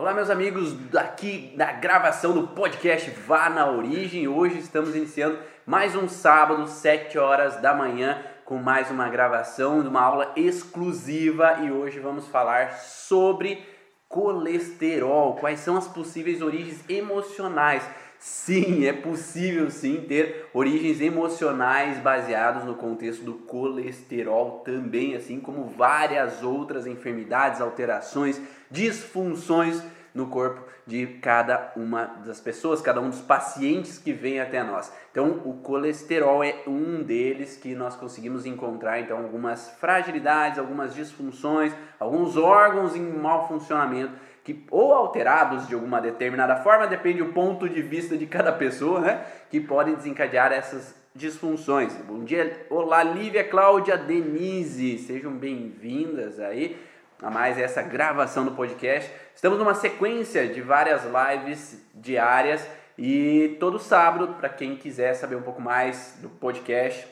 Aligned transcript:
Olá, 0.00 0.14
meus 0.14 0.30
amigos, 0.30 0.74
aqui 0.96 1.52
na 1.58 1.72
gravação 1.72 2.32
do 2.32 2.48
podcast 2.48 3.10
Vá 3.26 3.50
na 3.50 3.70
Origem. 3.70 4.26
Hoje 4.26 4.58
estamos 4.58 4.96
iniciando 4.96 5.38
mais 5.66 5.94
um 5.94 6.08
sábado, 6.08 6.66
7 6.66 7.18
horas 7.18 7.60
da 7.60 7.74
manhã, 7.74 8.18
com 8.46 8.56
mais 8.56 8.90
uma 8.90 9.10
gravação 9.10 9.82
de 9.82 9.88
uma 9.88 10.00
aula 10.00 10.32
exclusiva. 10.36 11.58
E 11.60 11.70
hoje 11.70 12.00
vamos 12.00 12.26
falar 12.28 12.78
sobre 12.78 13.62
colesterol, 14.08 15.36
quais 15.36 15.60
são 15.60 15.76
as 15.76 15.86
possíveis 15.86 16.40
origens 16.40 16.82
emocionais? 16.88 17.86
Sim, 18.18 18.86
é 18.86 18.94
possível 18.94 19.70
sim 19.70 20.04
ter 20.08 20.48
origens 20.54 21.00
emocionais 21.00 21.98
baseadas 21.98 22.64
no 22.64 22.74
contexto 22.74 23.22
do 23.22 23.34
colesterol 23.34 24.60
também, 24.60 25.14
assim 25.14 25.40
como 25.40 25.64
várias 25.66 26.42
outras 26.42 26.86
enfermidades, 26.86 27.62
alterações, 27.62 28.40
disfunções 28.70 29.82
no 30.14 30.26
corpo 30.26 30.70
de 30.86 31.06
cada 31.06 31.72
uma 31.76 32.04
das 32.24 32.40
pessoas, 32.40 32.80
cada 32.80 33.00
um 33.00 33.10
dos 33.10 33.20
pacientes 33.20 33.96
que 33.96 34.12
vem 34.12 34.40
até 34.40 34.62
nós. 34.62 34.92
Então, 35.10 35.40
o 35.44 35.54
colesterol 35.62 36.42
é 36.42 36.62
um 36.66 37.02
deles 37.02 37.56
que 37.56 37.74
nós 37.74 37.94
conseguimos 37.94 38.44
encontrar 38.44 38.98
então 39.00 39.18
algumas 39.18 39.70
fragilidades, 39.78 40.58
algumas 40.58 40.94
disfunções, 40.94 41.72
alguns 41.98 42.36
órgãos 42.36 42.96
em 42.96 43.02
mau 43.02 43.46
funcionamento 43.46 44.12
que 44.42 44.64
ou 44.70 44.92
alterados 44.92 45.68
de 45.68 45.74
alguma 45.74 46.00
determinada 46.00 46.56
forma, 46.56 46.86
depende 46.86 47.22
do 47.22 47.32
ponto 47.32 47.68
de 47.68 47.82
vista 47.82 48.16
de 48.16 48.26
cada 48.26 48.52
pessoa, 48.52 49.00
né? 49.00 49.24
Que 49.50 49.60
podem 49.60 49.94
desencadear 49.94 50.50
essas 50.50 50.94
disfunções. 51.14 51.94
Bom 52.08 52.24
dia, 52.24 52.66
olá 52.70 53.02
Lívia, 53.02 53.44
Cláudia, 53.44 53.96
Denise, 53.98 54.98
sejam 54.98 55.32
bem-vindas 55.32 56.40
aí 56.40 56.89
a 57.22 57.30
mais 57.30 57.58
essa 57.58 57.82
gravação 57.82 58.44
do 58.44 58.52
podcast. 58.52 59.10
Estamos 59.34 59.58
numa 59.58 59.74
sequência 59.74 60.46
de 60.48 60.60
várias 60.60 61.02
lives 61.04 61.80
diárias 61.94 62.66
e 62.96 63.56
todo 63.58 63.78
sábado, 63.78 64.34
para 64.34 64.48
quem 64.48 64.76
quiser 64.76 65.14
saber 65.14 65.36
um 65.36 65.42
pouco 65.42 65.60
mais 65.60 66.18
do 66.20 66.28
podcast, 66.28 67.06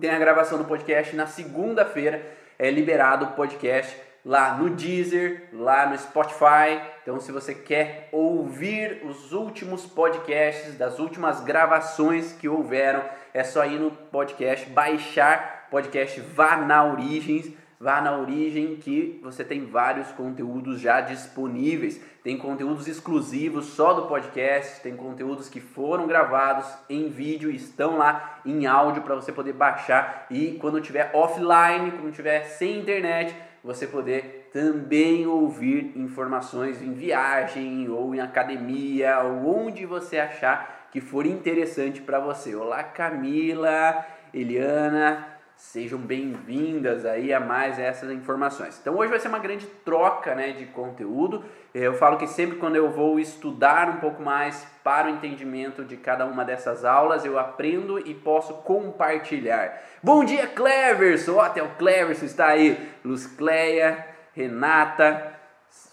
tem 0.00 0.10
a 0.10 0.18
gravação 0.18 0.58
do 0.58 0.64
podcast 0.64 1.14
na 1.14 1.26
segunda-feira, 1.26 2.24
é 2.58 2.70
liberado 2.70 3.26
o 3.26 3.32
podcast 3.32 3.94
lá 4.24 4.54
no 4.54 4.70
Deezer, 4.70 5.48
lá 5.52 5.86
no 5.86 5.98
Spotify. 5.98 6.80
Então, 7.02 7.20
se 7.20 7.30
você 7.30 7.54
quer 7.54 8.08
ouvir 8.10 9.02
os 9.04 9.32
últimos 9.32 9.84
podcasts 9.84 10.76
das 10.76 10.98
últimas 10.98 11.40
gravações 11.40 12.32
que 12.32 12.48
houveram, 12.48 13.04
é 13.34 13.44
só 13.44 13.66
ir 13.66 13.78
no 13.78 13.90
podcast, 13.90 14.68
baixar 14.70 15.68
podcast 15.70 16.20
Vá 16.20 16.56
na 16.56 16.84
Origens. 16.84 17.52
Vá 17.82 18.00
na 18.00 18.16
origem 18.16 18.76
que 18.76 19.18
você 19.24 19.42
tem 19.42 19.66
vários 19.66 20.06
conteúdos 20.12 20.80
já 20.80 21.00
disponíveis. 21.00 22.00
Tem 22.22 22.38
conteúdos 22.38 22.86
exclusivos 22.86 23.64
só 23.64 23.92
do 23.92 24.06
podcast, 24.06 24.80
tem 24.82 24.94
conteúdos 24.94 25.48
que 25.48 25.58
foram 25.60 26.06
gravados 26.06 26.64
em 26.88 27.08
vídeo 27.08 27.50
e 27.50 27.56
estão 27.56 27.98
lá 27.98 28.40
em 28.46 28.66
áudio 28.66 29.02
para 29.02 29.16
você 29.16 29.32
poder 29.32 29.54
baixar 29.54 30.28
e 30.30 30.52
quando 30.60 30.80
tiver 30.80 31.10
offline, 31.12 31.90
quando 31.90 32.12
tiver 32.12 32.44
sem 32.44 32.78
internet, 32.78 33.34
você 33.64 33.84
poder 33.84 34.48
também 34.52 35.26
ouvir 35.26 35.92
informações 35.96 36.80
em 36.80 36.92
viagem 36.92 37.88
ou 37.88 38.14
em 38.14 38.20
academia 38.20 39.18
ou 39.22 39.64
onde 39.64 39.84
você 39.84 40.20
achar 40.20 40.88
que 40.92 41.00
for 41.00 41.26
interessante 41.26 42.00
para 42.00 42.20
você. 42.20 42.54
Olá 42.54 42.84
Camila, 42.84 44.06
Eliana, 44.32 45.31
sejam 45.56 45.98
bem-vindas 45.98 47.04
aí 47.04 47.32
a 47.32 47.40
mais 47.40 47.78
essas 47.78 48.10
informações. 48.10 48.78
Então 48.80 48.96
hoje 48.96 49.10
vai 49.10 49.20
ser 49.20 49.28
uma 49.28 49.38
grande 49.38 49.66
troca 49.84 50.34
né, 50.34 50.52
de 50.52 50.66
conteúdo. 50.66 51.44
Eu 51.72 51.94
falo 51.94 52.18
que 52.18 52.26
sempre 52.26 52.58
quando 52.58 52.76
eu 52.76 52.90
vou 52.90 53.18
estudar 53.18 53.88
um 53.88 53.96
pouco 53.96 54.22
mais 54.22 54.66
para 54.84 55.06
o 55.06 55.10
entendimento 55.10 55.84
de 55.84 55.96
cada 55.96 56.26
uma 56.26 56.44
dessas 56.44 56.84
aulas, 56.84 57.24
eu 57.24 57.38
aprendo 57.38 57.98
e 57.98 58.14
posso 58.14 58.54
compartilhar. 58.62 59.80
Bom 60.02 60.24
dia, 60.24 60.46
Cleverson! 60.46 61.40
Até 61.40 61.62
o 61.62 61.70
Cleverson 61.76 62.26
está 62.26 62.48
aí. 62.48 62.90
Luz 63.04 63.26
Cleia, 63.26 64.06
Renata, 64.34 65.31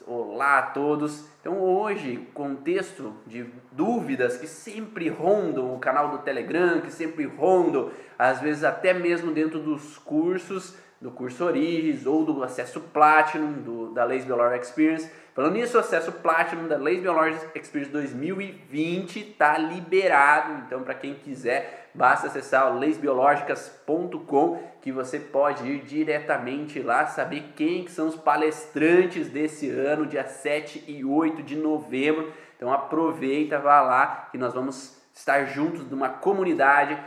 olá 0.10 0.60
a 0.60 0.64
todos. 0.64 1.26
Então 1.40 1.62
hoje, 1.62 2.28
contexto 2.34 3.14
de 3.26 3.46
dúvidas 3.72 4.38
que 4.38 4.48
sempre 4.48 5.08
rondam 5.08 5.74
o 5.74 5.80
canal 5.80 6.10
do 6.10 6.18
Telegram, 6.20 6.82
que 6.82 6.92
sempre 6.92 7.26
rondam, 7.26 7.92
às 8.18 8.42
vezes 8.42 8.64
até 8.64 8.94
mesmo 8.94 9.32
dentro 9.32 9.60
dos 9.60 9.98
cursos, 9.98 10.76
do 11.00 11.12
curso 11.12 11.46
Origens 11.46 12.06
ou 12.06 12.26
do 12.26 12.44
acesso 12.44 12.82
Platinum 12.82 13.54
do, 13.54 13.94
da 13.94 14.04
Lace 14.04 14.26
Biologic 14.26 14.66
Experience. 14.66 15.10
Falando 15.34 15.54
nisso, 15.54 15.78
o 15.78 15.80
acesso 15.80 16.12
Platinum 16.12 16.68
da 16.68 16.78
Lace 16.78 17.00
Biologic 17.00 17.58
Experience 17.58 17.92
2020 17.94 19.30
está 19.30 19.58
liberado. 19.58 20.64
Então, 20.66 20.84
para 20.84 20.94
quem 20.94 21.14
quiser, 21.14 21.79
basta 21.94 22.28
acessar 22.28 22.72
o 22.72 22.80
lacebiológicas.com 22.80 24.60
que 24.82 24.92
você 24.92 25.20
pode 25.20 25.68
ir 25.68 25.82
diretamente 25.84 26.82
lá, 26.82 27.06
saber 27.08 27.54
quem 27.56 27.84
que 27.84 27.92
são 27.92 28.08
os 28.08 28.16
palestrantes 28.16 29.30
desse 29.30 29.70
ano, 29.70 30.06
dia 30.06 30.26
7 30.26 30.86
e 30.88 31.04
8 31.04 31.44
de 31.44 31.56
novembro. 31.56 32.32
Então, 32.56 32.72
aproveita, 32.72 33.60
vá 33.60 33.82
lá 33.82 34.30
que 34.32 34.38
nós 34.38 34.54
vamos 34.54 34.98
estar 35.14 35.46
juntos 35.46 35.90
numa 35.90 36.10
comunidade 36.10 36.98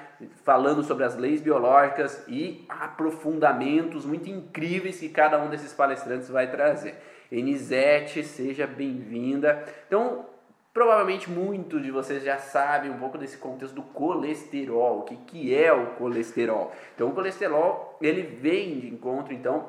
falando 0.44 0.82
sobre 0.82 1.04
as 1.04 1.16
leis 1.16 1.40
biológicas 1.40 2.22
e 2.28 2.64
aprofundamentos 2.68 4.04
muito 4.04 4.28
incríveis 4.28 5.00
que 5.00 5.08
cada 5.08 5.42
um 5.42 5.48
desses 5.48 5.72
palestrantes 5.72 6.28
vai 6.28 6.50
trazer. 6.50 6.94
Enisete, 7.30 8.22
seja 8.22 8.66
bem-vinda. 8.66 9.64
Então, 9.86 10.26
provavelmente 10.72 11.30
muitos 11.30 11.82
de 11.82 11.90
vocês 11.90 12.22
já 12.24 12.38
sabem 12.38 12.90
um 12.90 12.98
pouco 12.98 13.18
desse 13.18 13.36
contexto 13.36 13.74
do 13.74 13.82
colesterol, 13.82 15.00
o 15.00 15.02
que, 15.02 15.16
que 15.16 15.54
é 15.54 15.72
o 15.72 15.94
colesterol. 15.96 16.72
Então, 16.94 17.08
o 17.08 17.12
colesterol, 17.12 17.98
ele 18.00 18.22
vem 18.22 18.80
de 18.80 18.88
encontro, 18.88 19.32
então, 19.32 19.68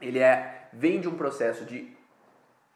ele 0.00 0.18
é, 0.18 0.68
vem 0.72 1.00
de 1.00 1.08
um 1.08 1.16
processo 1.16 1.64
de 1.64 1.94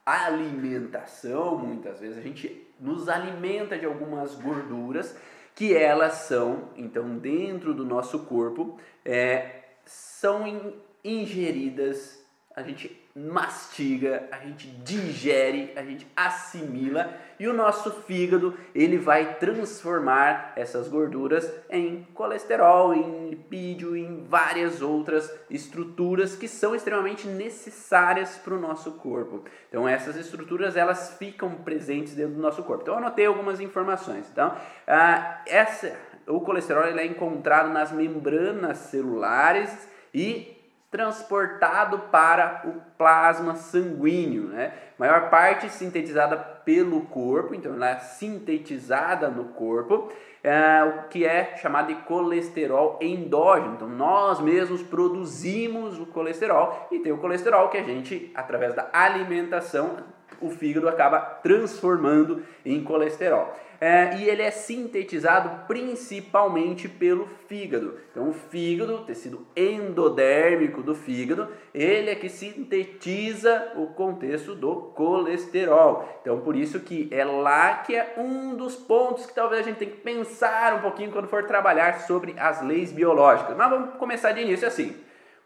alimentação, 0.05 1.59
muitas 1.59 2.01
vezes 2.01 2.17
a 2.17 2.23
gente 2.23 2.67
nos 2.81 3.09
alimenta 3.09 3.77
de 3.77 3.85
algumas 3.85 4.35
gorduras 4.37 5.15
que 5.55 5.77
elas 5.77 6.15
são, 6.15 6.71
então, 6.77 7.19
dentro 7.19 7.75
do 7.75 7.85
nosso 7.85 8.21
corpo, 8.21 8.79
é, 9.05 9.65
são 9.85 10.73
ingeridas, 11.05 12.25
a 12.55 12.63
gente 12.63 13.08
mastiga, 13.19 14.29
a 14.31 14.39
gente 14.39 14.69
digere, 14.69 15.73
a 15.75 15.83
gente 15.83 16.07
assimila 16.15 17.13
e 17.39 17.49
o 17.49 17.53
nosso 17.53 17.91
fígado 18.03 18.55
ele 18.75 18.97
vai 18.97 19.35
transformar 19.35 20.53
essas 20.55 20.89
gorduras 20.89 21.53
em 21.69 22.07
colesterol, 22.15 22.95
em 22.95 23.31
lipídio, 23.31 23.97
em 23.97 24.25
várias 24.25 24.81
outras 24.81 25.33
estruturas 25.51 26.37
que 26.37 26.47
são 26.47 26.75
extremamente 26.75 27.27
necessárias 27.27 28.37
para 28.37 28.55
o 28.55 28.61
nosso 28.61 28.93
corpo. 28.93 29.45
Então 29.69 29.89
essas 29.89 30.17
estruturas 30.17 30.77
elas 30.77 31.17
ficam 31.19 31.57
presentes 31.57 32.15
dentro 32.15 32.35
do 32.35 32.41
nosso 32.41 32.63
corpo. 32.63 32.83
Então 32.83 32.95
eu 32.95 32.99
anotei 32.99 33.27
algumas 33.27 33.61
informações. 33.61 34.27
Então 34.31 34.55
ah, 34.87 35.43
essa 35.47 35.97
o 36.27 36.41
colesterol 36.41 36.87
ele 36.87 37.01
é 37.01 37.07
encontrado 37.07 37.71
nas 37.71 37.91
membranas 37.91 38.79
celulares 38.79 39.89
e 40.13 40.58
transportado 40.91 41.99
para 42.11 42.63
o 42.65 42.81
plasma 42.97 43.55
sanguíneo, 43.55 44.45
né? 44.45 44.73
Maior 44.99 45.29
parte 45.29 45.69
sintetizada 45.69 46.37
pelo 46.37 47.03
corpo, 47.03 47.55
então 47.55 47.75
ela 47.75 47.91
é 47.91 47.99
sintetizada 47.99 49.29
no 49.29 49.47
corpo, 49.47 50.11
é, 50.43 50.83
o 50.83 51.09
que 51.09 51.27
é 51.27 51.57
chamado 51.57 51.89
de 51.89 51.95
colesterol 52.03 52.99
endógeno. 53.03 53.75
Então 53.75 53.89
nós 53.89 54.41
mesmos 54.41 54.83
produzimos 54.83 55.99
o 56.01 56.07
colesterol 56.07 56.89
e 56.91 56.99
tem 57.01 57.13
o 57.13 57.19
colesterol 57.19 57.69
que 57.69 57.77
a 57.77 57.83
gente, 57.83 58.33
através 58.35 58.75
da 58.75 58.89
alimentação, 58.93 59.97
o 60.41 60.51
fígado 60.51 60.89
acaba 60.89 61.21
transformando 61.21 62.43
em 62.65 62.83
colesterol 62.83 63.55
é, 63.81 64.17
e 64.17 64.29
ele 64.29 64.43
é 64.43 64.51
sintetizado 64.51 65.67
principalmente 65.67 66.89
pelo 66.89 67.29
fígado. 67.47 67.99
Então, 68.11 68.29
o 68.29 68.33
fígado, 68.33 68.97
o 68.97 69.05
tecido 69.05 69.47
endodérmico 69.57 70.83
do 70.83 70.95
fígado, 70.95 71.49
ele 71.73 72.11
é 72.11 72.15
que 72.17 72.29
sintetiza 72.29 73.73
o 73.77 73.87
contexto 73.89 74.55
do 74.55 74.75
colesterol. 74.97 76.19
Então, 76.21 76.41
por 76.41 76.57
isso 76.57 76.81
que 76.81 77.09
é 77.13 77.25
lá 77.25 77.77
que 77.77 77.95
é 77.95 78.15
um 78.19 78.57
dos 78.57 78.75
pontos 78.75 79.27
que 79.27 79.35
talvez 79.35 79.61
a 79.61 79.65
gente 79.65 79.79
tenha 79.79 79.93
que 79.93 79.99
pensar 79.99 80.75
um 80.75 80.81
pouquinho 80.81 81.13
quando 81.13 81.29
for 81.29 81.45
trabalhar 81.45 82.01
sobre 82.01 82.35
as 82.37 82.61
leis 82.63 82.91
biológicas. 82.91 83.57
Mas 83.57 83.71
vamos 83.71 83.95
começar 83.95 84.33
de 84.33 84.41
início 84.41 84.67
assim. 84.67 84.97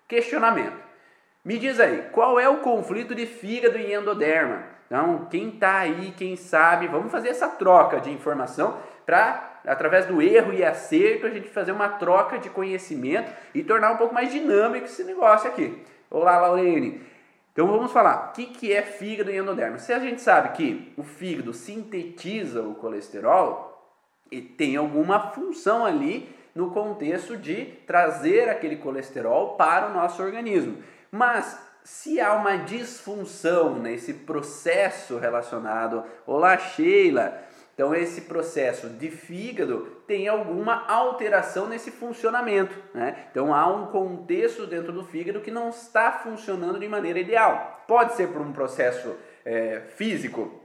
Questionamento. 0.09 0.81
Me 1.45 1.59
diz 1.59 1.79
aí, 1.79 2.09
qual 2.12 2.41
é 2.41 2.49
o 2.49 2.59
conflito 2.59 3.15
de 3.15 3.27
fígado 3.27 3.77
e 3.77 3.93
endoderma? 3.93 4.72
Então, 4.93 5.27
quem 5.31 5.49
está 5.49 5.79
aí, 5.79 6.12
quem 6.19 6.37
sabe, 6.37 6.87
vamos 6.87 7.11
fazer 7.11 7.31
essa 7.31 7.49
troca 7.49 7.99
de 7.99 8.11
informação 8.11 8.77
para, 9.06 9.62
através 9.67 10.05
do 10.05 10.21
erro 10.21 10.53
e 10.53 10.62
acerto, 10.62 11.25
a 11.25 11.31
gente 11.31 11.49
fazer 11.49 11.73
uma 11.73 11.89
troca 11.89 12.39
de 12.39 12.50
conhecimento 12.50 13.33
e 13.55 13.65
tornar 13.65 13.93
um 13.93 13.97
pouco 13.97 14.12
mais 14.12 14.31
dinâmico 14.31 14.85
esse 14.85 15.03
negócio 15.05 15.49
aqui. 15.49 15.83
Olá, 16.11 16.37
Laurene. 16.37 17.00
Então 17.55 17.69
vamos 17.69 17.91
falar, 17.91 18.29
o 18.29 18.33
que, 18.35 18.44
que 18.44 18.71
é 18.71 18.83
fígado 18.83 19.31
e 19.31 19.39
endodermo? 19.39 19.79
Se 19.79 19.94
a 19.94 19.99
gente 19.99 20.21
sabe 20.21 20.50
que 20.50 20.93
o 20.99 21.03
fígado 21.03 21.55
sintetiza 21.55 22.61
o 22.61 22.75
colesterol, 22.75 23.91
tem 24.59 24.77
alguma 24.77 25.31
função 25.31 25.87
ali 25.87 26.29
no 26.55 26.71
contexto 26.71 27.35
de 27.35 27.65
trazer 27.87 28.50
aquele 28.50 28.77
colesterol 28.77 29.55
para 29.55 29.87
o 29.87 29.95
nosso 29.95 30.23
organismo. 30.23 30.83
Mas 31.11 31.72
se 31.84 32.20
há 32.20 32.34
uma 32.34 32.56
disfunção 32.56 33.79
nesse 33.79 34.14
processo 34.14 35.19
relacionado, 35.19 36.05
olá 36.26 36.56
Sheila, 36.56 37.40
então 37.75 37.94
esse 37.94 38.23
processo 38.23 38.88
de 38.88 39.11
fígado 39.11 40.02
tem 40.06 40.29
alguma 40.29 40.87
alteração 40.87 41.67
nesse 41.67 41.90
funcionamento, 41.90 42.76
né? 42.94 43.26
Então 43.31 43.52
há 43.55 43.67
um 43.67 43.87
contexto 43.87 44.67
dentro 44.67 44.93
do 44.93 45.05
fígado 45.05 45.40
que 45.40 45.50
não 45.50 45.70
está 45.70 46.12
funcionando 46.12 46.79
de 46.79 46.87
maneira 46.87 47.19
ideal. 47.19 47.82
Pode 47.88 48.14
ser 48.14 48.28
por 48.28 48.43
um 48.43 48.52
processo 48.52 49.17
é, 49.44 49.81
físico, 49.96 50.61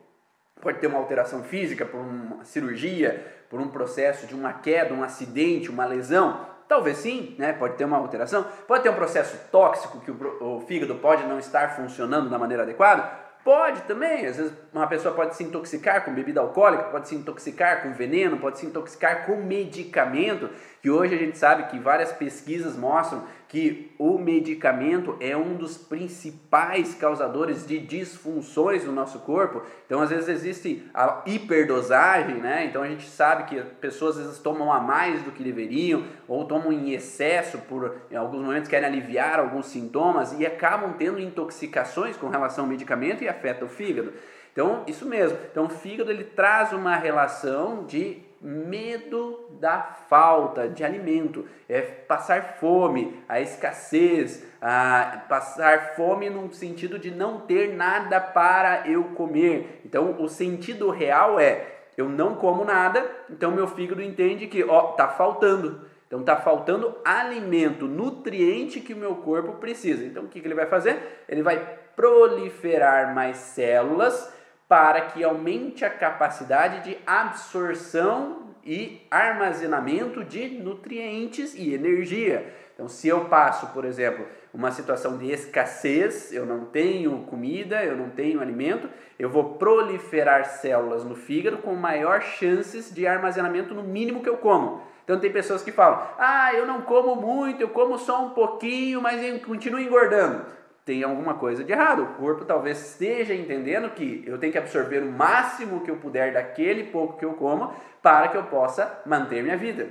pode 0.61 0.79
ter 0.79 0.87
uma 0.87 0.99
alteração 0.99 1.43
física 1.43 1.85
por 1.85 1.99
uma 1.99 2.43
cirurgia, 2.43 3.25
por 3.49 3.59
um 3.59 3.69
processo 3.69 4.27
de 4.27 4.35
uma 4.35 4.53
queda, 4.53 4.93
um 4.93 5.03
acidente, 5.03 5.69
uma 5.69 5.85
lesão, 5.85 6.45
Talvez 6.67 6.97
sim, 6.97 7.35
né? 7.37 7.53
pode 7.53 7.75
ter 7.75 7.85
uma 7.85 7.97
alteração. 7.97 8.45
Pode 8.67 8.83
ter 8.83 8.89
um 8.89 8.95
processo 8.95 9.37
tóxico 9.51 10.01
que 10.01 10.11
o, 10.11 10.57
o 10.57 10.61
fígado 10.61 10.95
pode 10.95 11.23
não 11.23 11.39
estar 11.39 11.75
funcionando 11.75 12.29
da 12.29 12.37
maneira 12.37 12.63
adequada. 12.63 13.27
Pode 13.47 13.83
também, 13.83 14.25
às 14.25 14.35
vezes 14.35 14.51
uma 14.73 14.87
pessoa 14.87 15.15
pode 15.15 15.33
se 15.33 15.41
intoxicar 15.41 16.03
com 16.03 16.13
bebida 16.13 16.41
alcoólica, 16.41 16.83
pode 16.83 17.07
se 17.07 17.15
intoxicar 17.15 17.81
com 17.81 17.93
veneno, 17.93 18.37
pode 18.39 18.59
se 18.59 18.65
intoxicar 18.65 19.25
com 19.25 19.37
medicamento, 19.37 20.49
que 20.81 20.89
hoje 20.89 21.15
a 21.15 21.17
gente 21.17 21.37
sabe 21.37 21.63
que 21.67 21.79
várias 21.79 22.11
pesquisas 22.11 22.75
mostram 22.75 23.23
que 23.47 23.91
o 23.97 24.17
medicamento 24.17 25.15
é 25.21 25.35
um 25.37 25.55
dos 25.55 25.77
principais 25.77 26.93
causadores 26.93 27.65
de 27.65 27.79
disfunções 27.79 28.83
no 28.83 28.91
nosso 28.91 29.19
corpo. 29.19 29.61
Então, 29.85 30.01
às 30.01 30.09
vezes 30.09 30.27
existe 30.27 30.83
a 30.93 31.21
hiperdosagem, 31.25 32.35
né? 32.35 32.65
Então 32.65 32.83
a 32.83 32.87
gente 32.87 33.07
sabe 33.07 33.43
que 33.43 33.61
pessoas 33.79 34.17
às 34.17 34.25
vezes 34.25 34.39
tomam 34.39 34.71
a 34.71 34.81
mais 34.81 35.23
do 35.23 35.31
que 35.31 35.43
deveriam 35.43 36.03
ou 36.27 36.43
tomam 36.45 36.73
em 36.73 36.91
excesso 36.91 37.57
por 37.59 37.95
em 38.11 38.15
alguns 38.15 38.41
momentos 38.41 38.69
querem 38.69 38.87
aliviar 38.87 39.39
alguns 39.39 39.67
sintomas 39.67 40.37
e 40.37 40.45
acabam 40.45 40.93
tendo 40.97 41.19
intoxicações 41.19 42.17
com 42.17 42.27
relação 42.27 42.65
ao 42.65 42.69
medicamento 42.69 43.23
e 43.23 43.29
afeta 43.29 43.63
o 43.63 43.69
fígado. 43.69 44.11
Então, 44.51 44.83
isso 44.87 45.05
mesmo. 45.05 45.37
Então, 45.51 45.65
o 45.65 45.69
fígado 45.69 46.11
ele 46.11 46.23
traz 46.23 46.73
uma 46.73 46.95
relação 46.95 47.85
de 47.85 48.26
medo 48.41 49.49
da 49.59 49.81
falta 49.81 50.69
de 50.69 50.83
alimento, 50.83 51.45
é 51.67 51.81
passar 51.81 52.57
fome, 52.59 53.23
a 53.27 53.41
escassez, 53.41 54.45
a 54.61 55.25
passar 55.27 55.95
fome 55.95 56.29
no 56.29 56.53
sentido 56.53 56.99
de 56.99 57.11
não 57.11 57.41
ter 57.41 57.75
nada 57.75 58.19
para 58.19 58.87
eu 58.87 59.03
comer. 59.15 59.81
Então, 59.85 60.21
o 60.21 60.27
sentido 60.27 60.89
real 60.89 61.39
é 61.39 61.77
eu 61.97 62.07
não 62.07 62.35
como 62.35 62.63
nada, 62.63 63.03
então 63.27 63.51
meu 63.51 63.67
fígado 63.67 64.03
entende 64.03 64.45
que 64.45 64.63
ó, 64.63 64.91
tá 64.91 65.07
faltando. 65.07 65.87
Então 66.05 66.23
tá 66.23 66.37
faltando 66.37 66.95
alimento, 67.03 67.85
nutriente 67.85 68.79
que 68.79 68.93
o 68.93 68.97
meu 68.97 69.15
corpo 69.15 69.53
precisa. 69.53 70.05
Então 70.05 70.23
o 70.23 70.27
que, 70.27 70.39
que 70.39 70.47
ele 70.47 70.55
vai 70.55 70.67
fazer? 70.67 71.23
Ele 71.27 71.41
vai 71.41 71.57
proliferar 71.95 73.13
mais 73.13 73.37
células 73.37 74.31
para 74.67 75.01
que 75.01 75.23
aumente 75.23 75.85
a 75.85 75.89
capacidade 75.89 76.83
de 76.83 76.97
absorção 77.05 78.47
e 78.65 79.01
armazenamento 79.09 80.23
de 80.25 80.49
nutrientes 80.49 81.55
e 81.55 81.73
energia. 81.73 82.53
Então, 82.73 82.87
se 82.87 83.07
eu 83.07 83.25
passo, 83.25 83.67
por 83.67 83.85
exemplo, 83.85 84.27
uma 84.53 84.71
situação 84.71 85.17
de 85.17 85.31
escassez, 85.31 86.31
eu 86.33 86.45
não 86.45 86.65
tenho 86.65 87.19
comida, 87.23 87.83
eu 87.83 87.95
não 87.95 88.09
tenho 88.09 88.41
alimento, 88.41 88.89
eu 89.17 89.29
vou 89.29 89.55
proliferar 89.55 90.45
células 90.45 91.03
no 91.03 91.15
fígado 91.15 91.57
com 91.57 91.73
maior 91.73 92.21
chances 92.21 92.93
de 92.93 93.07
armazenamento 93.07 93.73
no 93.73 93.83
mínimo 93.83 94.21
que 94.21 94.29
eu 94.29 94.37
como. 94.37 94.81
Então 95.03 95.19
tem 95.19 95.31
pessoas 95.31 95.63
que 95.63 95.71
falam: 95.71 96.05
"Ah, 96.19 96.53
eu 96.53 96.65
não 96.65 96.81
como 96.81 97.15
muito, 97.15 97.61
eu 97.61 97.69
como 97.69 97.97
só 97.97 98.25
um 98.25 98.31
pouquinho, 98.31 99.01
mas 99.01 99.41
continuo 99.43 99.79
engordando" 99.79 100.45
tem 100.87 101.03
alguma 101.03 101.33
coisa 101.33 101.65
de 101.65 101.73
errado. 101.73 102.03
O 102.03 102.13
corpo 102.13 102.45
talvez 102.45 102.79
esteja 102.79 103.35
entendendo 103.35 103.89
que 103.89 104.23
eu 104.25 104.37
tenho 104.37 104.53
que 104.53 104.57
absorver 104.57 105.03
o 105.03 105.11
máximo 105.11 105.81
que 105.81 105.91
eu 105.91 105.97
puder 105.97 106.31
daquele 106.31 106.85
pouco 106.85 107.19
que 107.19 107.25
eu 107.25 107.33
como 107.33 107.73
para 108.01 108.29
que 108.29 108.37
eu 108.37 108.45
possa 108.45 109.01
manter 109.05 109.43
minha 109.43 109.57
vida. 109.57 109.89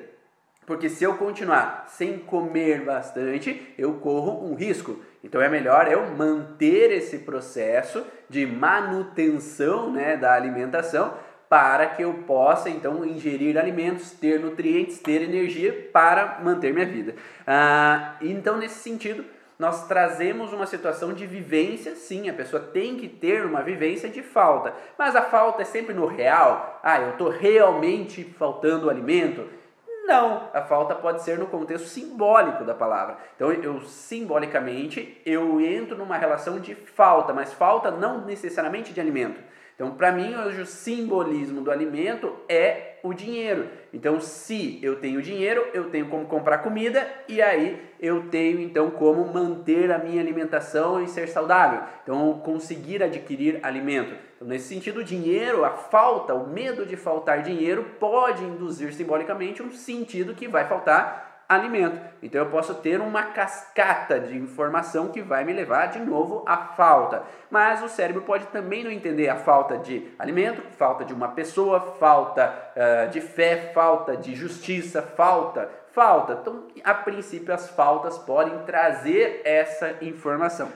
Porque 0.65 0.89
se 0.89 1.05
eu 1.05 1.19
continuar 1.19 1.85
sem 1.87 2.19
comer 2.19 2.83
bastante, 2.83 3.75
eu 3.77 3.93
corro 3.99 4.51
um 4.51 4.55
risco. 4.55 4.99
Então 5.23 5.41
é 5.43 5.51
melhor 5.51 5.87
eu 5.87 6.17
manter 6.17 6.91
esse 6.91 7.19
processo 7.19 8.03
de 8.29 8.47
manutenção 8.47 9.93
né, 9.93 10.17
da 10.17 10.33
alimentação 10.33 11.13
para 11.47 11.87
que 11.89 12.03
eu 12.03 12.25
possa 12.27 12.71
então 12.71 13.05
ingerir 13.05 13.59
alimentos, 13.59 14.13
ter 14.13 14.41
nutrientes, 14.41 14.99
ter 14.99 15.21
energia 15.21 15.91
para 15.93 16.41
manter 16.43 16.73
minha 16.73 16.87
vida. 16.87 17.15
Ah, 17.47 18.17
então 18.23 18.57
nesse 18.57 18.81
sentido 18.81 19.36
nós 19.59 19.87
trazemos 19.87 20.53
uma 20.53 20.67
situação 20.67 21.13
de 21.13 21.27
vivência, 21.27 21.95
sim, 21.95 22.29
a 22.29 22.35
pessoa 22.35 22.63
tem 22.63 22.97
que 22.97 23.09
ter 23.09 23.47
uma 23.47 23.63
vivência 23.63 24.09
de 24.09 24.23
falta, 24.23 24.75
mas 24.99 25.17
a 25.17 25.23
falta 25.23 25.63
é 25.63 25.65
sempre 25.65 25.95
no 25.95 26.07
real. 26.07 26.79
Ah, 26.83 27.01
eu 27.01 27.11
estou 27.11 27.31
realmente 27.31 28.23
faltando 28.39 28.91
alimento? 28.91 29.49
Não, 30.07 30.49
a 30.55 30.63
falta 30.63 30.95
pode 30.95 31.23
ser 31.23 31.37
no 31.37 31.47
contexto 31.47 31.89
simbólico 31.89 32.63
da 32.65 32.75
palavra. 32.75 33.19
Então, 33.35 33.51
eu 33.51 33.81
simbolicamente 33.81 35.21
eu 35.27 35.61
entro 35.61 35.97
numa 35.97 36.17
relação 36.17 36.61
de 36.61 36.77
falta, 36.77 37.33
mas 37.33 37.53
falta 37.53 37.91
não 37.91 38.25
necessariamente 38.25 38.93
de 38.93 39.01
alimento. 39.01 39.41
Então, 39.77 39.91
para 39.91 40.11
mim, 40.11 40.35
hoje 40.35 40.63
o 40.63 40.67
simbolismo 40.67 41.61
do 41.61 41.71
alimento 41.71 42.35
é 42.49 42.95
o 43.03 43.13
dinheiro. 43.13 43.69
Então, 43.93 44.19
se 44.19 44.81
eu 44.83 44.97
tenho 44.97 45.21
dinheiro, 45.21 45.67
eu 45.75 45.91
tenho 45.91 46.09
como 46.09 46.25
comprar 46.25 46.59
comida 46.59 47.07
e 47.29 47.43
aí 47.43 47.79
eu 48.01 48.29
tenho 48.31 48.59
então 48.59 48.91
como 48.91 49.31
manter 49.31 49.93
a 49.93 49.99
minha 49.99 50.21
alimentação 50.21 51.03
e 51.03 51.07
ser 51.07 51.29
saudável. 51.29 51.83
Então, 52.03 52.41
conseguir 52.43 53.03
adquirir 53.03 53.61
alimento. 53.63 54.17
Então, 54.37 54.49
nesse 54.49 54.69
sentido, 54.69 55.01
o 55.01 55.05
dinheiro, 55.05 55.63
a 55.63 55.71
falta, 55.71 56.33
o 56.33 56.49
medo 56.49 56.87
de 56.87 56.97
faltar 56.97 57.43
dinheiro 57.43 57.85
pode 58.01 58.43
induzir 58.45 58.95
simbolicamente 58.95 59.63
um 59.63 59.71
sentido 59.71 60.35
que 60.35 60.49
vai 60.49 60.67
faltar 60.67 61.26
alimento. 61.49 62.01
Então 62.23 62.41
eu 62.41 62.51
posso 62.51 62.75
ter 62.75 63.01
uma 63.01 63.25
cascata 63.25 64.19
de 64.19 64.37
informação 64.37 65.09
que 65.09 65.23
vai 65.23 65.45
me 65.45 65.53
levar 65.53 65.87
de 65.87 65.99
novo 65.99 66.45
à 66.47 66.57
falta. 66.57 67.23
Mas 67.51 67.83
o 67.83 67.89
cérebro 67.89 68.23
pode 68.23 68.47
também 68.47 68.83
não 68.83 68.91
entender 68.91 69.29
a 69.29 69.37
falta 69.37 69.79
de 69.79 70.11
alimento, 70.19 70.63
falta 70.77 71.05
de 71.05 71.13
uma 71.13 71.29
pessoa, 71.29 71.81
falta 71.99 72.53
uh, 72.75 73.11
de 73.11 73.21
fé, 73.21 73.71
falta 73.73 74.17
de 74.17 74.35
justiça, 74.35 75.03
falta, 75.03 75.69
falta. 75.93 76.39
Então, 76.41 76.67
a 76.83 76.95
princípio, 76.95 77.55
as 77.55 77.71
faltas 77.71 78.19
podem 78.19 78.59
trazer 78.61 79.43
essa 79.45 79.97
informação. 80.03 80.71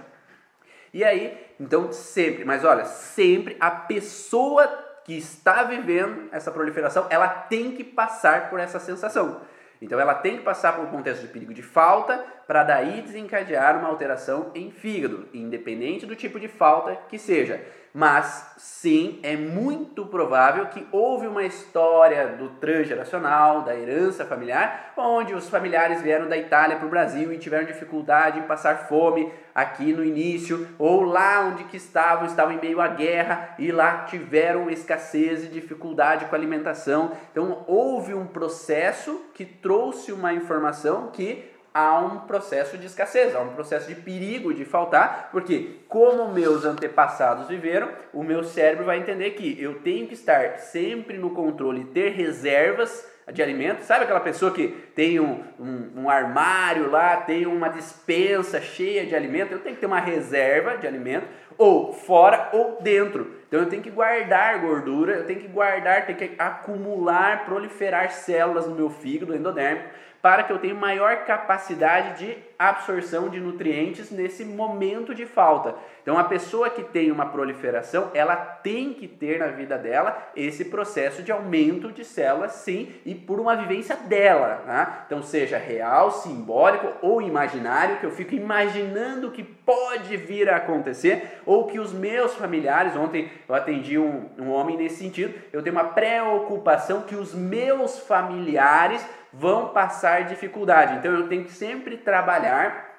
E 0.93 1.05
aí, 1.05 1.39
então 1.59 1.93
sempre, 1.93 2.45
mas 2.45 2.65
olha, 2.65 2.85
sempre 2.85 3.57
a 3.61 3.71
pessoa 3.71 4.67
que 5.05 5.17
está 5.17 5.63
vivendo 5.63 6.29
essa 6.33 6.51
proliferação, 6.51 7.07
ela 7.11 7.29
tem 7.29 7.73
que 7.73 7.85
passar 7.85 8.51
por 8.51 8.59
essa 8.59 8.79
sensação. 8.79 9.41
Então 9.81 9.99
ela 9.99 10.15
tem 10.15 10.37
que 10.37 10.43
passar 10.43 10.75
por 10.75 10.85
um 10.85 10.91
contexto 10.91 11.23
de 11.23 11.29
perigo 11.29 11.55
de 11.55 11.63
falta 11.63 12.19
para 12.47 12.63
daí 12.63 13.01
desencadear 13.01 13.79
uma 13.79 13.89
alteração 13.89 14.51
em 14.55 14.71
fígado, 14.71 15.29
independente 15.33 16.05
do 16.05 16.15
tipo 16.15 16.39
de 16.39 16.49
falta 16.49 16.97
que 17.09 17.19
seja. 17.19 17.65
Mas 17.93 18.55
sim, 18.57 19.19
é 19.23 19.37
muito 19.37 20.07
provável 20.07 20.67
que 20.67 20.87
houve 20.93 21.27
uma 21.27 21.43
história 21.43 22.29
do 22.29 22.49
transgeracional, 22.51 23.63
da 23.63 23.75
herança 23.75 24.25
familiar, 24.25 24.93
onde 24.97 25.35
os 25.35 25.49
familiares 25.49 26.01
vieram 26.01 26.29
da 26.29 26.39
Itália 26.39 26.77
para 26.77 26.87
o 26.87 26.91
Brasil 26.91 27.33
e 27.33 27.39
tiveram 27.39 27.67
dificuldade 27.67 28.39
em 28.39 28.45
passar 28.45 28.87
fome 28.87 29.33
aqui 29.53 29.93
no 29.93 30.05
início, 30.05 30.69
ou 30.79 31.03
lá 31.03 31.41
onde 31.41 31.65
que 31.65 31.77
estavam, 31.77 32.27
estavam 32.27 32.55
em 32.55 32.61
meio 32.61 32.81
à 32.81 32.87
guerra 32.87 33.57
e 33.59 33.73
lá 33.73 34.05
tiveram 34.05 34.71
escassez 34.71 35.45
e 35.45 35.49
dificuldade 35.49 36.27
com 36.27 36.37
alimentação. 36.37 37.11
Então 37.33 37.65
houve 37.67 38.15
um 38.15 38.27
processo 38.27 39.21
que 39.35 39.45
trouxe 39.45 40.13
uma 40.13 40.33
informação 40.33 41.09
que 41.09 41.50
há 41.73 41.99
um 41.99 42.21
processo 42.21 42.77
de 42.77 42.87
escassez, 42.87 43.35
há 43.35 43.41
um 43.41 43.55
processo 43.55 43.89
de 43.89 43.95
perigo 43.95 44.53
de 44.53 44.65
faltar, 44.65 45.29
porque 45.31 45.81
como 45.89 46.33
meus 46.33 46.65
antepassados 46.65 47.49
viveram, 47.49 47.89
o 48.13 48.23
meu 48.23 48.43
cérebro 48.43 48.85
vai 48.85 48.99
entender 48.99 49.31
que 49.31 49.61
eu 49.61 49.81
tenho 49.81 50.07
que 50.07 50.15
estar 50.15 50.59
sempre 50.59 51.17
no 51.17 51.31
controle, 51.31 51.85
ter 51.85 52.11
reservas 52.11 53.09
de 53.33 53.43
alimento. 53.43 53.83
Sabe 53.83 54.05
aquela 54.05 54.21
pessoa 54.21 54.53
que 54.53 54.69
tem 54.95 55.21
um, 55.21 55.45
um, 55.59 56.03
um 56.03 56.11
armário 56.11 56.91
lá, 56.91 57.17
tem 57.19 57.47
uma 57.47 57.69
dispensa 57.69 58.61
cheia 58.61 59.07
de 59.07 59.15
alimento? 59.15 59.53
Eu 59.53 59.61
tenho 59.61 59.75
que 59.75 59.81
ter 59.81 59.87
uma 59.87 60.01
reserva 60.01 60.77
de 60.77 60.87
alimento, 60.87 61.27
ou 61.57 61.93
fora 61.93 62.49
ou 62.53 62.79
dentro. 62.81 63.35
Então 63.47 63.61
eu 63.61 63.69
tenho 63.69 63.83
que 63.83 63.91
guardar 63.91 64.61
gordura, 64.61 65.13
eu 65.13 65.27
tenho 65.27 65.41
que 65.41 65.49
guardar, 65.49 66.07
tenho 66.07 66.19
que 66.19 66.33
acumular, 66.39 67.45
proliferar 67.45 68.11
células 68.11 68.67
no 68.67 68.75
meu 68.75 68.91
fígado 68.91 69.35
endodérmico 69.35 69.89
para 70.23 70.43
que 70.43 70.53
eu 70.53 70.59
tenha 70.59 70.75
maior 70.75 71.25
capacidade 71.25 72.19
de 72.19 72.37
absorção 72.59 73.31
de 73.31 73.41
nutrientes 73.41 74.11
nesse 74.11 74.45
momento 74.45 75.15
de 75.15 75.25
falta. 75.25 75.75
Então, 76.03 76.19
a 76.19 76.25
pessoa 76.25 76.69
que 76.69 76.83
tem 76.83 77.11
uma 77.11 77.25
proliferação, 77.27 78.11
ela 78.13 78.37
tem 78.37 78.93
que 78.93 79.09
ter 79.09 79.39
na 79.39 79.47
vida 79.47 79.79
dela 79.79 80.31
esse 80.37 80.67
processo 80.67 81.23
de 81.23 81.33
aumento 81.33 81.91
de 81.91 82.05
células, 82.05 82.53
sim, 82.53 82.93
e 83.07 83.15
por 83.15 83.41
uma 83.41 83.57
vivência 83.57 83.97
dela. 83.97 84.63
Tá? 84.67 85.05
Então, 85.07 85.23
seja 85.23 85.57
real, 85.57 86.11
simbólico 86.11 86.93
ou 87.01 87.23
imaginário, 87.23 87.97
que 87.97 88.05
eu 88.05 88.11
fico 88.11 88.35
imaginando 88.35 89.31
que 89.31 89.43
pode 89.43 90.17
vir 90.19 90.51
a 90.51 90.57
acontecer, 90.57 91.41
ou 91.47 91.67
que 91.67 91.79
os 91.79 91.93
meus 91.93 92.35
familiares, 92.35 92.95
ontem 92.95 93.31
eu 93.49 93.55
atendi 93.55 93.99
um, 93.99 94.29
um 94.39 94.51
homem 94.51 94.77
nesse 94.77 94.97
sentido, 94.97 95.33
eu 95.51 95.63
tenho 95.63 95.77
uma 95.77 95.85
preocupação 95.85 97.03
que 97.03 97.15
os 97.15 97.35
meus 97.35 98.01
familiares 98.01 99.03
vão 99.33 99.69
passar 99.69 100.25
dificuldade. 100.25 100.97
Então 100.97 101.13
eu 101.13 101.29
tenho 101.29 101.45
que 101.45 101.53
sempre 101.53 101.97
trabalhar 101.97 102.91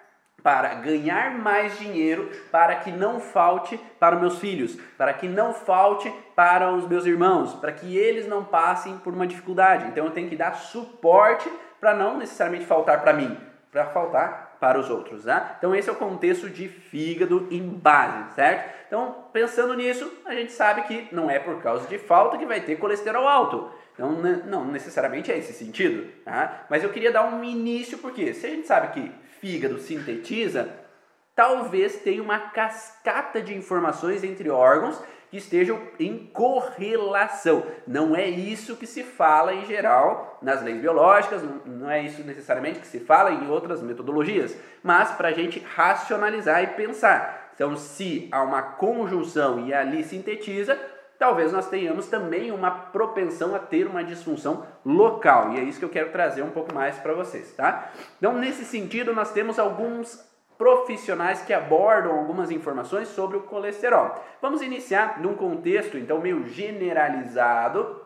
para 0.44 0.74
ganhar 0.76 1.38
mais 1.38 1.78
dinheiro, 1.78 2.32
para 2.52 2.76
que 2.76 2.92
não 2.92 3.20
falte 3.20 3.80
para 4.00 4.16
meus 4.16 4.40
filhos, 4.40 4.76
para 4.98 5.14
que 5.14 5.28
não 5.28 5.54
falte 5.54 6.12
para 6.36 6.72
os 6.72 6.88
meus 6.88 7.06
irmãos, 7.06 7.54
para 7.54 7.72
que 7.72 7.96
eles 7.96 8.28
não 8.28 8.44
passem 8.44 8.98
por 8.98 9.14
uma 9.14 9.28
dificuldade. 9.28 9.86
Então 9.88 10.06
eu 10.06 10.12
tenho 10.12 10.30
que 10.30 10.36
dar 10.36 10.56
suporte 10.56 11.52
para 11.80 11.94
não 11.94 12.18
necessariamente 12.18 12.66
faltar 12.66 13.02
para 13.02 13.14
mim, 13.14 13.38
para 13.72 13.86
faltar 13.86 14.58
para 14.60 14.80
os 14.80 14.90
outros, 14.90 15.26
tá? 15.26 15.56
Então 15.58 15.74
esse 15.74 15.90
é 15.90 15.92
o 15.92 15.96
contexto 15.96 16.50
de 16.50 16.68
fígado 16.68 17.48
em 17.50 17.68
base, 17.68 18.36
certo? 18.36 18.72
Então 18.88 19.26
pensando 19.34 19.74
nisso, 19.74 20.12
a 20.26 20.34
gente 20.34 20.52
sabe 20.52 20.84
que 20.84 21.08
não 21.12 21.30
é 21.30 21.40
por 21.40 21.62
causa 21.62 21.88
de 21.88 21.98
falta 21.98 22.38
que 22.38 22.46
vai 22.46 22.62
ter 22.62 22.78
colesterol 22.78 23.28
alto. 23.28 23.72
Então, 23.94 24.12
não 24.12 24.66
necessariamente 24.66 25.32
é 25.32 25.38
esse 25.38 25.54
sentido, 25.54 26.10
tá? 26.24 26.66
mas 26.70 26.84
eu 26.84 26.90
queria 26.90 27.12
dar 27.12 27.26
um 27.26 27.44
início, 27.44 27.98
porque 27.98 28.34
se 28.34 28.48
a 28.48 28.50
gente 28.50 28.68
sabe 28.68 28.94
que 28.94 29.12
fígado 29.40 29.78
sintetiza, 29.80 30.70
talvez 31.36 31.98
tenha 31.98 32.22
uma 32.22 32.40
cascata 32.40 33.42
de 33.42 33.56
informações 33.56 34.24
entre 34.24 34.50
órgãos 34.50 35.02
que 35.32 35.38
estejam 35.38 35.82
em 35.98 36.30
correlação. 36.34 37.66
Não 37.88 38.16
é 38.16 38.28
isso 38.28 38.76
que 38.76 38.86
se 38.86 39.02
fala 39.02 39.54
em 39.54 39.66
geral 39.66 40.38
nas 40.42 40.62
leis 40.62 40.82
biológicas, 40.82 41.42
não 41.66 41.90
é 41.90 42.04
isso 42.04 42.22
necessariamente 42.24 42.80
que 42.80 42.88
se 42.88 43.00
fala 43.00 43.32
em 43.32 43.50
outras 43.50 43.82
metodologias, 43.82 44.56
mas 44.84 45.12
para 45.12 45.30
a 45.30 45.34
gente 45.34 45.60
racionalizar 45.60 46.62
e 46.64 46.68
pensar. 46.68 47.52
Então, 47.56 47.78
se 47.78 48.28
há 48.32 48.44
uma 48.44 48.62
conjunção 48.62 49.66
e 49.66 49.74
ali 49.74 50.04
sintetiza, 50.04 50.78
talvez 51.22 51.52
nós 51.52 51.70
tenhamos 51.70 52.08
também 52.08 52.50
uma 52.50 52.72
propensão 52.72 53.54
a 53.54 53.60
ter 53.60 53.86
uma 53.86 54.04
disfunção 54.04 54.66
local. 54.84 55.54
E 55.54 55.60
é 55.60 55.64
isso 55.64 55.78
que 55.78 55.86
eu 55.86 55.90
quero 55.90 56.10
trazer 56.10 56.42
um 56.42 56.50
pouco 56.50 56.74
mais 56.74 56.98
para 56.98 57.14
vocês, 57.14 57.54
tá? 57.54 57.92
Então, 58.18 58.34
nesse 58.34 58.66
sentido, 58.66 59.14
nós 59.14 59.32
temos 59.32 59.60
alguns 59.60 60.20
profissionais 60.58 61.44
que 61.44 61.54
abordam 61.54 62.18
algumas 62.18 62.50
informações 62.50 63.08
sobre 63.10 63.38
o 63.38 63.42
colesterol. 63.42 64.20
Vamos 64.42 64.64
iniciar 64.64 65.22
num 65.22 65.36
contexto, 65.36 65.96
então, 65.96 66.20
meio 66.20 66.48
generalizado, 66.48 68.02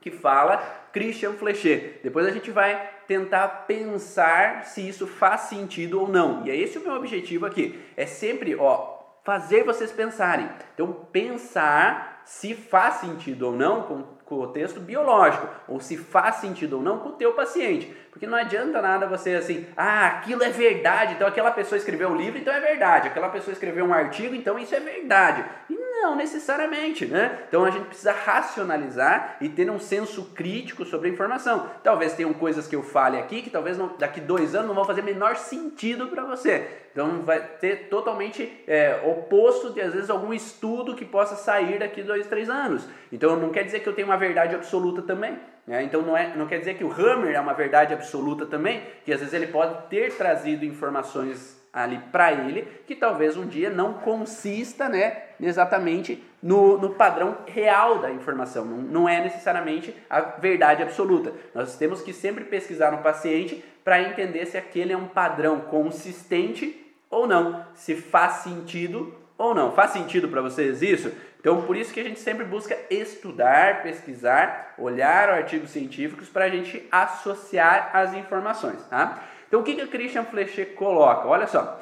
que 0.00 0.10
fala 0.10 0.56
Christian 0.92 1.34
Flechet. 1.34 2.00
Depois 2.02 2.26
a 2.26 2.32
gente 2.32 2.50
vai 2.50 2.90
tentar 3.06 3.46
pensar 3.68 4.64
se 4.64 4.88
isso 4.88 5.06
faz 5.06 5.42
sentido 5.42 6.00
ou 6.00 6.08
não. 6.08 6.44
E 6.44 6.50
é 6.50 6.56
esse 6.56 6.78
o 6.78 6.82
meu 6.82 6.94
objetivo 6.94 7.46
aqui. 7.46 7.80
É 7.96 8.06
sempre, 8.06 8.56
ó, 8.56 8.98
fazer 9.22 9.62
vocês 9.62 9.92
pensarem. 9.92 10.48
Então, 10.74 10.92
pensar 11.12 12.15
se 12.26 12.54
faz 12.54 12.96
sentido 12.96 13.46
ou 13.46 13.52
não 13.52 13.82
com, 13.82 14.02
com, 14.24 14.34
o 14.40 14.48
texto 14.48 14.80
biológico, 14.80 15.48
ou 15.68 15.78
se 15.80 15.96
faz 15.96 16.36
sentido 16.36 16.76
ou 16.76 16.82
não 16.82 16.98
com 16.98 17.10
o 17.10 17.12
teu 17.12 17.34
paciente. 17.34 17.86
Porque 18.10 18.26
não 18.26 18.36
adianta 18.36 18.82
nada 18.82 19.06
você 19.06 19.36
assim, 19.36 19.64
ah, 19.76 20.06
aquilo 20.08 20.42
é 20.42 20.50
verdade, 20.50 21.14
então 21.14 21.28
aquela 21.28 21.52
pessoa 21.52 21.78
escreveu 21.78 22.08
um 22.08 22.16
livro, 22.16 22.36
então 22.36 22.52
é 22.52 22.58
verdade, 22.58 23.06
aquela 23.06 23.28
pessoa 23.28 23.52
escreveu 23.52 23.84
um 23.84 23.94
artigo, 23.94 24.34
então 24.34 24.58
isso 24.58 24.74
é 24.74 24.80
verdade. 24.80 25.44
E 25.70 25.75
não 26.02 26.14
necessariamente, 26.14 27.06
né? 27.06 27.40
Então 27.48 27.64
a 27.64 27.70
gente 27.70 27.86
precisa 27.86 28.12
racionalizar 28.12 29.36
e 29.40 29.48
ter 29.48 29.70
um 29.70 29.78
senso 29.78 30.26
crítico 30.34 30.84
sobre 30.84 31.08
a 31.08 31.12
informação. 31.12 31.70
Talvez 31.82 32.12
tenham 32.12 32.32
coisas 32.34 32.66
que 32.66 32.76
eu 32.76 32.82
fale 32.82 33.18
aqui 33.18 33.42
que 33.42 33.50
talvez 33.50 33.78
não, 33.78 33.96
daqui 33.98 34.20
dois 34.20 34.54
anos 34.54 34.68
não 34.68 34.74
vão 34.74 34.84
fazer 34.84 35.02
menor 35.02 35.36
sentido 35.36 36.08
para 36.08 36.24
você. 36.24 36.66
Então 36.92 37.22
vai 37.22 37.40
ter 37.40 37.88
totalmente 37.88 38.62
é, 38.66 39.00
oposto 39.04 39.72
de 39.72 39.80
às 39.80 39.92
vezes 39.92 40.10
algum 40.10 40.32
estudo 40.32 40.94
que 40.94 41.04
possa 41.04 41.34
sair 41.34 41.78
daqui 41.78 42.02
dois, 42.02 42.26
três 42.26 42.48
anos. 42.48 42.86
Então 43.10 43.36
não 43.36 43.50
quer 43.50 43.64
dizer 43.64 43.80
que 43.80 43.88
eu 43.88 43.94
tenho 43.94 44.08
uma 44.08 44.16
verdade 44.16 44.54
absoluta 44.54 45.02
também. 45.02 45.38
Né? 45.66 45.82
Então 45.82 46.02
não, 46.02 46.16
é, 46.16 46.34
não 46.36 46.46
quer 46.46 46.58
dizer 46.58 46.74
que 46.74 46.84
o 46.84 46.92
Hammer 46.92 47.34
é 47.34 47.40
uma 47.40 47.52
verdade 47.52 47.92
absoluta 47.92 48.46
também, 48.46 48.82
que 49.04 49.12
às 49.12 49.20
vezes 49.20 49.34
ele 49.34 49.48
pode 49.48 49.88
ter 49.88 50.16
trazido 50.16 50.64
informações 50.64 51.55
ali 51.76 52.00
para 52.10 52.32
ele, 52.32 52.66
que 52.86 52.96
talvez 52.96 53.36
um 53.36 53.46
dia 53.46 53.68
não 53.68 53.92
consista 53.92 54.88
né, 54.88 55.24
exatamente 55.38 56.24
no, 56.42 56.78
no 56.78 56.94
padrão 56.94 57.36
real 57.46 57.98
da 57.98 58.10
informação, 58.10 58.64
não, 58.64 58.78
não 58.78 59.08
é 59.08 59.22
necessariamente 59.22 59.94
a 60.08 60.20
verdade 60.20 60.82
absoluta. 60.82 61.34
Nós 61.54 61.76
temos 61.76 62.00
que 62.00 62.14
sempre 62.14 62.44
pesquisar 62.44 62.90
no 62.90 63.02
paciente 63.02 63.62
para 63.84 64.00
entender 64.00 64.46
se 64.46 64.56
aquele 64.56 64.94
é 64.94 64.96
um 64.96 65.06
padrão 65.06 65.60
consistente 65.60 66.94
ou 67.10 67.26
não, 67.26 67.64
se 67.74 67.94
faz 67.94 68.38
sentido 68.38 69.14
ou 69.36 69.54
não. 69.54 69.72
Faz 69.72 69.90
sentido 69.90 70.28
para 70.28 70.40
vocês 70.40 70.80
isso? 70.80 71.12
Então, 71.38 71.62
por 71.62 71.76
isso 71.76 71.92
que 71.92 72.00
a 72.00 72.04
gente 72.04 72.18
sempre 72.18 72.44
busca 72.44 72.76
estudar, 72.90 73.82
pesquisar, 73.82 74.74
olhar 74.78 75.28
artigos 75.28 75.70
científicos 75.70 76.28
para 76.28 76.46
a 76.46 76.48
gente 76.48 76.84
associar 76.90 77.90
as 77.92 78.14
informações, 78.14 78.82
tá? 78.86 79.22
Então, 79.46 79.60
o 79.60 79.62
que, 79.62 79.74
que 79.74 79.82
o 79.82 79.88
Christian 79.88 80.24
Flechet 80.24 80.74
coloca? 80.74 81.28
Olha 81.28 81.46
só, 81.46 81.80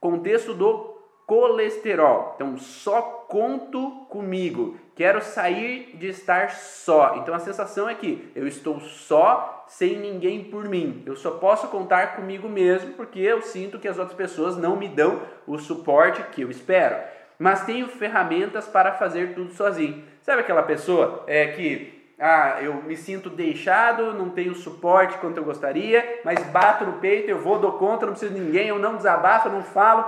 contexto 0.00 0.54
do 0.54 0.98
colesterol. 1.26 2.32
Então, 2.36 2.56
só 2.56 3.02
conto 3.28 4.06
comigo. 4.08 4.78
Quero 4.96 5.22
sair 5.22 5.94
de 5.96 6.08
estar 6.08 6.50
só. 6.50 7.16
Então, 7.16 7.34
a 7.34 7.38
sensação 7.38 7.88
é 7.88 7.94
que 7.94 8.32
eu 8.34 8.46
estou 8.46 8.80
só, 8.80 9.66
sem 9.68 9.98
ninguém 9.98 10.44
por 10.44 10.64
mim. 10.64 11.02
Eu 11.04 11.14
só 11.14 11.32
posso 11.32 11.68
contar 11.68 12.16
comigo 12.16 12.48
mesmo 12.48 12.94
porque 12.94 13.20
eu 13.20 13.42
sinto 13.42 13.78
que 13.78 13.86
as 13.86 13.98
outras 13.98 14.16
pessoas 14.16 14.56
não 14.56 14.74
me 14.74 14.88
dão 14.88 15.20
o 15.46 15.58
suporte 15.58 16.22
que 16.32 16.40
eu 16.40 16.50
espero. 16.50 16.96
Mas 17.38 17.64
tenho 17.64 17.86
ferramentas 17.88 18.66
para 18.66 18.94
fazer 18.94 19.34
tudo 19.34 19.52
sozinho. 19.52 20.02
Sabe 20.22 20.40
aquela 20.40 20.62
pessoa 20.62 21.24
é, 21.26 21.48
que 21.48 21.97
ah, 22.20 22.58
eu 22.60 22.82
me 22.82 22.96
sinto 22.96 23.30
deixado, 23.30 24.12
não 24.12 24.30
tenho 24.30 24.54
suporte 24.54 25.18
quanto 25.18 25.36
eu 25.36 25.44
gostaria, 25.44 26.20
mas 26.24 26.42
bato 26.44 26.84
no 26.84 26.94
peito, 26.94 27.30
eu 27.30 27.38
vou, 27.38 27.58
dou 27.60 27.72
conta, 27.72 28.06
não 28.06 28.12
preciso 28.12 28.34
de 28.34 28.40
ninguém, 28.40 28.68
eu 28.68 28.78
não 28.78 28.96
desabafo, 28.96 29.48
eu 29.48 29.52
não 29.52 29.62
falo. 29.62 30.04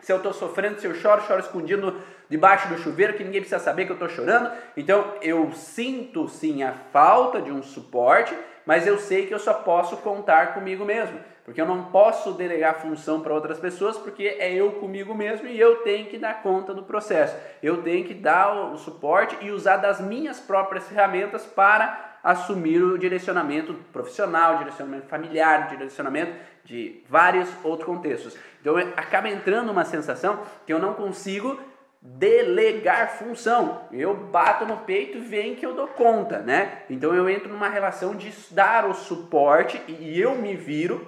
Se 0.00 0.12
eu 0.12 0.18
estou 0.18 0.32
sofrendo, 0.32 0.80
se 0.80 0.86
eu 0.86 0.94
choro, 0.94 1.22
choro 1.22 1.40
escondido 1.40 1.96
debaixo 2.28 2.68
do 2.68 2.78
chuveiro, 2.78 3.14
que 3.14 3.24
ninguém 3.24 3.40
precisa 3.40 3.60
saber 3.60 3.84
que 3.84 3.90
eu 3.90 3.94
estou 3.94 4.08
chorando. 4.08 4.52
Então 4.76 5.14
eu 5.20 5.50
sinto 5.52 6.28
sim 6.28 6.62
a 6.62 6.72
falta 6.92 7.42
de 7.42 7.50
um 7.50 7.62
suporte, 7.62 8.36
mas 8.68 8.86
eu 8.86 8.98
sei 8.98 9.24
que 9.24 9.32
eu 9.32 9.38
só 9.38 9.54
posso 9.54 9.96
contar 9.96 10.52
comigo 10.52 10.84
mesmo. 10.84 11.18
Porque 11.42 11.58
eu 11.58 11.64
não 11.64 11.84
posso 11.84 12.34
delegar 12.34 12.82
função 12.82 13.22
para 13.22 13.32
outras 13.32 13.58
pessoas, 13.58 13.96
porque 13.96 14.36
é 14.38 14.52
eu 14.52 14.72
comigo 14.72 15.14
mesmo 15.14 15.48
e 15.48 15.58
eu 15.58 15.76
tenho 15.76 16.04
que 16.04 16.18
dar 16.18 16.42
conta 16.42 16.74
do 16.74 16.82
processo. 16.82 17.34
Eu 17.62 17.82
tenho 17.82 18.04
que 18.04 18.12
dar 18.12 18.74
o 18.74 18.76
suporte 18.76 19.38
e 19.40 19.50
usar 19.50 19.78
das 19.78 20.02
minhas 20.02 20.38
próprias 20.38 20.86
ferramentas 20.86 21.46
para 21.46 22.18
assumir 22.22 22.82
o 22.82 22.98
direcionamento 22.98 23.72
profissional, 23.90 24.58
direcionamento 24.58 25.06
familiar, 25.06 25.68
direcionamento 25.70 26.34
de 26.62 27.02
vários 27.08 27.48
outros 27.64 27.86
contextos. 27.86 28.36
Então 28.60 28.76
acaba 28.98 29.30
entrando 29.30 29.72
uma 29.72 29.86
sensação 29.86 30.40
que 30.66 30.72
eu 30.74 30.78
não 30.78 30.92
consigo 30.92 31.58
delegar 32.00 33.18
função. 33.18 33.82
Eu 33.92 34.14
bato 34.14 34.64
no 34.64 34.78
peito 34.78 35.18
e 35.18 35.20
vem 35.20 35.54
que 35.54 35.66
eu 35.66 35.74
dou 35.74 35.88
conta, 35.88 36.38
né? 36.38 36.82
Então 36.88 37.14
eu 37.14 37.28
entro 37.28 37.48
numa 37.48 37.68
relação 37.68 38.14
de 38.14 38.32
dar 38.52 38.86
o 38.86 38.94
suporte 38.94 39.82
e 39.88 40.20
eu 40.20 40.36
me 40.36 40.54
viro 40.54 41.06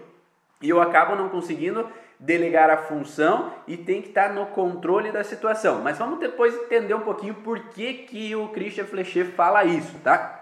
e 0.60 0.68
eu 0.68 0.80
acabo 0.80 1.14
não 1.14 1.28
conseguindo 1.28 1.88
delegar 2.18 2.68
a 2.68 2.76
função 2.76 3.52
e 3.66 3.78
tem 3.78 4.02
que 4.02 4.08
estar 4.08 4.34
no 4.34 4.46
controle 4.46 5.10
da 5.10 5.24
situação. 5.24 5.80
Mas 5.80 5.96
vamos 5.96 6.18
depois 6.18 6.54
entender 6.54 6.92
um 6.92 7.00
pouquinho 7.00 7.34
por 7.34 7.58
que, 7.70 7.94
que 7.94 8.36
o 8.36 8.48
Christian 8.48 8.84
Flechet 8.84 9.30
fala 9.32 9.64
isso, 9.64 9.98
tá? 10.00 10.36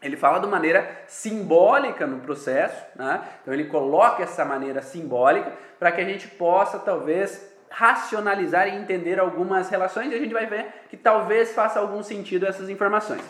Ele 0.00 0.16
fala 0.16 0.38
de 0.38 0.46
maneira 0.46 1.02
simbólica 1.08 2.06
no 2.06 2.20
processo, 2.20 2.86
né? 2.94 3.20
então 3.42 3.52
ele 3.52 3.64
coloca 3.64 4.22
essa 4.22 4.44
maneira 4.44 4.80
simbólica 4.80 5.52
para 5.76 5.90
que 5.90 6.00
a 6.00 6.04
gente 6.04 6.28
possa 6.28 6.78
talvez 6.78 7.52
racionalizar 7.70 8.68
e 8.68 8.76
entender 8.76 9.18
algumas 9.18 9.68
relações 9.68 10.10
e 10.10 10.14
a 10.14 10.18
gente 10.18 10.32
vai 10.32 10.46
ver 10.46 10.66
que 10.88 10.96
talvez 10.96 11.52
faça 11.52 11.78
algum 11.78 12.02
sentido 12.02 12.46
essas 12.46 12.68
informações. 12.68 13.22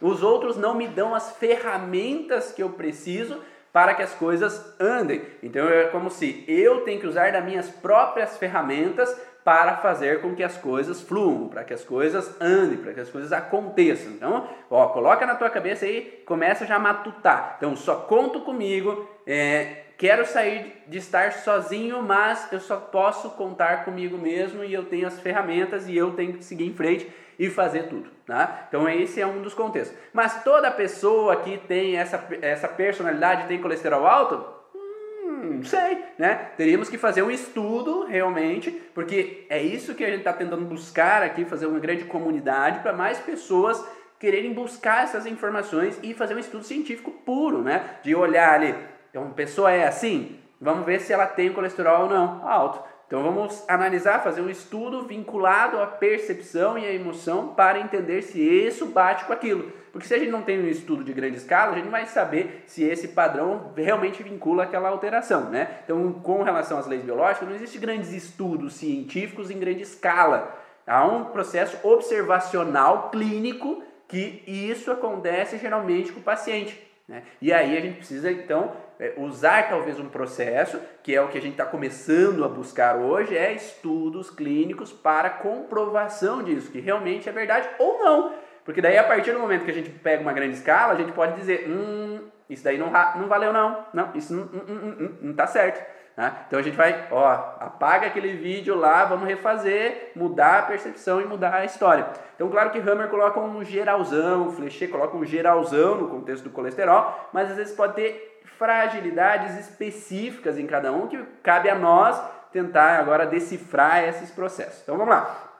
Os 0.00 0.22
outros 0.22 0.56
não 0.56 0.74
me 0.74 0.88
dão 0.88 1.14
as 1.14 1.32
ferramentas 1.36 2.52
que 2.52 2.62
eu 2.62 2.70
preciso 2.70 3.40
para 3.72 3.94
que 3.94 4.02
as 4.02 4.14
coisas 4.14 4.74
andem. 4.78 5.22
Então 5.42 5.68
é 5.68 5.84
como 5.84 6.10
se 6.10 6.44
eu 6.46 6.82
tenho 6.82 7.00
que 7.00 7.06
usar 7.06 7.32
das 7.32 7.44
minhas 7.44 7.68
próprias 7.68 8.36
ferramentas 8.36 9.14
para 9.44 9.76
fazer 9.76 10.22
com 10.22 10.34
que 10.34 10.42
as 10.42 10.56
coisas 10.56 11.02
fluam, 11.02 11.48
para 11.48 11.64
que 11.64 11.74
as 11.74 11.84
coisas 11.84 12.34
andem, 12.40 12.78
para 12.78 12.94
que 12.94 13.00
as 13.00 13.10
coisas 13.10 13.30
aconteçam. 13.30 14.12
Então, 14.12 14.48
ó, 14.70 14.86
coloca 14.86 15.26
na 15.26 15.34
tua 15.34 15.50
cabeça 15.50 15.84
aí, 15.84 16.22
começa 16.24 16.64
já 16.64 16.76
a 16.76 16.78
matutar. 16.78 17.56
Então, 17.58 17.76
só 17.76 17.96
conto 17.96 18.40
comigo, 18.40 19.06
é, 19.26 19.83
quero 20.04 20.26
sair 20.26 20.82
de 20.86 20.98
estar 20.98 21.32
sozinho, 21.32 22.02
mas 22.02 22.52
eu 22.52 22.60
só 22.60 22.76
posso 22.76 23.30
contar 23.30 23.86
comigo 23.86 24.18
mesmo 24.18 24.62
e 24.62 24.74
eu 24.74 24.84
tenho 24.84 25.06
as 25.06 25.18
ferramentas 25.18 25.88
e 25.88 25.96
eu 25.96 26.10
tenho 26.10 26.34
que 26.34 26.44
seguir 26.44 26.66
em 26.66 26.74
frente 26.74 27.10
e 27.38 27.48
fazer 27.48 27.84
tudo, 27.84 28.10
tá? 28.26 28.66
Então 28.68 28.86
esse 28.86 29.18
é 29.18 29.26
um 29.26 29.40
dos 29.40 29.54
contextos. 29.54 29.96
Mas 30.12 30.44
toda 30.44 30.70
pessoa 30.70 31.36
que 31.36 31.56
tem 31.56 31.96
essa, 31.96 32.22
essa 32.42 32.68
personalidade 32.68 33.48
tem 33.48 33.62
colesterol 33.62 34.06
alto, 34.06 34.44
hum, 34.74 35.54
não 35.54 35.64
sei, 35.64 36.04
né? 36.18 36.50
Teríamos 36.54 36.90
que 36.90 36.98
fazer 36.98 37.22
um 37.22 37.30
estudo 37.30 38.04
realmente, 38.04 38.70
porque 38.92 39.46
é 39.48 39.62
isso 39.62 39.94
que 39.94 40.04
a 40.04 40.08
gente 40.08 40.18
está 40.18 40.34
tentando 40.34 40.66
buscar 40.66 41.22
aqui, 41.22 41.46
fazer 41.46 41.64
uma 41.64 41.80
grande 41.80 42.04
comunidade 42.04 42.80
para 42.80 42.92
mais 42.92 43.18
pessoas 43.20 43.82
quererem 44.20 44.52
buscar 44.52 45.04
essas 45.04 45.24
informações 45.24 45.98
e 46.02 46.12
fazer 46.12 46.34
um 46.34 46.38
estudo 46.38 46.62
científico 46.62 47.10
puro, 47.10 47.62
né? 47.62 47.96
De 48.02 48.14
olhar 48.14 48.54
ali, 48.54 48.74
então, 49.14 49.30
pessoa 49.30 49.70
é 49.70 49.86
assim, 49.86 50.40
vamos 50.60 50.84
ver 50.84 51.00
se 51.00 51.12
ela 51.12 51.24
tem 51.24 51.52
colesterol 51.52 52.02
ou 52.02 52.10
não 52.10 52.44
alto. 52.48 52.82
Então 53.06 53.22
vamos 53.22 53.62
analisar, 53.68 54.24
fazer 54.24 54.40
um 54.40 54.50
estudo 54.50 55.06
vinculado 55.06 55.78
à 55.78 55.86
percepção 55.86 56.76
e 56.76 56.84
à 56.84 56.92
emoção 56.92 57.54
para 57.54 57.78
entender 57.78 58.22
se 58.22 58.42
isso 58.42 58.86
bate 58.86 59.24
com 59.24 59.32
aquilo. 59.32 59.70
Porque 59.92 60.08
se 60.08 60.14
a 60.14 60.18
gente 60.18 60.32
não 60.32 60.42
tem 60.42 60.60
um 60.60 60.66
estudo 60.66 61.04
de 61.04 61.12
grande 61.12 61.36
escala, 61.36 61.70
a 61.70 61.74
gente 61.76 61.84
não 61.84 61.92
vai 61.92 62.06
saber 62.06 62.64
se 62.66 62.82
esse 62.82 63.06
padrão 63.06 63.72
realmente 63.76 64.20
vincula 64.20 64.64
aquela 64.64 64.88
alteração, 64.88 65.48
né? 65.48 65.78
Então, 65.84 66.12
com 66.14 66.42
relação 66.42 66.76
às 66.76 66.88
leis 66.88 67.04
biológicas, 67.04 67.48
não 67.48 67.54
existe 67.54 67.78
grandes 67.78 68.10
estudos 68.12 68.74
científicos 68.74 69.48
em 69.48 69.60
grande 69.60 69.82
escala. 69.82 70.58
Há 70.84 71.06
um 71.06 71.26
processo 71.26 71.78
observacional 71.86 73.10
clínico 73.10 73.80
que 74.08 74.42
isso 74.44 74.90
acontece 74.90 75.56
geralmente 75.56 76.10
com 76.10 76.18
o 76.18 76.24
paciente. 76.24 76.82
Né? 77.06 77.22
E 77.40 77.52
aí 77.52 77.76
a 77.76 77.80
gente 77.80 77.98
precisa 77.98 78.32
então 78.32 78.72
é, 78.98 79.14
usar 79.16 79.68
talvez 79.68 79.98
um 79.98 80.08
processo, 80.08 80.80
que 81.02 81.14
é 81.14 81.20
o 81.20 81.28
que 81.28 81.38
a 81.38 81.40
gente 81.40 81.52
está 81.52 81.64
começando 81.64 82.44
a 82.44 82.48
buscar 82.48 82.96
hoje, 82.96 83.36
é 83.36 83.52
estudos 83.52 84.30
clínicos 84.30 84.92
para 84.92 85.30
comprovação 85.30 86.42
disso, 86.42 86.70
que 86.70 86.80
realmente 86.80 87.28
é 87.28 87.32
verdade 87.32 87.68
ou 87.78 87.98
não. 87.98 88.34
Porque 88.64 88.80
daí 88.80 88.96
a 88.96 89.04
partir 89.04 89.32
do 89.32 89.40
momento 89.40 89.64
que 89.64 89.70
a 89.70 89.74
gente 89.74 89.90
pega 89.90 90.22
uma 90.22 90.32
grande 90.32 90.54
escala, 90.54 90.92
a 90.92 90.96
gente 90.96 91.12
pode 91.12 91.34
dizer, 91.34 91.68
hum, 91.68 92.20
isso 92.48 92.64
daí 92.64 92.78
não, 92.78 92.90
não 92.90 93.28
valeu 93.28 93.52
não, 93.52 93.84
não, 93.92 94.10
isso 94.14 94.34
não, 94.34 94.46
não, 94.46 94.74
não, 94.74 95.12
não 95.20 95.34
tá 95.34 95.46
certo. 95.46 95.84
Né? 96.16 96.32
Então 96.46 96.58
a 96.58 96.62
gente 96.62 96.76
vai, 96.76 97.08
ó, 97.10 97.26
apaga 97.58 98.06
aquele 98.06 98.36
vídeo 98.36 98.76
lá, 98.76 99.04
vamos 99.04 99.26
refazer, 99.26 100.12
mudar 100.14 100.60
a 100.60 100.62
percepção 100.62 101.20
e 101.20 101.24
mudar 101.24 101.54
a 101.54 101.64
história. 101.64 102.06
Então, 102.34 102.48
claro 102.48 102.70
que 102.70 102.78
Hammer 102.78 103.08
coloca 103.08 103.40
um 103.40 103.64
geralzão, 103.64 104.50
Flechet 104.50 104.90
coloca 104.90 105.16
um 105.16 105.24
geralzão 105.24 105.96
no 105.96 106.08
contexto 106.08 106.44
do 106.44 106.50
colesterol, 106.50 107.28
mas 107.32 107.50
às 107.50 107.56
vezes 107.56 107.74
pode 107.74 107.94
ter 107.94 108.33
fragilidades 108.58 109.58
específicas 109.58 110.58
em 110.58 110.66
cada 110.66 110.92
um 110.92 111.06
que 111.06 111.22
cabe 111.42 111.68
a 111.68 111.74
nós 111.74 112.20
tentar 112.52 113.00
agora 113.00 113.26
decifrar 113.26 114.04
esses 114.04 114.30
processos. 114.30 114.82
Então 114.82 114.96
vamos 114.96 115.12
lá. 115.12 115.50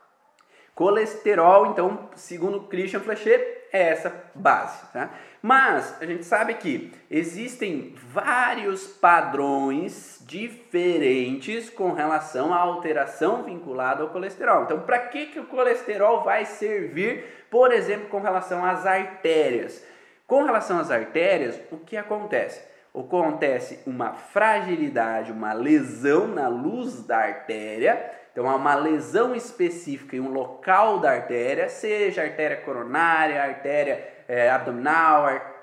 Colesterol, 0.75 1.67
então, 1.67 2.09
segundo 2.17 2.63
Christian 2.63 3.01
Flechet, 3.01 3.41
é 3.73 3.91
essa 3.91 4.13
base. 4.35 4.87
Tá? 4.93 5.11
Mas 5.41 6.01
a 6.01 6.07
gente 6.07 6.25
sabe 6.25 6.55
que 6.55 6.93
existem 7.11 7.95
vários 8.09 8.87
padrões 8.87 10.21
diferentes 10.27 11.71
com 11.71 11.93
relação 11.93 12.53
à 12.53 12.59
alteração 12.59 13.43
vinculada 13.43 14.03
ao 14.03 14.11
colesterol. 14.11 14.63
Então, 14.63 14.81
para 14.81 14.99
que, 14.99 15.27
que 15.27 15.41
o 15.41 15.47
colesterol 15.47 16.23
vai 16.23 16.45
servir, 16.45 17.25
por 17.51 17.73
exemplo, 17.73 18.09
com 18.09 18.21
relação 18.21 18.65
às 18.65 18.87
artérias? 18.87 19.85
Com 20.27 20.45
relação 20.45 20.79
às 20.79 20.91
artérias, 20.91 21.61
o 21.71 21.77
que 21.77 21.97
acontece? 21.97 22.74
Acontece 22.95 23.81
uma 23.87 24.13
fragilidade, 24.13 25.33
uma 25.33 25.53
lesão 25.53 26.29
na 26.29 26.49
luz 26.49 27.05
da 27.05 27.19
artéria 27.19 28.15
então 28.35 28.51
há 28.51 28.57
uma 28.57 28.75
lesão 28.75 29.33
específica 29.33 30.17
em 30.17 30.21
um 30.21 30.33
local 30.33 30.99
da 30.99 31.13
artéria, 31.13 31.69
seja 31.69 32.23
artéria 32.23 32.57
coronária, 32.57 33.41
artéria 33.41 34.13
é, 34.27 34.51
abdominal, 34.51 35.25
ar... 35.25 35.55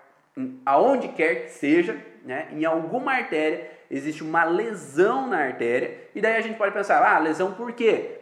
aonde 0.65 1.09
quer 1.09 1.43
que 1.43 1.51
seja, 1.51 2.01
né? 2.23 2.47
em 2.53 2.63
alguma 2.63 3.11
artéria 3.11 3.69
existe 3.89 4.23
uma 4.23 4.45
lesão 4.45 5.27
na 5.27 5.39
artéria, 5.39 5.97
e 6.15 6.21
daí 6.21 6.37
a 6.37 6.41
gente 6.41 6.57
pode 6.57 6.73
pensar, 6.73 7.03
ah, 7.03 7.19
lesão 7.19 7.53
por 7.53 7.73
quê? 7.73 8.21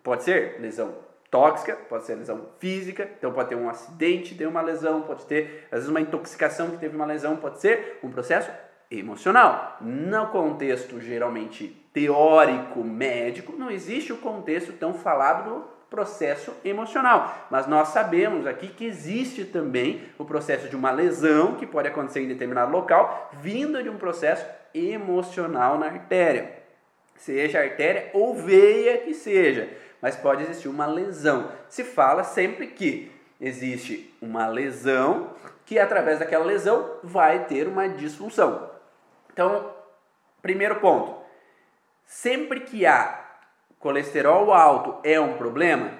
Pode 0.00 0.22
ser 0.22 0.60
lesão 0.60 0.94
tóxica, 1.32 1.74
pode 1.88 2.04
ser 2.04 2.14
lesão 2.14 2.46
física, 2.58 3.08
então 3.18 3.32
pode 3.32 3.48
ter 3.48 3.54
um 3.54 3.70
acidente, 3.70 4.34
ter 4.34 4.46
uma 4.46 4.60
lesão, 4.60 5.00
pode 5.00 5.24
ter 5.24 5.66
às 5.72 5.78
vezes 5.78 5.88
uma 5.88 6.00
intoxicação 6.00 6.70
que 6.70 6.76
teve 6.76 6.94
uma 6.94 7.06
lesão, 7.06 7.38
pode 7.38 7.58
ser 7.58 7.98
um 8.02 8.10
processo 8.10 8.50
emocional. 8.90 9.78
No 9.80 10.26
contexto 10.26 11.00
geralmente 11.00 11.68
teórico 11.90 12.84
médico, 12.84 13.56
não 13.56 13.70
existe 13.70 14.12
o 14.12 14.18
contexto 14.18 14.74
tão 14.74 14.92
falado 14.92 15.48
do 15.48 15.64
processo 15.88 16.52
emocional. 16.62 17.48
Mas 17.50 17.66
nós 17.66 17.88
sabemos 17.88 18.46
aqui 18.46 18.68
que 18.68 18.84
existe 18.84 19.46
também 19.46 20.02
o 20.18 20.26
processo 20.26 20.68
de 20.68 20.76
uma 20.76 20.90
lesão 20.90 21.54
que 21.54 21.66
pode 21.66 21.88
acontecer 21.88 22.20
em 22.20 22.28
determinado 22.28 22.70
local, 22.70 23.30
vindo 23.40 23.82
de 23.82 23.88
um 23.88 23.96
processo 23.96 24.44
emocional 24.74 25.78
na 25.78 25.86
artéria. 25.86 26.60
Seja 27.16 27.60
artéria 27.60 28.10
ou 28.12 28.34
veia 28.34 28.98
que 28.98 29.14
seja, 29.14 29.68
mas 30.02 30.16
pode 30.16 30.42
existir 30.42 30.68
uma 30.68 30.84
lesão. 30.84 31.50
Se 31.68 31.84
fala 31.84 32.24
sempre 32.24 32.66
que 32.66 33.12
existe 33.40 34.12
uma 34.20 34.48
lesão 34.48 35.30
que 35.64 35.78
através 35.78 36.18
daquela 36.18 36.44
lesão 36.44 36.98
vai 37.04 37.44
ter 37.46 37.68
uma 37.68 37.88
disfunção. 37.88 38.68
Então, 39.32 39.72
primeiro 40.42 40.80
ponto, 40.80 41.16
sempre 42.04 42.60
que 42.60 42.84
há 42.84 43.20
colesterol 43.78 44.52
alto 44.52 44.98
é 45.04 45.20
um 45.20 45.36
problema? 45.36 45.92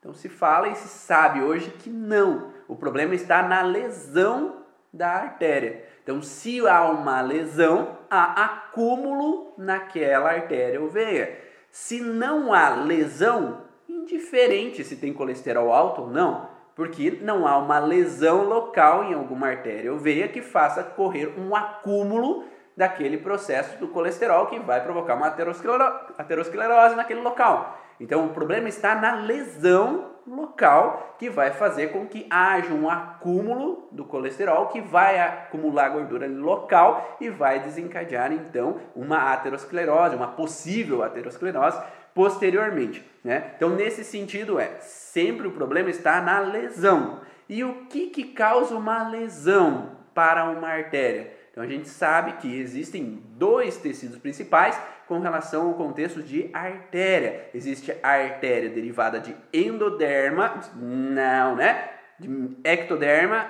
Então 0.00 0.12
se 0.12 0.28
fala 0.28 0.68
e 0.68 0.74
se 0.74 0.88
sabe 0.88 1.40
hoje 1.40 1.70
que 1.70 1.88
não. 1.88 2.52
O 2.68 2.74
problema 2.74 3.14
está 3.14 3.42
na 3.42 3.62
lesão 3.62 4.64
da 4.92 5.08
artéria. 5.08 5.84
Então, 6.02 6.22
se 6.22 6.66
há 6.66 6.88
uma 6.88 7.20
lesão, 7.20 7.98
há 8.08 8.44
acúmulo 8.44 9.52
naquela 9.58 10.30
artéria 10.30 10.80
ou 10.80 10.88
veia. 10.88 11.45
Se 11.78 12.00
não 12.00 12.54
há 12.54 12.70
lesão, 12.70 13.58
indiferente 13.86 14.82
se 14.82 14.96
tem 14.96 15.12
colesterol 15.12 15.70
alto 15.70 16.00
ou 16.00 16.10
não, 16.10 16.48
porque 16.74 17.18
não 17.20 17.46
há 17.46 17.58
uma 17.58 17.78
lesão 17.78 18.44
local 18.44 19.04
em 19.04 19.12
alguma 19.12 19.48
artéria 19.48 19.92
ou 19.92 19.98
veia 19.98 20.26
que 20.26 20.40
faça 20.40 20.82
correr 20.82 21.38
um 21.38 21.54
acúmulo 21.54 22.46
daquele 22.74 23.18
processo 23.18 23.78
do 23.78 23.88
colesterol 23.88 24.46
que 24.46 24.58
vai 24.58 24.82
provocar 24.82 25.16
uma 25.16 25.26
aterosclerose 25.26 26.96
naquele 26.96 27.20
local. 27.20 27.78
Então 28.00 28.24
o 28.24 28.30
problema 28.30 28.70
está 28.70 28.94
na 28.94 29.16
lesão 29.16 30.12
local 30.26 31.16
que 31.18 31.30
vai 31.30 31.50
fazer 31.50 31.92
com 31.92 32.06
que 32.06 32.26
haja 32.28 32.72
um 32.72 32.88
acúmulo 32.90 33.88
do 33.92 34.04
colesterol 34.04 34.66
que 34.66 34.80
vai 34.80 35.18
acumular 35.18 35.90
gordura 35.90 36.26
local 36.26 37.16
e 37.20 37.30
vai 37.30 37.60
desencadear 37.60 38.32
então 38.32 38.80
uma 38.94 39.32
aterosclerose, 39.32 40.16
uma 40.16 40.28
possível 40.28 41.02
aterosclerose 41.02 41.80
posteriormente. 42.14 43.04
Né? 43.22 43.52
Então 43.56 43.70
nesse 43.70 44.02
sentido 44.02 44.58
é 44.58 44.76
sempre 44.80 45.46
o 45.46 45.52
problema 45.52 45.90
está 45.90 46.20
na 46.20 46.40
lesão. 46.40 47.20
E 47.48 47.62
o 47.62 47.86
que, 47.86 48.08
que 48.08 48.24
causa 48.24 48.74
uma 48.74 49.08
lesão 49.08 49.92
para 50.14 50.44
uma 50.50 50.68
artéria? 50.68 51.32
Então 51.50 51.62
a 51.62 51.66
gente 51.66 51.88
sabe 51.88 52.32
que 52.34 52.58
existem 52.58 53.22
dois 53.30 53.76
tecidos 53.76 54.18
principais 54.18 54.78
com 55.06 55.20
relação 55.20 55.68
ao 55.68 55.74
contexto 55.74 56.22
de 56.22 56.50
artéria. 56.52 57.48
Existe 57.54 57.94
a 58.02 58.08
artéria 58.10 58.68
derivada 58.68 59.20
de 59.20 59.36
endoderma, 59.52 60.60
não, 60.74 61.54
né? 61.54 61.90
De 62.18 62.28
ectoderma 62.64 63.46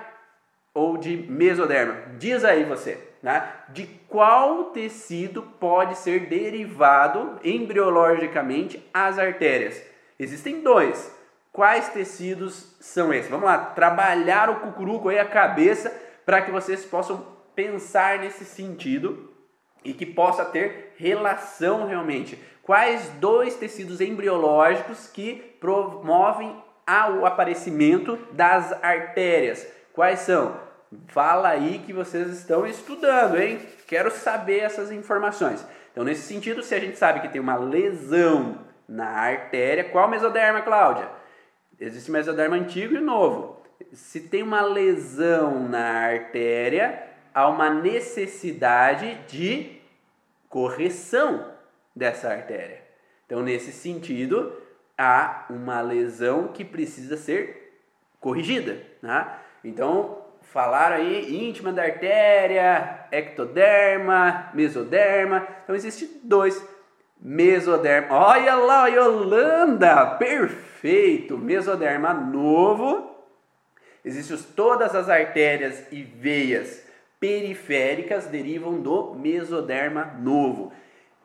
ou 0.74 0.98
de 0.98 1.16
mesoderma. 1.16 1.96
Diz 2.18 2.44
aí 2.44 2.64
você, 2.64 2.98
né? 3.22 3.50
De 3.70 3.86
qual 4.08 4.64
tecido 4.66 5.42
pode 5.42 5.96
ser 5.96 6.26
derivado 6.28 7.40
embriologicamente 7.42 8.86
as 8.92 9.18
artérias? 9.18 9.82
Existem 10.18 10.60
dois. 10.60 11.14
Quais 11.52 11.88
tecidos 11.88 12.76
são 12.80 13.14
esses? 13.14 13.30
Vamos 13.30 13.46
lá, 13.46 13.56
trabalhar 13.56 14.50
o 14.50 14.56
cucuruco 14.56 15.08
aí 15.08 15.18
a 15.18 15.24
cabeça 15.24 15.90
para 16.26 16.42
que 16.42 16.50
vocês 16.50 16.84
possam 16.84 17.26
pensar 17.54 18.18
nesse 18.18 18.44
sentido 18.44 19.32
e 19.90 19.94
que 19.94 20.04
possa 20.04 20.44
ter 20.44 20.94
relação 20.96 21.86
realmente. 21.86 22.38
Quais 22.62 23.08
dois 23.20 23.54
tecidos 23.54 24.00
embriológicos 24.00 25.08
que 25.08 25.34
promovem 25.60 26.54
o 27.18 27.24
aparecimento 27.24 28.18
das 28.32 28.72
artérias? 28.82 29.66
Quais 29.92 30.20
são? 30.20 30.56
Fala 31.08 31.48
aí 31.48 31.82
que 31.84 31.92
vocês 31.92 32.28
estão 32.28 32.66
estudando, 32.66 33.40
hein? 33.40 33.60
Quero 33.86 34.10
saber 34.10 34.60
essas 34.60 34.90
informações. 34.90 35.66
Então, 35.92 36.04
nesse 36.04 36.22
sentido, 36.22 36.62
se 36.62 36.74
a 36.74 36.80
gente 36.80 36.98
sabe 36.98 37.20
que 37.20 37.28
tem 37.28 37.40
uma 37.40 37.56
lesão 37.56 38.66
na 38.88 39.08
artéria. 39.08 39.84
Qual 39.84 40.08
mesoderma, 40.08 40.62
Cláudia? 40.62 41.08
Existe 41.78 42.10
mesoderma 42.10 42.56
antigo 42.56 42.94
e 42.94 43.00
novo. 43.00 43.62
Se 43.92 44.20
tem 44.20 44.42
uma 44.42 44.62
lesão 44.62 45.68
na 45.68 46.06
artéria, 46.06 47.02
há 47.34 47.48
uma 47.48 47.68
necessidade 47.68 49.18
de 49.28 49.75
correção 50.56 51.52
dessa 51.94 52.30
artéria. 52.30 52.80
Então, 53.26 53.42
nesse 53.42 53.72
sentido, 53.72 54.54
há 54.96 55.44
uma 55.50 55.82
lesão 55.82 56.48
que 56.48 56.64
precisa 56.64 57.18
ser 57.18 57.78
corrigida. 58.18 58.80
Né? 59.02 59.28
Então, 59.62 60.24
falaram 60.40 60.96
aí 60.96 61.46
íntima 61.46 61.74
da 61.74 61.82
artéria, 61.82 63.06
ectoderma, 63.12 64.48
mesoderma. 64.54 65.46
Então, 65.62 65.76
existem 65.76 66.22
dois 66.24 66.66
mesoderma. 67.20 68.16
Olha 68.16 68.54
lá, 68.54 68.86
Yolanda! 68.86 70.06
Perfeito! 70.16 71.36
Mesoderma 71.36 72.14
novo. 72.14 73.14
Existem 74.02 74.38
todas 74.56 74.94
as 74.94 75.10
artérias 75.10 75.84
e 75.92 76.02
veias 76.02 76.85
periféricas 77.18 78.26
derivam 78.26 78.80
do 78.80 79.14
mesoderma 79.14 80.16
novo. 80.20 80.72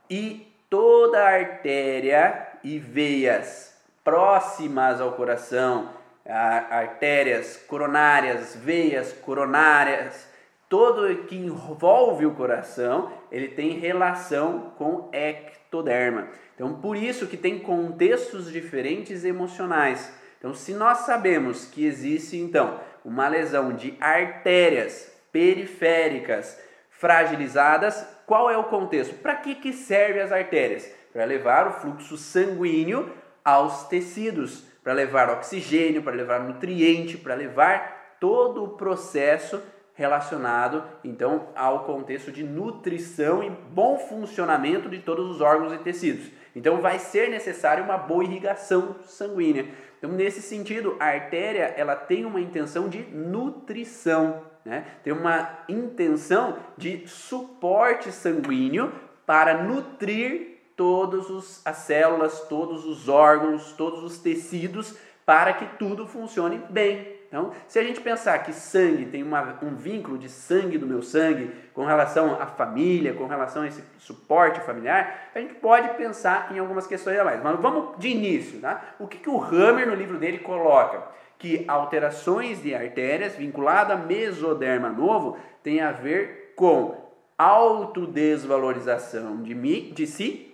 E 0.09 0.47
toda 0.69 1.23
artéria 1.23 2.47
e 2.63 2.79
veias 2.79 3.75
próximas 4.03 4.99
ao 4.99 5.13
coração, 5.13 5.89
artérias 6.25 7.57
coronárias, 7.67 8.55
veias 8.55 9.13
coronárias, 9.13 10.27
todo 10.69 11.25
que 11.25 11.35
envolve 11.35 12.25
o 12.25 12.33
coração, 12.33 13.11
ele 13.31 13.49
tem 13.49 13.79
relação 13.79 14.71
com 14.77 15.09
ectoderma. 15.11 16.29
Então, 16.55 16.75
por 16.75 16.95
isso 16.95 17.27
que 17.27 17.35
tem 17.35 17.59
contextos 17.59 18.51
diferentes 18.51 19.25
emocionais. 19.25 20.13
Então, 20.37 20.53
se 20.53 20.73
nós 20.73 20.99
sabemos 20.99 21.65
que 21.65 21.85
existe 21.85 22.37
então 22.37 22.79
uma 23.03 23.27
lesão 23.27 23.73
de 23.73 23.97
artérias 23.99 25.11
periféricas 25.31 26.59
fragilizadas, 26.89 28.05
qual 28.27 28.49
é 28.49 28.57
o 28.57 28.65
contexto? 28.65 29.15
Para 29.15 29.35
que, 29.35 29.55
que 29.55 29.73
serve 29.73 30.19
as 30.19 30.31
artérias? 30.31 30.89
Para 31.11 31.25
levar 31.25 31.67
o 31.67 31.71
fluxo 31.73 32.15
sanguíneo 32.15 33.11
aos 33.43 33.87
tecidos, 33.87 34.63
para 34.83 34.93
levar 34.93 35.29
oxigênio, 35.29 36.03
para 36.03 36.15
levar 36.15 36.39
nutriente, 36.41 37.17
para 37.17 37.33
levar 37.33 38.17
todo 38.19 38.63
o 38.63 38.69
processo 38.69 39.61
relacionado 39.93 40.83
então 41.03 41.49
ao 41.55 41.83
contexto 41.83 42.31
de 42.31 42.43
nutrição 42.43 43.43
e 43.43 43.49
bom 43.49 43.97
funcionamento 43.97 44.89
de 44.89 44.99
todos 44.99 45.29
os 45.29 45.41
órgãos 45.41 45.73
e 45.73 45.77
tecidos. 45.79 46.31
Então 46.55 46.81
vai 46.81 46.99
ser 46.99 47.29
necessário 47.29 47.83
uma 47.83 47.97
boa 47.97 48.23
irrigação 48.23 48.95
sanguínea. 49.05 49.67
Então 49.97 50.11
nesse 50.11 50.41
sentido, 50.41 50.95
a 50.99 51.05
artéria 51.05 51.73
ela 51.77 51.95
tem 51.95 52.25
uma 52.25 52.39
intenção 52.39 52.89
de 52.89 52.99
nutrição, 53.03 54.43
né? 54.65 54.85
Tem 55.03 55.11
uma 55.11 55.49
intenção 55.67 56.57
de 56.77 57.07
suporte 57.07 58.11
sanguíneo 58.11 58.91
para 59.25 59.63
nutrir 59.63 60.59
todas 60.75 61.61
as 61.65 61.77
células, 61.77 62.41
todos 62.47 62.85
os 62.85 63.07
órgãos, 63.07 63.73
todos 63.73 64.03
os 64.03 64.19
tecidos 64.19 64.95
para 65.25 65.53
que 65.53 65.65
tudo 65.77 66.07
funcione 66.07 66.61
bem. 66.69 67.21
Então, 67.27 67.51
se 67.65 67.79
a 67.79 67.83
gente 67.83 68.01
pensar 68.01 68.37
que 68.39 68.51
sangue 68.51 69.05
tem 69.05 69.23
uma, 69.23 69.57
um 69.63 69.73
vínculo 69.73 70.17
de 70.17 70.27
sangue 70.27 70.77
do 70.77 70.85
meu 70.85 71.01
sangue 71.01 71.49
com 71.73 71.85
relação 71.85 72.41
à 72.41 72.45
família, 72.45 73.13
com 73.13 73.25
relação 73.25 73.63
a 73.63 73.67
esse 73.67 73.81
suporte 73.97 74.59
familiar, 74.59 75.29
a 75.33 75.39
gente 75.39 75.53
pode 75.53 75.87
pensar 75.95 76.49
em 76.51 76.59
algumas 76.59 76.85
questões 76.85 77.17
a 77.17 77.23
mais. 77.23 77.41
Mas 77.41 77.57
vamos 77.61 77.97
de 77.97 78.09
início, 78.09 78.59
tá? 78.59 78.81
O 78.99 79.07
que, 79.07 79.17
que 79.17 79.29
o 79.29 79.41
Hammer 79.41 79.87
no 79.87 79.95
livro 79.95 80.17
dele 80.17 80.39
coloca? 80.39 81.03
Que 81.41 81.65
alterações 81.67 82.61
de 82.61 82.75
artérias 82.75 83.35
vinculadas 83.35 83.97
a 83.97 83.99
mesoderma 83.99 84.89
novo 84.89 85.37
tem 85.63 85.81
a 85.81 85.91
ver 85.91 86.53
com 86.55 86.95
autodesvalorização 87.35 89.41
de, 89.41 89.55
mim, 89.55 89.91
de 89.95 90.05
si, 90.05 90.53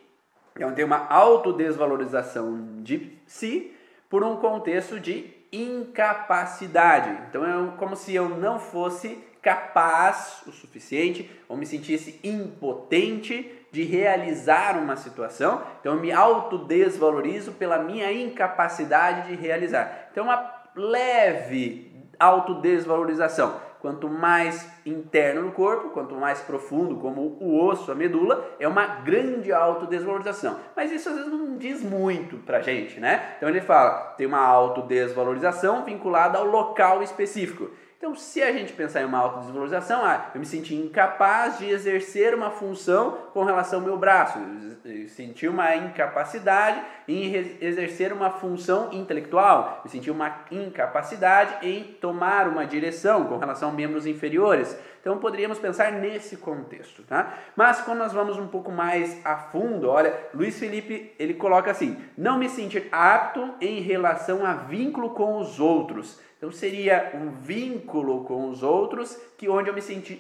então 0.55 0.73
tem 0.73 0.85
uma 0.85 1.05
autodesvalorização 1.09 2.77
de 2.77 3.11
si 3.27 3.73
por 4.09 4.23
um 4.23 4.37
contexto 4.37 4.99
de 4.99 5.35
incapacidade. 5.51 7.09
Então 7.29 7.45
é 7.45 7.77
como 7.77 7.95
se 7.95 8.15
eu 8.15 8.29
não 8.29 8.57
fosse 8.57 9.21
capaz 9.41 10.41
o 10.47 10.51
suficiente 10.51 11.29
ou 11.47 11.55
me 11.55 11.65
sentisse 11.65 12.19
impotente 12.23 13.53
de 13.71 13.83
realizar 13.83 14.77
uma 14.77 14.95
situação. 14.95 15.61
Então 15.79 15.93
eu 15.93 16.01
me 16.01 16.11
autodesvalorizo 16.11 17.51
pela 17.51 17.77
minha 17.77 18.11
incapacidade 18.11 19.27
de 19.27 19.35
realizar. 19.35 20.09
Então 20.11 20.23
uma 20.23 20.37
leve 20.77 21.91
autodesvalorização 22.19 23.67
quanto 23.79 24.09
mais 24.09 24.69
interno 24.85 25.43
no 25.43 25.51
corpo, 25.51 25.89
quanto 25.91 26.15
mais 26.15 26.41
profundo, 26.41 26.97
como 26.97 27.37
o 27.39 27.63
osso, 27.63 27.91
a 27.91 27.95
medula, 27.95 28.55
é 28.59 28.67
uma 28.67 28.85
grande 28.85 29.51
autodesvalorização. 29.51 30.57
Mas 30.75 30.91
isso 30.91 31.09
às 31.09 31.15
vezes 31.15 31.31
não 31.31 31.57
diz 31.57 31.83
muito 31.83 32.37
pra 32.37 32.61
gente, 32.61 32.99
né? 32.99 33.35
Então 33.37 33.47
ele 33.47 33.61
fala, 33.61 34.13
tem 34.17 34.25
uma 34.27 34.41
autodesvalorização 34.41 35.85
vinculada 35.85 36.37
ao 36.37 36.45
local 36.45 37.03
específico. 37.03 37.69
Então, 37.97 38.13
se 38.13 38.43
a 38.43 38.51
gente 38.51 38.73
pensar 38.73 39.01
em 39.01 39.05
uma 39.05 39.17
autodesvalorização, 39.17 40.05
ah, 40.05 40.29
eu 40.35 40.39
me 40.39 40.45
senti 40.45 40.75
incapaz 40.75 41.57
de 41.57 41.67
exercer 41.67 42.35
uma 42.35 42.51
função 42.51 43.17
com 43.33 43.43
relação 43.43 43.79
ao 43.79 43.85
meu 43.85 43.97
braço, 43.97 44.37
eu 44.85 45.07
senti 45.07 45.47
uma 45.47 45.75
incapacidade 45.75 46.79
em 47.07 47.33
exercer 47.59 48.13
uma 48.13 48.29
função 48.29 48.93
intelectual, 48.93 49.81
eu 49.83 49.89
senti 49.89 50.11
uma 50.11 50.45
incapacidade 50.51 51.67
em 51.67 51.85
tomar 51.85 52.47
uma 52.47 52.67
direção 52.67 53.25
com 53.25 53.39
relação 53.39 53.69
a 53.69 53.73
membros 53.73 54.05
inferiores. 54.05 54.77
Então, 55.01 55.17
poderíamos 55.17 55.57
pensar 55.57 55.91
nesse 55.91 56.37
contexto, 56.37 57.01
tá? 57.01 57.33
Mas 57.55 57.81
quando 57.81 57.99
nós 57.99 58.13
vamos 58.13 58.37
um 58.37 58.47
pouco 58.47 58.71
mais 58.71 59.25
a 59.25 59.37
fundo, 59.37 59.89
olha, 59.89 60.13
Luiz 60.35 60.59
Felipe, 60.59 61.15
ele 61.17 61.33
coloca 61.33 61.71
assim: 61.71 61.97
não 62.15 62.37
me 62.37 62.49
sentir 62.49 62.87
apto 62.91 63.55
em 63.59 63.81
relação 63.81 64.45
a 64.45 64.53
vínculo 64.53 65.11
com 65.11 65.39
os 65.39 65.59
outros 65.59 66.26
então 66.37 66.51
seria 66.51 67.11
um 67.15 67.31
vínculo 67.31 68.23
com 68.23 68.49
os 68.49 68.61
outros 68.61 69.19
que 69.37 69.49
onde 69.49 69.69
eu 69.69 69.73
me 69.73 69.81
sinto 69.81 70.13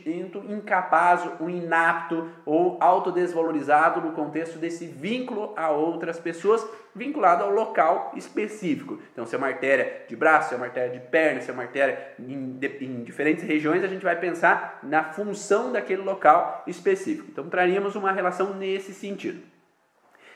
incapaz, 0.51 1.21
um 1.39 1.47
inapto 1.47 2.27
ou 2.43 2.77
autodesvalorizado 2.81 4.01
no 4.01 4.13
contexto 4.13 4.57
desse 4.57 4.87
vínculo 4.87 5.53
a 5.55 5.69
outras 5.69 6.19
pessoas, 6.19 6.67
vinculado 6.95 7.43
ao 7.43 7.51
local 7.51 8.11
específico. 8.15 8.99
Então 9.13 9.27
se 9.27 9.35
é 9.35 9.37
uma 9.37 9.47
artéria 9.47 10.05
de 10.07 10.15
braço, 10.15 10.49
se 10.49 10.55
é 10.55 10.57
uma 10.57 10.65
artéria 10.65 10.99
de 10.99 11.05
perna, 11.07 11.41
se 11.41 11.51
é 11.51 11.53
uma 11.53 11.63
artéria 11.63 12.15
em, 12.19 12.59
em 12.81 13.03
diferentes 13.03 13.43
regiões, 13.43 13.83
a 13.83 13.87
gente 13.87 14.03
vai 14.03 14.19
pensar 14.19 14.79
na 14.81 15.03
função 15.13 15.71
daquele 15.71 16.01
local 16.01 16.63
específico. 16.65 17.27
Então 17.31 17.47
traríamos 17.47 17.95
uma 17.95 18.11
relação 18.11 18.55
nesse 18.55 18.91
sentido. 18.91 19.41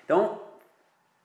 Então, 0.06 0.41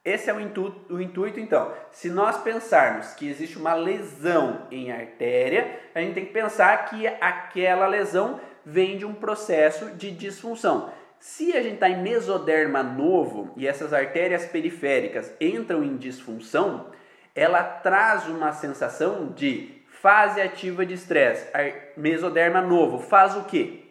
esse 0.06 0.30
é 0.30 0.32
o 0.32 0.38
intuito, 0.40 0.94
o 0.94 1.00
intuito, 1.02 1.40
então. 1.40 1.74
Se 1.90 2.08
nós 2.08 2.40
pensarmos 2.40 3.12
que 3.14 3.28
existe 3.28 3.58
uma 3.58 3.74
lesão 3.74 4.68
em 4.70 4.92
artéria, 4.92 5.80
a 5.92 6.00
gente 6.00 6.14
tem 6.14 6.24
que 6.24 6.32
pensar 6.32 6.84
que 6.84 7.08
aquela 7.20 7.88
lesão 7.88 8.40
vem 8.64 8.96
de 8.96 9.04
um 9.04 9.12
processo 9.12 9.90
de 9.96 10.12
disfunção. 10.12 10.92
Se 11.18 11.56
a 11.56 11.60
gente 11.60 11.74
está 11.74 11.88
em 11.88 12.04
mesoderma 12.04 12.84
novo 12.84 13.52
e 13.56 13.66
essas 13.66 13.92
artérias 13.92 14.46
periféricas 14.46 15.34
entram 15.40 15.82
em 15.82 15.96
disfunção, 15.96 16.86
ela 17.34 17.64
traz 17.64 18.28
uma 18.28 18.52
sensação 18.52 19.32
de 19.32 19.82
fase 19.88 20.40
ativa 20.40 20.86
de 20.86 20.94
estresse. 20.94 21.50
Mesoderma 21.96 22.60
novo 22.60 23.00
faz 23.00 23.36
o 23.36 23.42
quê? 23.42 23.86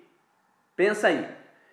Pensa 0.77 1.09
aí. 1.09 1.27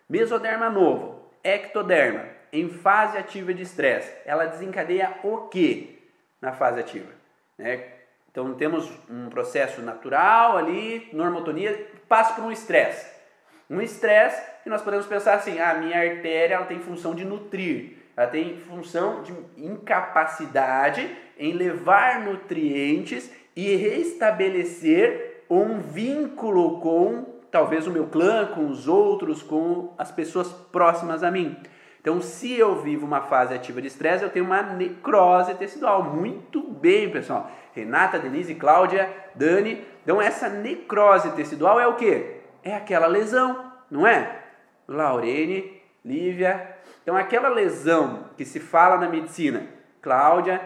Mesoderma 0.08 0.68
novo, 0.68 1.30
ectoderma 1.44 2.31
em 2.52 2.68
fase 2.68 3.16
ativa 3.16 3.54
de 3.54 3.62
estresse, 3.62 4.12
ela 4.26 4.44
desencadeia 4.44 5.14
o 5.24 5.48
que 5.48 5.98
na 6.40 6.52
fase 6.52 6.80
ativa? 6.80 7.10
Né? 7.56 7.84
Então 8.30 8.54
temos 8.54 8.90
um 9.08 9.28
processo 9.28 9.80
natural 9.80 10.56
ali, 10.56 11.08
normotonia, 11.12 11.86
passa 12.08 12.34
por 12.34 12.44
um 12.44 12.52
estresse. 12.52 13.10
Um 13.70 13.80
estresse 13.80 14.42
que 14.62 14.68
nós 14.68 14.82
podemos 14.82 15.06
pensar 15.06 15.34
assim, 15.34 15.58
a 15.58 15.70
ah, 15.70 15.74
minha 15.74 15.98
artéria 15.98 16.56
ela 16.56 16.66
tem 16.66 16.78
função 16.78 17.14
de 17.14 17.24
nutrir, 17.24 17.96
ela 18.16 18.26
tem 18.26 18.58
função 18.58 19.22
de 19.22 19.32
incapacidade 19.56 21.16
em 21.38 21.54
levar 21.54 22.20
nutrientes 22.20 23.30
e 23.56 23.74
restabelecer 23.76 25.44
um 25.48 25.78
vínculo 25.78 26.80
com 26.80 27.40
talvez 27.50 27.86
o 27.86 27.90
meu 27.90 28.06
clã, 28.06 28.46
com 28.46 28.68
os 28.68 28.88
outros, 28.88 29.42
com 29.42 29.92
as 29.98 30.10
pessoas 30.10 30.48
próximas 30.52 31.22
a 31.22 31.30
mim. 31.30 31.56
Então, 32.02 32.20
se 32.20 32.52
eu 32.52 32.82
vivo 32.82 33.06
uma 33.06 33.20
fase 33.20 33.54
ativa 33.54 33.80
de 33.80 33.86
estresse, 33.86 34.24
eu 34.24 34.28
tenho 34.28 34.44
uma 34.44 34.60
necrose 34.60 35.54
tecidual. 35.54 36.02
Muito 36.02 36.60
bem, 36.60 37.08
pessoal. 37.08 37.48
Renata, 37.72 38.18
Denise, 38.18 38.56
Cláudia, 38.56 39.08
Dani. 39.36 39.86
Então, 40.02 40.20
essa 40.20 40.48
necrose 40.48 41.30
tecidual 41.30 41.78
é 41.78 41.86
o 41.86 41.94
que? 41.94 42.38
É 42.64 42.74
aquela 42.74 43.06
lesão, 43.06 43.72
não 43.88 44.04
é? 44.04 44.36
Laurene, 44.88 45.80
Lívia. 46.04 46.76
Então, 47.04 47.16
aquela 47.16 47.48
lesão 47.48 48.24
que 48.36 48.44
se 48.44 48.58
fala 48.58 48.96
na 48.96 49.08
medicina, 49.08 49.64
Cláudia, 50.00 50.60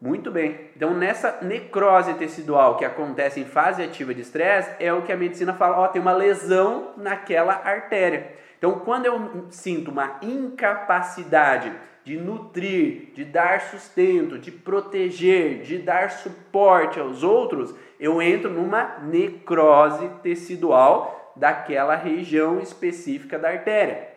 muito 0.00 0.30
bem. 0.30 0.70
Então, 0.74 0.94
nessa 0.94 1.38
necrose 1.42 2.14
tecidual 2.14 2.78
que 2.78 2.84
acontece 2.86 3.40
em 3.40 3.44
fase 3.44 3.82
ativa 3.82 4.14
de 4.14 4.22
estresse, 4.22 4.70
é 4.80 4.90
o 4.90 5.02
que 5.02 5.12
a 5.12 5.16
medicina 5.18 5.52
fala: 5.52 5.80
ó, 5.80 5.88
tem 5.88 6.00
uma 6.00 6.12
lesão 6.12 6.92
naquela 6.96 7.60
artéria. 7.62 8.45
Então, 8.58 8.80
quando 8.80 9.06
eu 9.06 9.46
sinto 9.50 9.90
uma 9.90 10.18
incapacidade 10.22 11.72
de 12.04 12.16
nutrir, 12.16 13.10
de 13.14 13.24
dar 13.24 13.60
sustento, 13.60 14.38
de 14.38 14.50
proteger, 14.50 15.62
de 15.62 15.78
dar 15.78 16.10
suporte 16.10 17.00
aos 17.00 17.22
outros, 17.22 17.74
eu 17.98 18.22
entro 18.22 18.48
numa 18.48 18.98
necrose 19.00 20.08
tecidual 20.22 21.32
daquela 21.34 21.96
região 21.96 22.60
específica 22.60 23.38
da 23.38 23.48
artéria. 23.48 24.15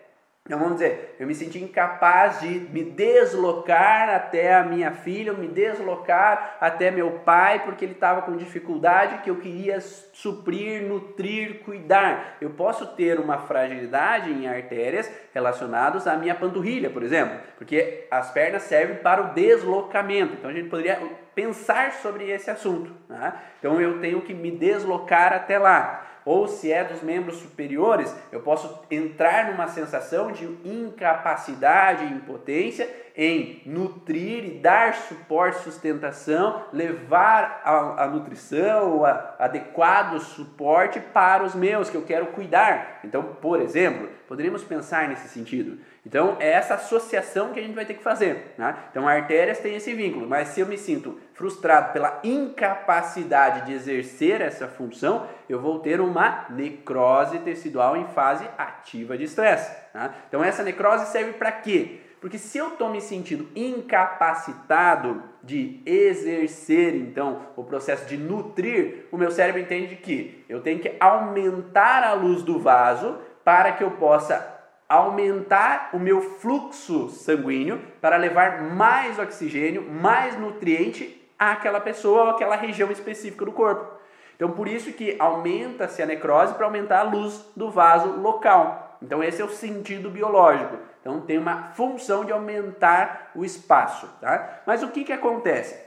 Então 0.50 0.58
vamos 0.58 0.80
dizer, 0.80 1.16
eu 1.20 1.28
me 1.28 1.36
senti 1.36 1.60
incapaz 1.60 2.40
de 2.40 2.48
me 2.48 2.84
deslocar 2.84 4.10
até 4.10 4.56
a 4.56 4.64
minha 4.64 4.92
filha, 4.92 5.32
me 5.32 5.48
deslocar 5.48 6.58
até 6.60 6.90
meu 6.90 7.20
pai, 7.24 7.62
porque 7.64 7.86
ele 7.86 7.92
estava 7.92 8.24
com 8.24 8.36
dificuldade 8.36 9.20
que 9.20 9.30
eu 9.30 9.36
queria 9.36 9.80
suprir, 9.80 10.82
nutrir, 10.82 11.60
cuidar. 11.60 12.38
Eu 12.42 12.50
posso 12.50 12.88
ter 12.96 13.20
uma 13.20 13.38
fragilidade 13.38 14.32
em 14.32 14.48
artérias 14.48 15.08
relacionadas 15.36 16.08
à 16.08 16.18
minha 16.18 16.34
panturrilha, 16.34 16.90
por 16.90 17.04
exemplo, 17.04 17.38
porque 17.56 18.08
as 18.10 18.32
pernas 18.32 18.64
servem 18.64 18.96
para 18.96 19.22
o 19.22 19.34
deslocamento. 19.36 20.34
Então 20.34 20.50
a 20.50 20.54
gente 20.54 20.68
poderia 20.68 21.00
pensar 21.36 21.92
sobre 21.92 22.28
esse 22.28 22.50
assunto. 22.50 22.92
Né? 23.08 23.34
Então 23.60 23.80
eu 23.80 24.00
tenho 24.00 24.20
que 24.22 24.34
me 24.34 24.50
deslocar 24.50 25.32
até 25.32 25.60
lá 25.60 26.09
ou 26.30 26.48
se 26.48 26.72
é 26.72 26.84
dos 26.84 27.02
membros 27.02 27.38
superiores, 27.38 28.16
eu 28.32 28.40
posso 28.42 28.84
entrar 28.92 29.50
numa 29.50 29.68
sensação 29.68 30.32
de 30.32 30.46
incapacidade 30.64 32.06
e 32.06 32.14
impotência 32.14 32.88
em 33.18 33.64
nutrir 33.66 34.46
e 34.46 34.60
dar 34.60 34.94
suporte, 34.94 35.64
sustentação, 35.64 36.66
levar 36.72 37.64
a, 37.66 38.04
a 38.04 38.08
nutrição, 38.08 39.04
a, 39.04 39.38
adequado 39.40 40.20
suporte 40.20 41.00
para 41.00 41.44
os 41.44 41.56
meus 41.56 41.90
que 41.90 41.98
eu 41.98 42.04
quero 42.04 42.28
cuidar. 42.28 43.00
Então, 43.04 43.24
por 43.42 43.60
exemplo, 43.60 44.08
poderíamos 44.28 44.64
pensar 44.64 45.10
nesse 45.10 45.28
sentido. 45.30 45.80
Então, 46.06 46.38
é 46.40 46.52
essa 46.52 46.76
associação 46.76 47.52
que 47.52 47.60
a 47.60 47.64
gente 47.64 47.76
vai 47.76 47.86
ter 47.86 47.94
que 47.94 48.04
fazer. 48.04 48.54
Né? 48.58 48.76
Então, 48.90 49.08
artérias 49.08 49.60
têm 49.60 49.76
esse 49.76 49.94
vínculo, 49.94 50.28
mas 50.28 50.50
se 50.50 50.62
eu 50.62 50.66
me 50.66 50.78
sinto 50.78 51.20
frustrado 51.34 51.92
pela 51.92 52.20
incapacidade 52.24 53.66
de 53.66 53.74
exercer 53.74 54.42
essa 54.42 54.68
função, 54.68 55.28
eu 55.48 55.60
vou 55.60 55.80
ter 55.80 56.00
uma 56.00 56.46
necrose 56.50 57.40
tecidual 57.40 57.98
em 57.98 58.08
fase 58.08 58.48
ativa 58.58 59.18
de 59.18 59.26
estresse. 59.26 59.72
Né? 59.94 60.12
Então, 60.28 60.44
essa 60.44 60.64
necrose 60.64 61.06
serve 61.08 61.34
para 61.34 61.52
quê? 61.52 62.00
Porque 62.22 62.38
se 62.38 62.58
eu 62.58 62.70
estou 62.70 62.90
me 62.90 63.00
sentindo 63.00 63.48
incapacitado 63.56 65.24
de 65.42 65.82
exercer, 65.86 66.94
então, 66.96 67.42
o 67.56 67.64
processo 67.64 68.06
de 68.06 68.18
nutrir, 68.18 69.06
o 69.12 69.18
meu 69.18 69.32
cérebro 69.32 69.62
entende 69.62 69.96
que 69.96 70.44
eu 70.50 70.62
tenho 70.62 70.80
que 70.80 70.96
aumentar 71.00 72.04
a 72.04 72.14
luz 72.14 72.44
do 72.44 72.60
vaso 72.60 73.18
para 73.44 73.72
que 73.72 73.84
eu 73.84 73.92
possa 73.92 74.59
aumentar 74.90 75.92
o 75.94 76.00
meu 76.00 76.20
fluxo 76.20 77.10
sanguíneo 77.10 77.80
para 78.02 78.18
levar 78.18 78.64
mais 78.64 79.20
oxigênio, 79.20 79.84
mais 79.84 80.36
nutriente 80.38 81.30
àquela 81.38 81.80
pessoa 81.80 82.24
ou 82.24 82.30
àquela 82.32 82.56
região 82.56 82.92
específica 82.92 83.46
do 83.46 83.52
corpo. 83.52 84.00
Então, 84.36 84.52
por 84.52 84.68
isso 84.68 84.92
que 84.94 85.16
aumenta-se 85.20 86.02
a 86.02 86.06
necrose 86.08 86.56
para 86.56 86.66
aumentar 86.66 87.02
a 87.02 87.04
luz 87.04 87.46
do 87.56 87.70
vaso 87.70 88.20
local. 88.20 88.98
Então, 89.02 89.24
esse 89.24 89.42
é 89.42 89.46
o 89.46 89.50
sentido 89.50 90.10
biológico. 90.10 90.78
Então, 91.02 91.22
tem 91.22 91.38
uma 91.38 91.72
função 91.74 92.26
de 92.26 92.32
aumentar 92.32 93.32
o 93.36 93.46
espaço. 93.46 94.10
Tá? 94.20 94.62
Mas 94.66 94.82
o 94.82 94.90
que, 94.90 95.04
que 95.04 95.14
acontece? 95.14 95.80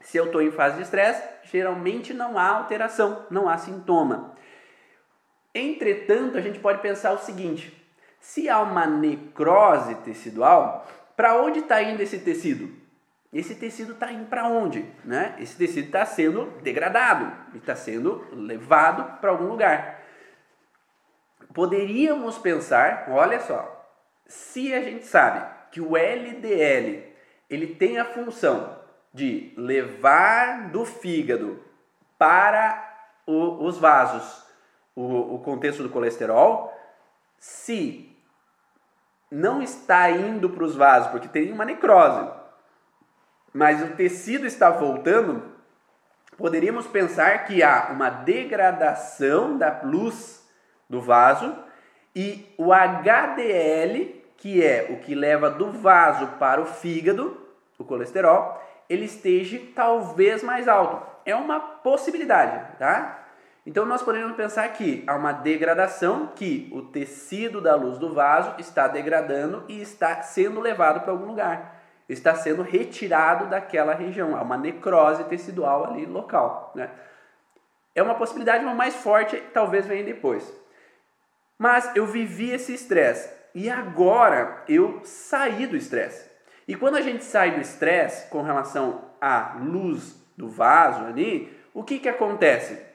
Se 0.00 0.16
eu 0.16 0.26
estou 0.26 0.40
em 0.40 0.50
fase 0.50 0.76
de 0.76 0.82
estresse, 0.82 1.22
geralmente 1.42 2.14
não 2.14 2.38
há 2.38 2.48
alteração, 2.48 3.26
não 3.30 3.48
há 3.48 3.58
sintoma. 3.58 4.32
Entretanto, 5.54 6.38
a 6.38 6.40
gente 6.40 6.60
pode 6.60 6.80
pensar 6.80 7.12
o 7.12 7.18
seguinte: 7.18 7.77
se 8.20 8.48
há 8.48 8.60
uma 8.60 8.86
necrose 8.86 9.94
tecidual, 9.96 10.86
para 11.16 11.40
onde 11.40 11.60
está 11.60 11.82
indo 11.82 12.02
esse 12.02 12.18
tecido? 12.18 12.70
Esse 13.32 13.54
tecido 13.54 13.92
está 13.92 14.10
indo 14.10 14.26
para 14.26 14.46
onde? 14.46 14.84
Né? 15.04 15.34
Esse 15.38 15.56
tecido 15.56 15.86
está 15.86 16.06
sendo 16.06 16.46
degradado, 16.62 17.30
está 17.54 17.76
sendo 17.76 18.26
levado 18.32 19.20
para 19.20 19.30
algum 19.30 19.46
lugar. 19.46 20.02
Poderíamos 21.52 22.38
pensar, 22.38 23.06
olha 23.10 23.40
só, 23.40 23.86
se 24.26 24.72
a 24.72 24.80
gente 24.80 25.06
sabe 25.06 25.46
que 25.70 25.80
o 25.80 25.96
LDL 25.96 27.04
ele 27.50 27.66
tem 27.74 27.98
a 27.98 28.04
função 28.04 28.78
de 29.12 29.52
levar 29.56 30.70
do 30.70 30.84
fígado 30.84 31.62
para 32.16 32.84
o, 33.26 33.64
os 33.64 33.78
vasos 33.78 34.46
o, 34.94 35.34
o 35.34 35.38
contexto 35.40 35.82
do 35.82 35.88
colesterol, 35.88 36.74
se 37.38 38.16
não 39.30 39.62
está 39.62 40.10
indo 40.10 40.50
para 40.50 40.64
os 40.64 40.74
vasos, 40.74 41.10
porque 41.10 41.28
tem 41.28 41.52
uma 41.52 41.64
necrose, 41.64 42.30
mas 43.52 43.82
o 43.82 43.94
tecido 43.94 44.46
está 44.46 44.70
voltando, 44.70 45.42
poderíamos 46.36 46.86
pensar 46.86 47.44
que 47.44 47.62
há 47.62 47.88
uma 47.90 48.10
degradação 48.10 49.56
da 49.56 49.80
luz 49.82 50.46
do 50.88 51.00
vaso 51.00 51.54
e 52.14 52.52
o 52.56 52.72
HDL, 52.72 54.24
que 54.36 54.64
é 54.64 54.88
o 54.90 55.00
que 55.00 55.14
leva 55.14 55.50
do 55.50 55.70
vaso 55.70 56.26
para 56.38 56.60
o 56.60 56.66
fígado, 56.66 57.36
o 57.78 57.84
colesterol, 57.84 58.60
ele 58.88 59.04
esteja 59.04 59.60
talvez 59.74 60.42
mais 60.42 60.66
alto. 60.66 61.06
É 61.24 61.34
uma 61.34 61.60
possibilidade, 61.60 62.76
tá? 62.78 63.27
Então 63.68 63.84
nós 63.84 64.00
podemos 64.00 64.34
pensar 64.34 64.66
que 64.70 65.04
há 65.06 65.14
uma 65.14 65.30
degradação, 65.30 66.28
que 66.34 66.70
o 66.72 66.80
tecido 66.80 67.60
da 67.60 67.74
luz 67.74 67.98
do 67.98 68.14
vaso 68.14 68.54
está 68.58 68.88
degradando 68.88 69.62
e 69.68 69.82
está 69.82 70.22
sendo 70.22 70.58
levado 70.58 71.02
para 71.02 71.12
algum 71.12 71.26
lugar. 71.26 71.78
Está 72.08 72.34
sendo 72.34 72.62
retirado 72.62 73.44
daquela 73.44 73.92
região. 73.92 74.34
Há 74.34 74.40
uma 74.40 74.56
necrose 74.56 75.22
tecidual 75.24 75.84
ali 75.84 76.06
local. 76.06 76.72
Né? 76.74 76.88
É 77.94 78.02
uma 78.02 78.14
possibilidade, 78.14 78.64
mas 78.64 78.74
mais 78.74 78.96
forte 78.96 79.36
talvez 79.52 79.84
venha 79.84 80.02
depois. 80.02 80.50
Mas 81.58 81.94
eu 81.94 82.06
vivi 82.06 82.50
esse 82.50 82.72
estresse 82.72 83.30
e 83.54 83.68
agora 83.68 84.64
eu 84.66 85.02
saí 85.04 85.66
do 85.66 85.76
estresse. 85.76 86.26
E 86.66 86.74
quando 86.74 86.96
a 86.96 87.02
gente 87.02 87.22
sai 87.22 87.50
do 87.50 87.60
estresse 87.60 88.30
com 88.30 88.40
relação 88.40 89.10
à 89.20 89.58
luz 89.60 90.16
do 90.38 90.48
vaso 90.48 91.04
ali, 91.04 91.54
o 91.74 91.84
que, 91.84 91.98
que 91.98 92.08
acontece? 92.08 92.87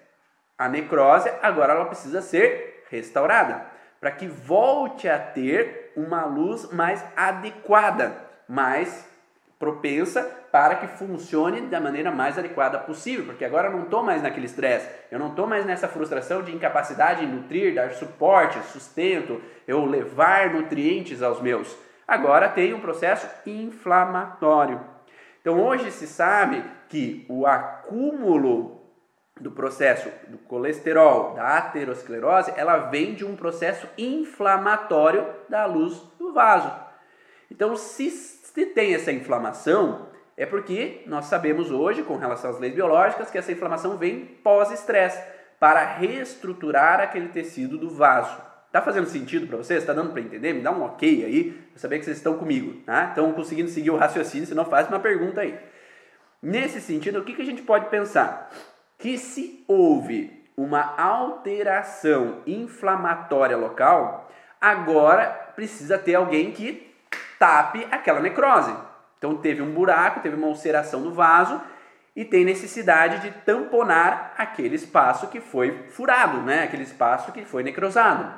A 0.63 0.69
necrose 0.69 1.29
agora 1.41 1.73
ela 1.73 1.83
precisa 1.83 2.21
ser 2.21 2.85
restaurada 2.89 3.65
para 3.99 4.11
que 4.11 4.25
volte 4.25 5.09
a 5.09 5.19
ter 5.19 5.91
uma 5.93 6.23
luz 6.23 6.71
mais 6.71 7.03
adequada, 7.17 8.15
mais 8.47 9.05
propensa 9.59 10.23
para 10.53 10.75
que 10.75 10.87
funcione 10.87 11.63
da 11.63 11.81
maneira 11.81 12.11
mais 12.11 12.39
adequada 12.39 12.79
possível, 12.79 13.25
porque 13.25 13.43
agora 13.43 13.67
eu 13.67 13.73
não 13.73 13.83
estou 13.83 14.03
mais 14.03 14.23
naquele 14.23 14.45
estresse, 14.45 14.87
eu 15.11 15.19
não 15.19 15.31
estou 15.31 15.45
mais 15.45 15.65
nessa 15.65 15.89
frustração 15.89 16.41
de 16.41 16.55
incapacidade 16.55 17.25
em 17.25 17.27
nutrir, 17.27 17.75
dar 17.75 17.91
suporte, 17.91 18.57
sustento, 18.71 19.41
eu 19.67 19.83
levar 19.83 20.51
nutrientes 20.51 21.21
aos 21.21 21.41
meus. 21.41 21.75
Agora 22.07 22.47
tem 22.47 22.73
um 22.73 22.79
processo 22.79 23.27
inflamatório. 23.45 24.79
Então 25.41 25.59
hoje 25.59 25.91
se 25.91 26.07
sabe 26.07 26.63
que 26.87 27.25
o 27.27 27.45
acúmulo 27.45 28.72
do 29.39 29.51
processo 29.51 30.09
do 30.27 30.37
colesterol, 30.37 31.33
da 31.33 31.57
aterosclerose, 31.57 32.53
ela 32.55 32.77
vem 32.89 33.13
de 33.13 33.25
um 33.25 33.35
processo 33.35 33.87
inflamatório 33.97 35.25
da 35.49 35.65
luz 35.65 36.01
do 36.19 36.33
vaso. 36.33 36.71
Então, 37.49 37.75
se, 37.75 38.09
se 38.09 38.65
tem 38.67 38.93
essa 38.93 39.11
inflamação, 39.11 40.07
é 40.37 40.45
porque 40.45 41.03
nós 41.05 41.25
sabemos 41.25 41.71
hoje, 41.71 42.03
com 42.03 42.15
relação 42.15 42.49
às 42.49 42.59
leis 42.59 42.73
biológicas, 42.73 43.29
que 43.29 43.37
essa 43.37 43.51
inflamação 43.51 43.97
vem 43.97 44.25
pós-estresse, 44.43 45.21
para 45.59 45.85
reestruturar 45.85 46.99
aquele 46.99 47.29
tecido 47.29 47.77
do 47.77 47.89
vaso. 47.89 48.37
Tá 48.71 48.81
fazendo 48.81 49.07
sentido 49.07 49.47
para 49.47 49.57
vocês? 49.57 49.79
Está 49.81 49.93
dando 49.93 50.11
para 50.11 50.21
entender? 50.21 50.51
Me 50.51 50.61
dá 50.61 50.71
um 50.71 50.81
ok 50.83 51.23
aí, 51.23 51.51
para 51.51 51.79
saber 51.79 51.99
que 51.99 52.05
vocês 52.05 52.17
estão 52.17 52.37
comigo. 52.37 52.81
Tá? 52.85 53.09
Estão 53.09 53.31
conseguindo 53.31 53.69
seguir 53.69 53.91
o 53.91 53.95
raciocínio, 53.95 54.47
se 54.47 54.55
não 54.55 54.65
faz 54.65 54.87
uma 54.87 54.99
pergunta 54.99 55.41
aí. 55.41 55.57
Nesse 56.41 56.81
sentido, 56.81 57.19
o 57.19 57.23
que, 57.23 57.33
que 57.33 57.41
a 57.41 57.45
gente 57.45 57.61
pode 57.61 57.85
pensar? 57.89 58.51
Que 58.97 59.17
se 59.17 59.63
houve 59.67 60.43
uma 60.55 60.95
alteração 60.97 62.41
inflamatória 62.45 63.57
local, 63.57 64.29
agora 64.61 65.27
precisa 65.55 65.97
ter 65.97 66.15
alguém 66.15 66.51
que 66.51 66.93
tape 67.39 67.87
aquela 67.91 68.19
necrose. 68.19 68.73
Então 69.17 69.37
teve 69.37 69.61
um 69.61 69.73
buraco, 69.73 70.19
teve 70.19 70.35
uma 70.35 70.47
ulceração 70.47 70.99
no 70.99 71.13
vaso 71.13 71.61
e 72.15 72.23
tem 72.23 72.45
necessidade 72.45 73.19
de 73.19 73.31
tamponar 73.39 74.33
aquele 74.37 74.75
espaço 74.75 75.27
que 75.27 75.41
foi 75.41 75.87
furado, 75.89 76.41
né? 76.41 76.63
aquele 76.63 76.83
espaço 76.83 77.31
que 77.31 77.43
foi 77.43 77.63
necrosado. 77.63 78.31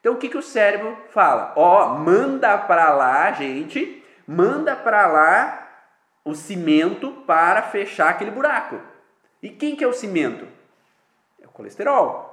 Então 0.00 0.14
o 0.14 0.16
que, 0.16 0.28
que 0.28 0.36
o 0.36 0.42
cérebro 0.42 0.96
fala? 1.10 1.52
Ó, 1.56 1.84
oh, 1.84 1.98
manda 1.98 2.58
para 2.58 2.92
lá, 2.92 3.30
gente, 3.32 4.04
manda 4.26 4.76
para 4.76 5.06
lá 5.06 5.68
o 6.24 6.34
cimento 6.34 7.10
para 7.26 7.62
fechar 7.62 8.10
aquele 8.10 8.30
buraco. 8.30 8.91
E 9.42 9.50
quem 9.50 9.74
que 9.74 9.82
é 9.82 9.86
o 9.86 9.92
cimento? 9.92 10.46
É 11.40 11.46
o 11.46 11.50
colesterol. 11.50 12.32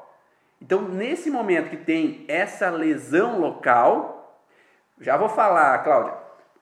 Então, 0.61 0.81
nesse 0.81 1.31
momento 1.31 1.69
que 1.69 1.77
tem 1.77 2.25
essa 2.27 2.69
lesão 2.69 3.39
local, 3.39 4.43
já 4.99 5.17
vou 5.17 5.29
falar, 5.29 5.83
Cláudia, 5.83 6.13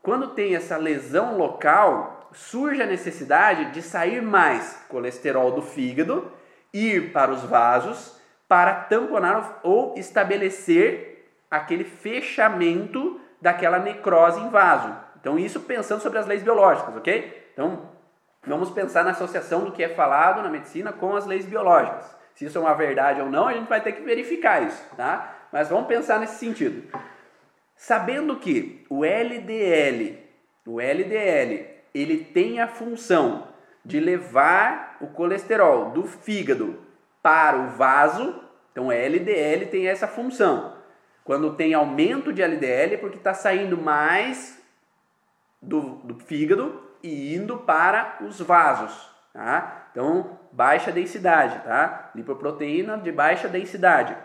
quando 0.02 0.30
tem 0.30 0.56
essa 0.56 0.78
lesão 0.78 1.38
local, 1.38 2.30
surge 2.32 2.82
a 2.82 2.86
necessidade 2.86 3.72
de 3.72 3.82
sair 3.82 4.22
mais 4.22 4.86
colesterol 4.88 5.52
do 5.52 5.62
fígado, 5.62 6.32
ir 6.72 7.12
para 7.12 7.32
os 7.32 7.44
vasos 7.44 8.16
para 8.48 8.76
tamponar 8.76 9.60
ou 9.64 9.96
estabelecer 9.98 11.34
aquele 11.50 11.84
fechamento 11.84 13.20
daquela 13.42 13.80
necrose 13.80 14.40
em 14.40 14.50
vaso. 14.50 14.96
Então, 15.20 15.38
isso 15.38 15.60
pensando 15.62 16.02
sobre 16.02 16.20
as 16.20 16.28
leis 16.28 16.44
biológicas, 16.44 16.96
ok? 16.96 17.50
Então, 17.54 17.90
vamos 18.48 18.70
pensar 18.70 19.04
na 19.04 19.12
associação 19.12 19.66
do 19.66 19.72
que 19.72 19.84
é 19.84 19.90
falado 19.90 20.42
na 20.42 20.50
medicina 20.50 20.92
com 20.92 21.16
as 21.16 21.26
leis 21.26 21.46
biológicas. 21.46 22.16
Se 22.34 22.46
isso 22.46 22.58
é 22.58 22.62
uma 22.62 22.74
verdade 22.74 23.20
ou 23.22 23.30
não, 23.30 23.48
a 23.48 23.54
gente 23.54 23.68
vai 23.68 23.82
ter 23.82 23.92
que 23.94 24.02
verificar 24.02 24.62
isso, 24.62 24.84
tá? 24.96 25.36
Mas 25.52 25.70
vamos 25.70 25.88
pensar 25.88 26.20
nesse 26.20 26.38
sentido. 26.38 26.88
Sabendo 27.76 28.36
que 28.38 28.86
o 28.90 29.04
LDL, 29.04 30.18
o 30.66 30.80
LDL, 30.80 31.68
ele 31.94 32.24
tem 32.24 32.60
a 32.60 32.68
função 32.68 33.48
de 33.84 34.00
levar 34.00 34.98
o 35.02 35.08
colesterol 35.08 35.92
do 35.92 36.04
fígado 36.04 36.80
para 37.22 37.58
o 37.58 37.70
vaso, 37.70 38.44
então 38.72 38.88
o 38.88 38.92
LDL 38.92 39.66
tem 39.68 39.88
essa 39.88 40.08
função. 40.08 40.76
Quando 41.24 41.56
tem 41.56 41.74
aumento 41.74 42.32
de 42.32 42.42
LDL 42.42 42.94
é 42.94 42.98
porque 42.98 43.18
está 43.18 43.34
saindo 43.34 43.78
mais 43.78 44.62
do, 45.62 45.82
do 46.04 46.20
fígado 46.20 46.87
e 47.04 47.36
indo 47.36 47.58
para 47.58 48.18
os 48.22 48.40
vasos, 48.40 49.10
tá? 49.34 49.88
Então, 49.92 50.38
baixa 50.52 50.92
densidade, 50.92 51.60
tá? 51.60 52.12
Lipoproteína 52.16 52.98
de 52.98 53.12
baixa 53.12 53.48
densidade. 53.48 54.16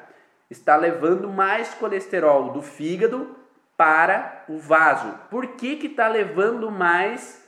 Está 0.51 0.77
levando 0.77 1.29
mais 1.29 1.73
colesterol 1.75 2.51
do 2.53 2.63
fígado 2.63 3.37
para 3.77 4.45
o 4.49 4.59
vaso. 4.59 5.15
Por 5.31 5.47
que 5.49 5.77
que 5.77 5.87
está 5.87 6.09
levando 6.09 6.71
mais 6.71 7.43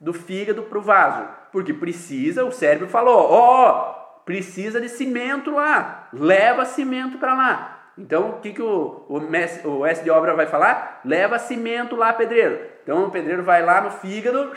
do 0.00 0.12
fígado 0.12 0.64
para 0.64 0.78
o 0.78 0.82
vaso? 0.82 1.28
Porque 1.52 1.72
precisa, 1.72 2.44
o 2.44 2.52
cérebro 2.52 2.88
falou, 2.88 3.30
ó, 3.30 3.70
oh, 3.70 4.22
precisa 4.24 4.80
de 4.80 4.88
cimento 4.88 5.52
lá, 5.52 6.08
leva 6.12 6.64
cimento 6.64 7.18
para 7.18 7.34
lá. 7.34 7.77
Então, 7.98 8.30
o 8.30 8.40
que, 8.40 8.52
que 8.52 8.62
o, 8.62 9.04
o, 9.08 9.18
o 9.18 9.86
S 9.86 10.02
de 10.02 10.10
obra 10.10 10.34
vai 10.34 10.46
falar? 10.46 11.00
Leva 11.04 11.38
cimento 11.38 11.96
lá, 11.96 12.12
pedreiro. 12.12 12.60
Então, 12.82 13.04
o 13.04 13.10
pedreiro 13.10 13.42
vai 13.42 13.62
lá 13.62 13.80
no 13.80 13.90
fígado 13.90 14.52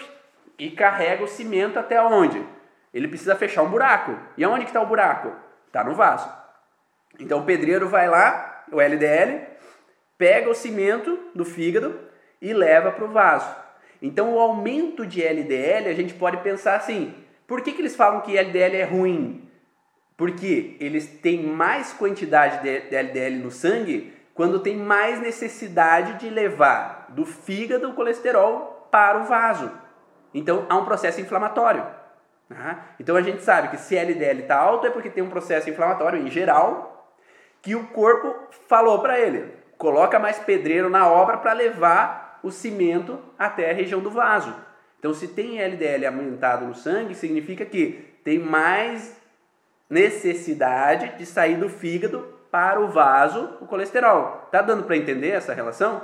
e 0.60 0.70
carrega 0.70 1.24
o 1.24 1.28
cimento 1.28 1.80
até 1.80 2.02
onde? 2.02 2.46
Ele 2.94 3.08
precisa 3.08 3.36
fechar 3.36 3.64
um 3.64 3.70
buraco. 3.70 4.16
E 4.38 4.44
aonde 4.44 4.66
que 4.66 4.70
está 4.70 4.82
o 4.82 4.86
buraco? 4.86 5.32
Está 5.68 5.84
no 5.84 5.96
vaso. 5.96 6.30
Então 7.20 7.40
o 7.40 7.46
pedreiro 7.46 7.88
vai 7.88 8.08
lá, 8.08 8.64
o 8.72 8.80
LDL, 8.80 9.42
pega 10.18 10.50
o 10.50 10.56
cimento 10.56 11.18
do 11.34 11.46
fígado 11.46 12.00
e 12.42 12.54
leva 12.54 12.92
para 12.92 13.06
o 13.06 13.12
vaso. 13.12 13.54
Então 14.02 14.34
o 14.34 14.40
aumento 14.40 15.06
de 15.06 15.24
LDL 15.24 15.90
a 15.90 15.94
gente 15.94 16.14
pode 16.14 16.38
pensar 16.38 16.76
assim: 16.76 17.14
por 17.48 17.62
que, 17.62 17.72
que 17.72 17.82
eles 17.82 17.96
falam 17.96 18.22
que 18.22 18.38
LDL 18.38 18.76
é 18.78 18.84
ruim? 18.84 19.50
Porque 20.22 20.78
eles 20.80 21.08
têm 21.08 21.42
mais 21.42 21.94
quantidade 21.94 22.62
de 22.62 22.96
LDL 22.96 23.40
no 23.40 23.50
sangue 23.50 24.14
quando 24.36 24.60
tem 24.60 24.78
mais 24.78 25.20
necessidade 25.20 26.20
de 26.20 26.30
levar 26.30 27.08
do 27.10 27.26
fígado 27.26 27.90
o 27.90 27.96
colesterol 27.96 28.88
para 28.92 29.20
o 29.20 29.24
vaso. 29.24 29.72
Então 30.32 30.68
há 30.70 30.78
um 30.78 30.86
processo 30.86 31.20
inflamatório. 31.20 31.84
Então 33.00 33.16
a 33.16 33.24
gente 33.24 33.42
sabe 33.42 33.70
que 33.70 33.78
se 33.78 33.98
LDL 33.98 34.42
está 34.42 34.60
alto 34.60 34.86
é 34.86 34.92
porque 34.92 35.10
tem 35.10 35.24
um 35.24 35.30
processo 35.32 35.72
inflamatório 35.72 36.22
em 36.22 36.30
geral 36.30 37.18
que 37.60 37.74
o 37.74 37.88
corpo 37.88 38.48
falou 38.68 39.00
para 39.00 39.20
ele: 39.20 39.52
coloca 39.76 40.20
mais 40.20 40.38
pedreiro 40.38 40.88
na 40.88 41.10
obra 41.10 41.38
para 41.38 41.54
levar 41.54 42.40
o 42.44 42.52
cimento 42.52 43.18
até 43.40 43.72
a 43.72 43.74
região 43.74 44.00
do 44.00 44.12
vaso. 44.12 44.54
Então, 45.00 45.16
se 45.16 45.30
tem 45.30 45.60
LDL 45.60 46.06
aumentado 46.06 46.68
no 46.68 46.76
sangue, 46.76 47.16
significa 47.16 47.66
que 47.66 48.14
tem 48.24 48.38
mais 48.38 49.20
necessidade 49.92 51.18
de 51.18 51.26
sair 51.26 51.58
do 51.58 51.70
fígado 51.70 52.40
para 52.50 52.82
o 52.82 52.88
vaso 52.88 53.58
o 53.62 53.68
colesterol. 53.68 54.48
Tá 54.52 54.64
dando 54.64 54.84
para 54.84 54.98
entender 54.98 55.30
essa 55.30 55.54
relação? 55.54 56.02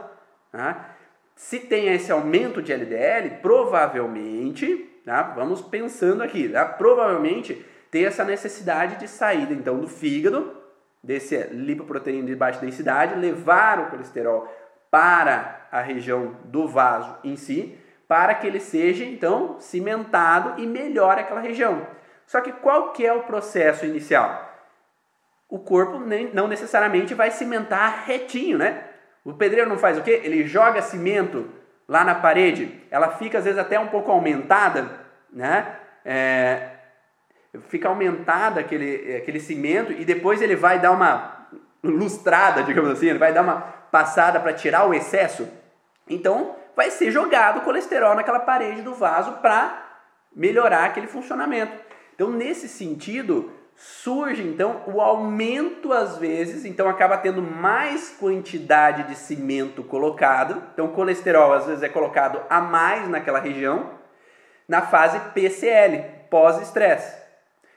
Se 1.35 1.59
tem 1.59 1.87
esse 1.87 2.11
aumento 2.11 2.61
de 2.61 2.71
LDL, 2.71 3.41
provavelmente 3.41 4.93
Tá? 5.07 5.21
Vamos 5.21 5.61
pensando 5.61 6.21
aqui. 6.21 6.49
Tá? 6.49 6.65
Provavelmente 6.65 7.65
tem 7.89 8.03
essa 8.03 8.25
necessidade 8.25 8.97
de 8.97 9.07
saída 9.07 9.53
então 9.53 9.79
do 9.79 9.87
fígado, 9.87 10.53
desse 11.01 11.37
lipoproteína 11.53 12.27
de 12.27 12.35
baixa 12.35 12.59
densidade, 12.59 13.15
levar 13.15 13.79
o 13.79 13.85
colesterol 13.89 14.53
para 14.91 15.65
a 15.71 15.79
região 15.79 16.35
do 16.43 16.67
vaso 16.67 17.15
em 17.23 17.37
si, 17.37 17.77
para 18.05 18.35
que 18.35 18.45
ele 18.45 18.59
seja 18.59 19.05
então 19.05 19.55
cimentado 19.61 20.61
e 20.61 20.67
melhore 20.67 21.21
aquela 21.21 21.39
região. 21.39 21.87
Só 22.27 22.41
que 22.41 22.51
qual 22.51 22.91
que 22.91 23.05
é 23.05 23.13
o 23.13 23.23
processo 23.23 23.85
inicial? 23.85 24.53
O 25.49 25.57
corpo 25.57 25.97
nem, 25.97 26.31
não 26.33 26.47
necessariamente 26.47 27.13
vai 27.13 27.31
cimentar 27.31 28.03
retinho, 28.05 28.57
né? 28.57 28.83
O 29.23 29.33
pedreiro 29.33 29.69
não 29.69 29.77
faz 29.77 29.97
o 29.97 30.03
quê? 30.03 30.21
Ele 30.23 30.45
joga 30.45 30.81
cimento 30.81 31.49
lá 31.87 32.03
na 32.03 32.13
parede, 32.13 32.83
ela 32.91 33.11
fica 33.11 33.37
às 33.37 33.45
vezes 33.45 33.57
até 33.57 33.79
um 33.79 33.87
pouco 33.87 34.11
aumentada, 34.11 34.89
né? 35.31 35.77
É, 36.03 36.71
fica 37.69 37.87
aumentada 37.87 38.59
aquele, 38.59 39.15
aquele 39.15 39.39
cimento 39.39 39.93
e 39.93 40.03
depois 40.03 40.41
ele 40.41 40.55
vai 40.55 40.79
dar 40.79 40.91
uma 40.91 41.47
lustrada, 41.81 42.61
digamos 42.61 42.91
assim, 42.91 43.07
ele 43.07 43.19
vai 43.19 43.31
dar 43.31 43.41
uma 43.41 43.61
passada 43.89 44.37
para 44.37 44.51
tirar 44.51 44.85
o 44.85 44.93
excesso. 44.93 45.47
Então 46.09 46.57
vai 46.75 46.91
ser 46.91 47.09
jogado 47.09 47.61
colesterol 47.61 48.15
naquela 48.15 48.41
parede 48.41 48.81
do 48.81 48.93
vaso 48.93 49.31
para 49.37 49.85
melhorar 50.35 50.83
aquele 50.83 51.07
funcionamento. 51.07 51.86
Então 52.17 52.31
nesse 52.31 52.67
sentido, 52.67 53.51
surge 53.75 54.41
então 54.41 54.81
o 54.87 54.99
aumento 54.99 55.93
às 55.93 56.17
vezes, 56.17 56.65
então 56.65 56.89
acaba 56.89 57.15
tendo 57.15 57.43
mais 57.43 58.09
quantidade 58.09 59.03
de 59.03 59.13
cimento 59.15 59.83
colocado. 59.83 60.63
Então 60.73 60.87
colesterol 60.87 61.53
às 61.53 61.67
vezes 61.67 61.83
é 61.83 61.89
colocado 61.89 62.41
a 62.49 62.59
mais 62.59 63.07
naquela 63.07 63.39
região 63.39 63.91
na 64.67 64.81
fase 64.81 65.19
PCL, 65.35 66.03
pós-estresse. 66.31 67.21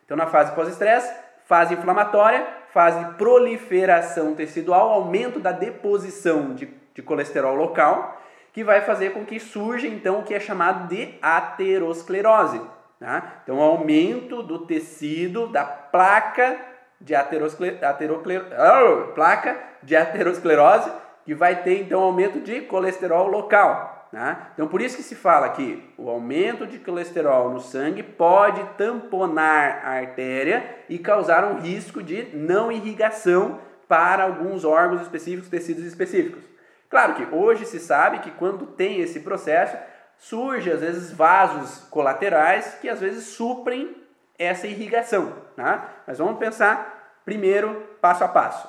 Então 0.07 0.17
na 0.17 0.27
fase 0.27 0.55
pós-estresse, 0.55 1.15
fase 1.45 1.75
inflamatória, 1.75 2.47
fase 2.73 3.05
proliferação 3.17 4.35
tecidual, 4.35 4.89
aumento 4.89 5.39
da 5.39 5.53
deposição 5.53 6.55
de, 6.55 6.67
de 6.95 7.03
colesterol 7.03 7.55
local, 7.55 8.19
que 8.55 8.65
vai 8.65 8.81
fazer 8.81 9.13
com 9.13 9.23
que 9.23 9.39
surja 9.39 9.87
então 9.87 10.21
o 10.21 10.23
que 10.23 10.33
é 10.33 10.41
chamado 10.41 10.89
de 10.89 11.15
aterosclerose. 11.21 12.80
Tá? 13.01 13.41
Então, 13.43 13.59
aumento 13.63 14.43
do 14.43 14.67
tecido 14.67 15.47
da 15.47 15.65
placa 15.65 16.61
de, 17.01 17.15
ateroscle... 17.15 17.79
Oh, 17.81 19.13
placa 19.15 19.59
de 19.83 19.97
aterosclerose, 19.97 20.93
que 21.25 21.35
vai 21.35 21.63
ter 21.63 21.81
então 21.81 22.03
aumento 22.03 22.39
de 22.41 22.61
colesterol 22.61 23.27
local. 23.27 24.09
Tá? 24.13 24.51
Então, 24.53 24.69
por 24.69 24.83
isso 24.83 24.99
que 24.99 25.03
se 25.03 25.15
fala 25.15 25.49
que 25.49 25.83
o 25.97 26.11
aumento 26.11 26.67
de 26.67 26.79
colesterol 26.79 27.49
no 27.49 27.61
sangue 27.61 28.03
pode 28.03 28.63
tamponar 28.77 29.81
a 29.83 29.93
artéria 29.93 30.63
e 30.87 30.99
causar 30.99 31.45
um 31.45 31.59
risco 31.59 32.03
de 32.03 32.37
não 32.37 32.71
irrigação 32.71 33.61
para 33.89 34.25
alguns 34.25 34.63
órgãos 34.63 35.01
específicos, 35.01 35.49
tecidos 35.49 35.85
específicos. 35.85 36.45
Claro 36.91 37.15
que 37.15 37.35
hoje 37.35 37.65
se 37.65 37.79
sabe 37.79 38.19
que 38.19 38.33
quando 38.33 38.67
tem 38.67 39.01
esse 39.01 39.21
processo, 39.21 39.77
surge 40.21 40.71
às 40.71 40.81
vezes 40.81 41.11
vasos 41.11 41.79
colaterais 41.89 42.75
que 42.75 42.89
às 42.89 43.01
vezes 43.01 43.25
suprem 43.25 43.97
essa 44.39 44.67
irrigação. 44.67 45.33
Tá? 45.57 45.89
Mas 46.07 46.19
vamos 46.19 46.39
pensar 46.39 47.21
primeiro 47.25 47.89
passo 48.01 48.23
a 48.23 48.29
passo. 48.29 48.69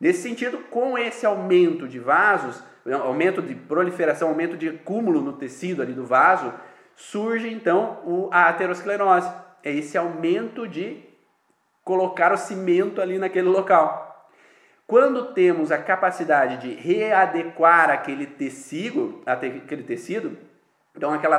Nesse 0.00 0.22
sentido, 0.22 0.58
com 0.70 0.98
esse 0.98 1.24
aumento 1.24 1.88
de 1.88 1.98
vasos, 1.98 2.62
aumento 3.04 3.40
de 3.40 3.54
proliferação, 3.54 4.28
aumento 4.28 4.56
de 4.56 4.68
acúmulo 4.68 5.20
no 5.20 5.32
tecido 5.32 5.82
ali 5.82 5.92
do 5.92 6.04
vaso, 6.04 6.52
surge 6.94 7.48
então 7.48 8.28
a 8.32 8.48
aterosclerose. 8.48 9.30
É 9.62 9.72
esse 9.72 9.96
aumento 9.96 10.66
de 10.66 11.02
colocar 11.84 12.32
o 12.32 12.36
cimento 12.36 13.00
ali 13.00 13.18
naquele 13.18 13.48
local. 13.48 14.28
Quando 14.86 15.32
temos 15.32 15.70
a 15.70 15.78
capacidade 15.78 16.56
de 16.56 16.74
readequar 16.74 17.90
aquele 17.90 18.26
tecido, 18.26 19.20
aquele 19.26 19.82
tecido, 19.82 20.38
então, 20.98 21.14
aquela 21.14 21.38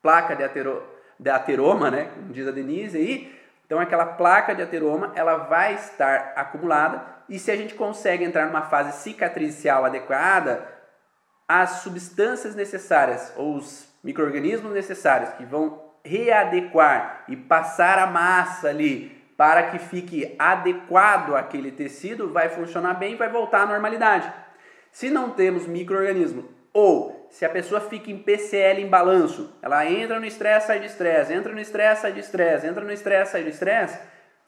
placa 0.00 0.36
de, 0.36 0.44
atero, 0.44 0.80
de 1.18 1.28
ateroma, 1.28 1.90
né, 1.90 2.10
como 2.14 2.32
diz 2.32 2.46
a 2.46 2.52
Denise 2.52 2.96
aí, 2.96 3.40
então 3.66 3.80
aquela 3.80 4.06
placa 4.06 4.54
de 4.54 4.62
ateroma, 4.62 5.10
ela 5.16 5.36
vai 5.36 5.74
estar 5.74 6.32
acumulada 6.36 7.04
e 7.28 7.36
se 7.36 7.50
a 7.50 7.56
gente 7.56 7.74
consegue 7.74 8.22
entrar 8.22 8.46
numa 8.46 8.62
fase 8.62 9.02
cicatricial 9.02 9.84
adequada, 9.84 10.64
as 11.48 11.82
substâncias 11.82 12.54
necessárias 12.54 13.32
ou 13.36 13.56
os 13.56 13.88
micro-organismos 14.04 14.72
necessários 14.72 15.30
que 15.30 15.44
vão 15.44 15.82
readequar 16.04 17.24
e 17.26 17.36
passar 17.36 17.98
a 17.98 18.06
massa 18.06 18.68
ali 18.68 19.08
para 19.36 19.70
que 19.70 19.78
fique 19.80 20.36
adequado 20.38 21.34
àquele 21.34 21.72
tecido, 21.72 22.32
vai 22.32 22.48
funcionar 22.48 22.94
bem 22.94 23.14
e 23.14 23.16
vai 23.16 23.28
voltar 23.28 23.62
à 23.62 23.66
normalidade. 23.66 24.32
Se 24.92 25.10
não 25.10 25.30
temos 25.30 25.66
micro-organismo 25.66 26.48
ou 26.72 27.23
se 27.34 27.44
a 27.44 27.48
pessoa 27.48 27.80
fica 27.80 28.12
em 28.12 28.16
PCL 28.16 28.80
em 28.80 28.86
balanço, 28.86 29.52
ela 29.60 29.84
entra 29.90 30.20
no 30.20 30.24
estresse, 30.24 30.68
sai 30.68 30.78
de 30.78 30.86
estresse, 30.86 31.32
entra 31.32 31.52
no 31.52 31.60
estresse, 31.60 32.02
sai 32.02 32.12
de 32.12 32.20
estresse, 32.20 32.64
entra 32.64 32.84
no 32.84 32.92
estresse, 32.92 33.32
sai 33.32 33.42
de 33.42 33.50
estresse, 33.50 33.98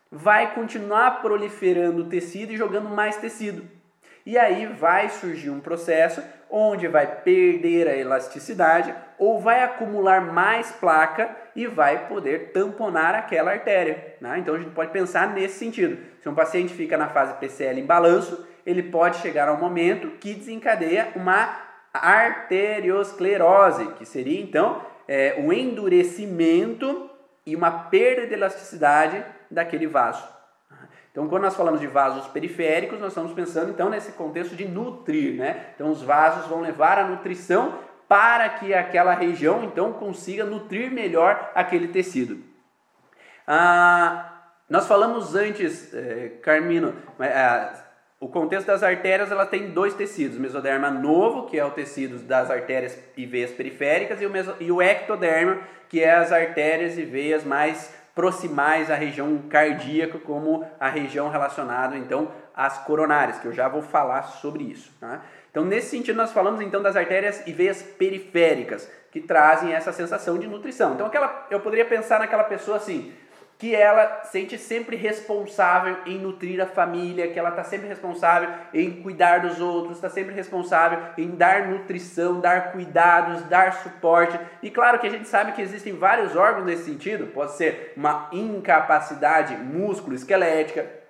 vai 0.08 0.54
continuar 0.54 1.20
proliferando 1.20 2.04
tecido 2.04 2.52
e 2.52 2.56
jogando 2.56 2.88
mais 2.88 3.16
tecido. 3.16 3.64
E 4.24 4.38
aí 4.38 4.66
vai 4.66 5.08
surgir 5.08 5.50
um 5.50 5.58
processo 5.58 6.22
onde 6.48 6.86
vai 6.86 7.08
perder 7.22 7.88
a 7.88 7.96
elasticidade 7.96 8.94
ou 9.18 9.40
vai 9.40 9.64
acumular 9.64 10.20
mais 10.20 10.70
placa 10.70 11.34
e 11.56 11.66
vai 11.66 12.06
poder 12.06 12.52
tamponar 12.52 13.16
aquela 13.16 13.50
artéria. 13.50 14.14
Né? 14.20 14.38
Então 14.38 14.54
a 14.54 14.58
gente 14.58 14.70
pode 14.70 14.92
pensar 14.92 15.34
nesse 15.34 15.58
sentido. 15.58 15.98
Se 16.20 16.28
um 16.28 16.36
paciente 16.36 16.72
fica 16.72 16.96
na 16.96 17.08
fase 17.08 17.34
PCL 17.34 17.80
em 17.80 17.84
balanço, 17.84 18.46
ele 18.64 18.84
pode 18.84 19.16
chegar 19.16 19.48
ao 19.48 19.58
momento 19.58 20.18
que 20.20 20.34
desencadeia 20.34 21.08
uma 21.16 21.65
arteriosclerose, 21.96 23.92
que 23.92 24.04
seria 24.04 24.40
então 24.40 24.82
é, 25.08 25.42
o 25.44 25.52
endurecimento 25.52 27.10
e 27.44 27.54
uma 27.54 27.70
perda 27.70 28.26
de 28.26 28.34
elasticidade 28.34 29.24
daquele 29.50 29.86
vaso. 29.86 30.36
Então, 31.10 31.28
quando 31.28 31.44
nós 31.44 31.56
falamos 31.56 31.80
de 31.80 31.86
vasos 31.86 32.26
periféricos, 32.28 33.00
nós 33.00 33.08
estamos 33.08 33.32
pensando 33.32 33.70
então 33.70 33.88
nesse 33.88 34.12
contexto 34.12 34.54
de 34.54 34.66
nutrir, 34.68 35.38
né? 35.38 35.68
Então, 35.74 35.90
os 35.90 36.02
vasos 36.02 36.46
vão 36.46 36.60
levar 36.60 36.98
a 36.98 37.08
nutrição 37.08 37.78
para 38.06 38.48
que 38.50 38.74
aquela 38.74 39.14
região 39.14 39.64
então 39.64 39.94
consiga 39.94 40.44
nutrir 40.44 40.90
melhor 40.90 41.50
aquele 41.54 41.88
tecido. 41.88 42.38
Ah, 43.46 44.36
nós 44.68 44.86
falamos 44.86 45.34
antes, 45.34 45.94
eh, 45.94 46.38
Carmino, 46.42 46.94
eh, 47.20 47.72
o 48.18 48.28
contexto 48.28 48.66
das 48.66 48.82
artérias 48.82 49.30
ela 49.30 49.44
tem 49.44 49.70
dois 49.70 49.92
tecidos, 49.92 50.38
o 50.38 50.40
mesoderma 50.40 50.90
novo, 50.90 51.46
que 51.46 51.58
é 51.58 51.64
o 51.64 51.70
tecido 51.70 52.18
das 52.18 52.50
artérias 52.50 52.98
e 53.16 53.26
veias 53.26 53.50
periféricas, 53.50 54.22
e 54.22 54.26
o, 54.26 54.30
meso, 54.30 54.54
e 54.58 54.72
o 54.72 54.80
ectoderma, 54.80 55.58
que 55.88 56.02
é 56.02 56.14
as 56.14 56.32
artérias 56.32 56.96
e 56.96 57.04
veias 57.04 57.44
mais 57.44 57.94
proximais 58.14 58.90
à 58.90 58.94
região 58.94 59.36
cardíaca, 59.50 60.18
como 60.18 60.66
a 60.80 60.88
região 60.88 61.28
relacionada 61.28 61.98
então 61.98 62.32
às 62.54 62.78
coronárias, 62.78 63.38
que 63.38 63.46
eu 63.46 63.52
já 63.52 63.68
vou 63.68 63.82
falar 63.82 64.22
sobre 64.22 64.64
isso. 64.64 64.90
Tá? 64.98 65.20
Então, 65.50 65.62
nesse 65.66 65.90
sentido, 65.90 66.16
nós 66.16 66.32
falamos 66.32 66.62
então 66.62 66.82
das 66.82 66.96
artérias 66.96 67.46
e 67.46 67.52
veias 67.52 67.82
periféricas, 67.82 68.90
que 69.12 69.20
trazem 69.20 69.74
essa 69.74 69.92
sensação 69.92 70.38
de 70.38 70.46
nutrição. 70.46 70.94
Então, 70.94 71.06
aquela, 71.06 71.46
eu 71.50 71.60
poderia 71.60 71.84
pensar 71.84 72.18
naquela 72.18 72.44
pessoa 72.44 72.78
assim, 72.78 73.12
que 73.58 73.74
ela 73.74 74.24
sente 74.24 74.58
sempre 74.58 74.96
responsável 74.96 75.96
em 76.04 76.18
nutrir 76.18 76.60
a 76.60 76.66
família, 76.66 77.28
que 77.28 77.38
ela 77.38 77.48
está 77.48 77.64
sempre 77.64 77.88
responsável 77.88 78.50
em 78.74 79.02
cuidar 79.02 79.38
dos 79.38 79.60
outros, 79.60 79.96
está 79.96 80.10
sempre 80.10 80.34
responsável 80.34 80.98
em 81.16 81.30
dar 81.30 81.66
nutrição, 81.68 82.40
dar 82.40 82.72
cuidados, 82.72 83.42
dar 83.44 83.72
suporte. 83.72 84.38
E 84.62 84.70
claro 84.70 84.98
que 84.98 85.06
a 85.06 85.10
gente 85.10 85.26
sabe 85.26 85.52
que 85.52 85.62
existem 85.62 85.94
vários 85.94 86.36
órgãos 86.36 86.66
nesse 86.66 86.84
sentido, 86.84 87.28
pode 87.28 87.52
ser 87.52 87.94
uma 87.96 88.28
incapacidade 88.30 89.56
músculo-esquelética, 89.56 91.06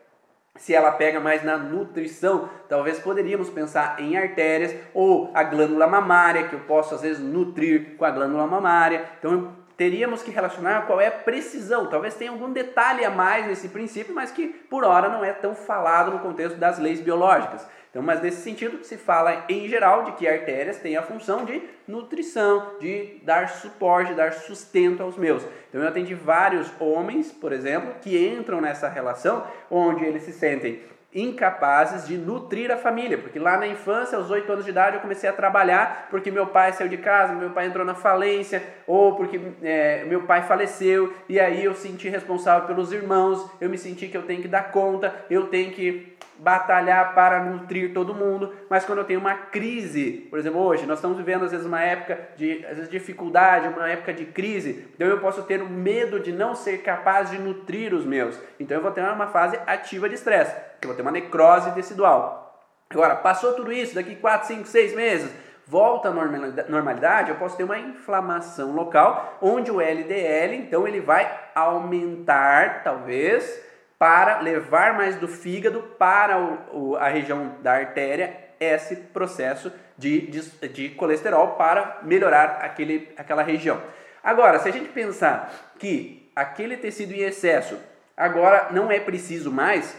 se 0.59 0.75
ela 0.75 0.93
pega 0.93 1.21
mais 1.21 1.45
na 1.45 1.59
nutrição, 1.59 2.49
talvez 2.69 2.99
poderíamos 2.99 3.51
pensar 3.51 4.01
em 4.01 4.17
artérias 4.17 4.75
ou 4.95 5.31
a 5.35 5.43
glândula 5.43 5.87
mamária, 5.87 6.49
que 6.49 6.55
eu 6.55 6.61
posso 6.61 6.95
às 6.95 7.03
vezes 7.03 7.23
nutrir 7.23 7.97
com 7.97 8.05
a 8.05 8.11
glândula 8.11 8.47
mamária. 8.47 9.05
Então 9.19 9.53
teríamos 9.77 10.23
que 10.23 10.31
relacionar 10.31 10.87
qual 10.87 11.01
é 11.01 11.09
a 11.09 11.13
precisão. 11.13 11.87
Talvez 11.87 12.15
tenha 12.15 12.31
algum 12.31 12.53
detalhe 12.53 13.05
a 13.05 13.11
mais 13.11 13.47
nesse 13.47 13.69
princípio, 13.69 14.15
mas 14.15 14.31
que 14.31 14.49
por 14.49 14.85
hora 14.85 15.09
não 15.09 15.25
é 15.25 15.33
tão 15.33 15.55
falado 15.55 16.11
no 16.11 16.21
contexto 16.21 16.57
das 16.57 16.79
leis 16.79 17.01
biológicas. 17.01 17.67
Então, 17.91 18.05
mas 18.05 18.21
nesse 18.21 18.43
sentido 18.43 18.85
se 18.85 18.99
fala 18.99 19.47
em 19.49 19.67
geral 19.69 20.05
de 20.05 20.13
que 20.13 20.29
artérias 20.29 20.79
têm 20.79 20.99
a 20.99 21.03
função 21.03 21.47
de 21.47 21.63
nutrição, 21.89 22.73
de 22.79 23.21
dar 23.23 23.49
suporte, 23.49 24.13
dar 24.13 24.35
sustento 24.35 25.03
aos 25.03 25.17
meus. 25.17 25.43
Então 25.69 25.81
eu 25.81 25.89
atendi 25.89 26.15
vários 26.15 26.71
homens, 26.79 27.33
por 27.33 27.55
exemplo, 27.55 27.95
que 28.03 28.29
entram 28.29 28.61
nessa 28.61 28.87
relação 28.87 29.47
onde 29.71 30.05
eles 30.05 30.25
se 30.25 30.33
sentem 30.33 30.83
incapazes 31.15 32.07
de 32.07 32.19
nutrir 32.19 32.71
a 32.71 32.77
família, 32.77 33.17
porque 33.17 33.39
lá 33.39 33.57
na 33.57 33.67
infância, 33.67 34.19
aos 34.19 34.31
8 34.31 34.53
anos 34.53 34.65
de 34.65 34.71
idade, 34.71 34.97
eu 34.97 35.01
comecei 35.01 35.29
a 35.29 35.33
trabalhar 35.33 36.09
porque 36.11 36.31
meu 36.31 36.47
pai 36.49 36.73
saiu 36.73 36.89
de 36.89 36.99
casa, 36.99 37.33
meu 37.33 37.51
pai 37.51 37.67
entrou 37.67 37.85
na 37.85 37.95
falência, 37.95 38.63
ou 38.87 39.15
porque 39.15 39.41
é, 39.63 40.05
meu 40.05 40.23
pai 40.23 40.43
faleceu, 40.43 41.13
e 41.29 41.41
aí 41.41 41.65
eu 41.65 41.75
senti 41.75 42.09
responsável 42.09 42.67
pelos 42.67 42.93
irmãos, 42.93 43.51
eu 43.61 43.71
me 43.71 43.79
senti 43.79 44.09
que 44.09 44.17
eu 44.17 44.23
tenho 44.23 44.43
que 44.43 44.49
dar 44.49 44.71
conta, 44.71 45.15
eu 45.31 45.47
tenho 45.47 45.73
que 45.73 46.16
batalhar 46.39 47.15
para 47.15 47.41
nutrir 47.41 47.93
todo 47.93 48.15
mundo, 48.15 48.53
mas 48.69 48.85
quando 48.85 48.99
eu 48.99 49.05
tenho 49.05 49.21
uma 49.21 49.35
crise, 49.35 50.27
por 50.31 50.39
exemplo, 50.39 50.61
hoje 50.61 50.87
nós 50.87 50.99
estamos 50.99 51.17
vivendo 51.17 51.45
às 51.45 51.51
vezes 51.51 51.67
uma 51.67 51.81
época 51.81 52.19
de 52.37 52.65
às 52.67 52.77
vezes, 52.77 52.91
dificuldade, 52.91 53.69
uma 53.69 53.89
época 53.89 54.13
de 54.13 54.25
crise, 54.27 54.87
então 54.95 55.07
eu 55.07 55.19
posso 55.19 55.43
ter 55.43 55.63
o 55.63 55.69
medo 55.69 56.21
de 56.21 56.33
não 56.33 56.55
ser 56.55 56.79
capaz 56.79 57.31
de 57.31 57.39
nutrir 57.39 57.95
os 57.95 58.05
meus. 58.05 58.39
Então 58.61 58.77
eu 58.77 58.83
vou 58.83 58.91
ter 58.91 59.03
uma 59.03 59.29
fase 59.29 59.59
ativa 59.67 60.09
de 60.09 60.15
estresse, 60.15 60.55
eu 60.83 60.89
vou 60.89 60.97
ter 60.97 61.03
uma 61.03 61.11
necrose 61.13 61.73
tecidual. 61.73 62.45
Agora, 62.89 63.17
passou 63.17 63.53
tudo 63.55 63.73
isso, 63.73 63.97
daqui 63.97 64.15
4, 64.15 64.47
5, 64.47 64.67
6 64.69 64.95
meses, 64.95 65.35
volta 65.67 66.09
à 66.09 66.13
normalidade, 66.13 67.31
eu 67.31 67.37
posso 67.37 67.57
ter 67.57 67.65
uma 67.65 67.79
inflamação 67.79 68.73
local, 68.73 69.39
onde 69.43 69.73
o 69.73 69.81
LDL, 69.81 70.55
então 70.55 70.87
ele 70.87 71.01
vai 71.01 71.29
aumentar, 71.55 72.85
talvez, 72.85 73.61
para 73.99 74.41
levar 74.41 74.95
mais 74.95 75.17
do 75.17 75.27
fígado 75.27 75.83
para 75.99 76.39
o, 76.39 76.91
o, 76.91 76.97
a 76.97 77.09
região 77.09 77.57
da 77.63 77.73
artéria 77.73 78.47
esse 78.59 78.97
processo 78.97 79.73
de, 79.97 80.27
de, 80.27 80.69
de, 80.69 80.89
colesterol 80.91 81.53
para 81.53 82.01
melhorar 82.03 82.59
aquele, 82.63 83.13
aquela 83.17 83.43
região. 83.43 83.83
Agora, 84.23 84.59
se 84.59 84.69
a 84.69 84.73
gente 84.73 84.89
pensar 84.89 85.75
que 85.79 86.31
aquele 86.35 86.77
tecido 86.77 87.13
em 87.13 87.21
excesso 87.21 87.79
agora 88.17 88.69
não 88.71 88.91
é 88.91 88.99
preciso 88.99 89.53
mais, 89.53 89.97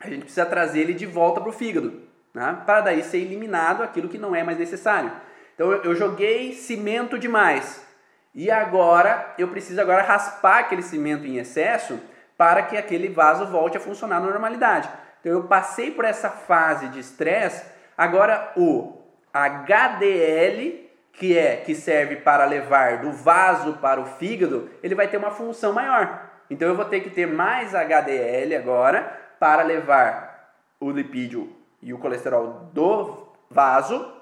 a 0.00 0.08
gente 0.08 0.20
precisa 0.20 0.46
trazer 0.46 0.80
ele 0.80 0.94
de 0.94 1.06
volta 1.06 1.40
para 1.40 1.50
o 1.50 1.52
fígado, 1.52 2.02
né? 2.34 2.62
para 2.66 2.82
daí 2.82 3.02
ser 3.02 3.18
eliminado 3.18 3.82
aquilo 3.82 4.08
que 4.08 4.18
não 4.18 4.34
é 4.34 4.42
mais 4.42 4.58
necessário. 4.58 5.12
Então 5.54 5.72
eu, 5.72 5.82
eu 5.84 5.94
joguei 5.94 6.52
cimento 6.52 7.18
demais 7.18 7.86
e 8.34 8.50
agora 8.50 9.34
eu 9.38 9.48
preciso 9.48 9.80
agora 9.80 10.02
raspar 10.02 10.58
aquele 10.58 10.82
cimento 10.82 11.26
em 11.26 11.38
excesso 11.38 11.98
para 12.36 12.62
que 12.62 12.76
aquele 12.76 13.08
vaso 13.08 13.46
volte 13.46 13.76
a 13.76 13.80
funcionar 13.80 14.20
na 14.20 14.26
normalidade. 14.26 14.88
Então 15.20 15.32
eu 15.32 15.44
passei 15.44 15.90
por 15.90 16.04
essa 16.04 16.30
fase 16.30 16.88
de 16.88 17.00
estresse, 17.00 17.64
agora 17.96 18.52
o 18.56 19.00
HDL, 19.32 20.86
que 21.12 21.36
é 21.36 21.56
que 21.56 21.74
serve 21.74 22.16
para 22.16 22.44
levar 22.44 22.98
do 22.98 23.12
vaso 23.12 23.74
para 23.74 24.00
o 24.00 24.06
fígado, 24.06 24.70
ele 24.82 24.94
vai 24.94 25.08
ter 25.08 25.16
uma 25.16 25.30
função 25.30 25.72
maior. 25.72 26.30
Então 26.48 26.68
eu 26.68 26.76
vou 26.76 26.84
ter 26.84 27.00
que 27.00 27.10
ter 27.10 27.26
mais 27.26 27.74
HDL 27.74 28.54
agora 28.56 29.20
para 29.40 29.62
levar 29.62 30.54
o 30.78 30.90
lipídio 30.90 31.54
e 31.82 31.92
o 31.92 31.98
colesterol 31.98 32.70
do 32.72 33.28
vaso 33.50 34.14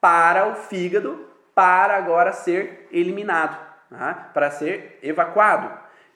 para 0.00 0.48
o 0.48 0.54
fígado, 0.54 1.28
para 1.54 1.96
agora 1.96 2.32
ser 2.32 2.88
eliminado, 2.90 3.56
tá? 3.90 4.30
para 4.32 4.50
ser 4.50 4.98
evacuado. 5.02 5.70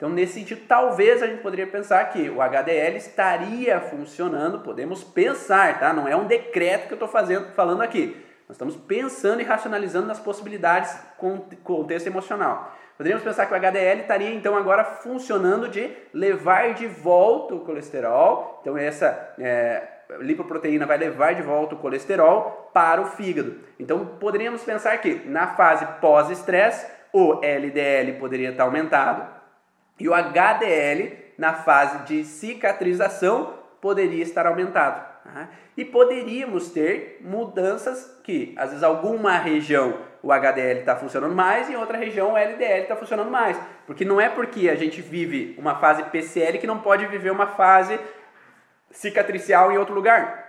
Então, 0.05 0.15
nesse 0.15 0.35
sentido, 0.35 0.61
talvez 0.69 1.23
a 1.23 1.27
gente 1.27 1.41
poderia 1.41 1.67
pensar 1.67 2.05
que 2.11 2.29
o 2.29 2.43
HDL 2.43 2.99
estaria 2.99 3.81
funcionando, 3.81 4.59
podemos 4.59 5.03
pensar, 5.03 5.81
tá? 5.81 5.95
Não 5.95 6.07
é 6.07 6.15
um 6.15 6.27
decreto 6.27 6.89
que 6.89 6.93
eu 6.93 6.97
estou 6.97 7.09
fazendo, 7.09 7.47
falando 7.55 7.81
aqui. 7.81 8.15
Nós 8.47 8.55
estamos 8.57 8.77
pensando 8.77 9.41
e 9.41 9.45
racionalizando 9.45 10.07
nas 10.07 10.21
possibilidades 10.21 10.95
com 11.17 11.39
contexto 11.63 12.07
emocional. 12.07 12.77
Poderíamos 12.99 13.25
pensar 13.25 13.47
que 13.47 13.55
o 13.55 13.57
HDL 13.57 14.03
estaria 14.03 14.35
então 14.35 14.59
agora 14.59 14.85
funcionando 14.85 15.71
de 15.71 15.91
levar 16.13 16.75
de 16.75 16.87
volta 16.87 17.55
o 17.55 17.61
colesterol. 17.61 18.59
Então 18.61 18.77
essa 18.77 19.35
é, 19.39 19.85
lipoproteína 20.21 20.85
vai 20.85 20.99
levar 20.99 21.35
de 21.35 21.41
volta 21.41 21.77
o 21.77 21.79
colesterol 21.79 22.71
para 22.75 23.01
o 23.01 23.07
fígado. 23.07 23.59
Então 23.81 24.05
poderíamos 24.21 24.63
pensar 24.65 24.99
que 24.99 25.23
na 25.25 25.47
fase 25.47 25.87
pós-estresse 25.99 26.93
o 27.11 27.41
LDL 27.43 28.19
poderia 28.19 28.51
estar 28.51 28.65
aumentado, 28.65 29.34
e 29.99 30.09
o 30.09 30.14
HDL, 30.14 31.16
na 31.38 31.55
fase 31.55 32.05
de 32.05 32.24
cicatrização, 32.24 33.55
poderia 33.80 34.22
estar 34.22 34.47
aumentado. 34.47 35.14
Tá? 35.24 35.49
E 35.76 35.84
poderíamos 35.84 36.70
ter 36.70 37.18
mudanças 37.20 38.20
que, 38.22 38.55
às 38.57 38.70
vezes, 38.70 38.82
alguma 38.82 39.36
região 39.38 39.99
o 40.22 40.32
HDL 40.32 40.80
está 40.80 40.97
funcionando 40.97 41.34
mais 41.34 41.68
e 41.68 41.72
em 41.72 41.76
outra 41.76 41.99
região 41.99 42.32
o 42.32 42.36
LDL 42.36 42.82
está 42.82 42.97
funcionando 42.97 43.30
mais. 43.30 43.61
Porque 43.86 44.05
não 44.05 44.20
é 44.20 44.28
porque 44.28 44.70
a 44.70 44.74
gente 44.74 45.03
vive 45.03 45.55
uma 45.59 45.74
fase 45.74 46.03
PCL 46.05 46.59
que 46.59 46.66
não 46.66 46.78
pode 46.78 47.07
viver 47.07 47.30
uma 47.30 47.49
fase 47.49 48.01
cicatricial 48.90 49.70
em 49.70 49.76
outro 49.76 49.95
lugar. 49.95 50.49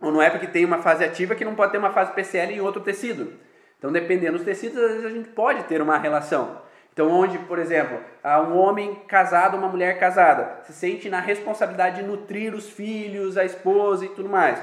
Ou 0.00 0.12
não 0.12 0.22
é 0.22 0.30
porque 0.30 0.46
tem 0.46 0.64
uma 0.64 0.78
fase 0.78 1.04
ativa 1.04 1.34
que 1.34 1.44
não 1.44 1.56
pode 1.56 1.72
ter 1.72 1.78
uma 1.78 1.90
fase 1.90 2.12
PCL 2.12 2.54
em 2.54 2.60
outro 2.60 2.80
tecido. 2.80 3.32
Então, 3.78 3.90
dependendo 3.90 4.36
dos 4.36 4.44
tecidos, 4.44 4.78
às 4.78 4.90
vezes 4.90 5.04
a 5.04 5.10
gente 5.10 5.28
pode 5.30 5.64
ter 5.64 5.82
uma 5.82 5.98
relação. 5.98 6.62
Então, 6.98 7.12
onde, 7.12 7.38
por 7.38 7.60
exemplo, 7.60 7.96
um 8.24 8.56
homem 8.56 8.92
casado, 9.06 9.56
uma 9.56 9.68
mulher 9.68 10.00
casada, 10.00 10.62
se 10.64 10.72
sente 10.72 11.08
na 11.08 11.20
responsabilidade 11.20 12.02
de 12.02 12.02
nutrir 12.02 12.52
os 12.52 12.68
filhos, 12.70 13.38
a 13.38 13.44
esposa 13.44 14.04
e 14.04 14.08
tudo 14.08 14.28
mais. 14.28 14.60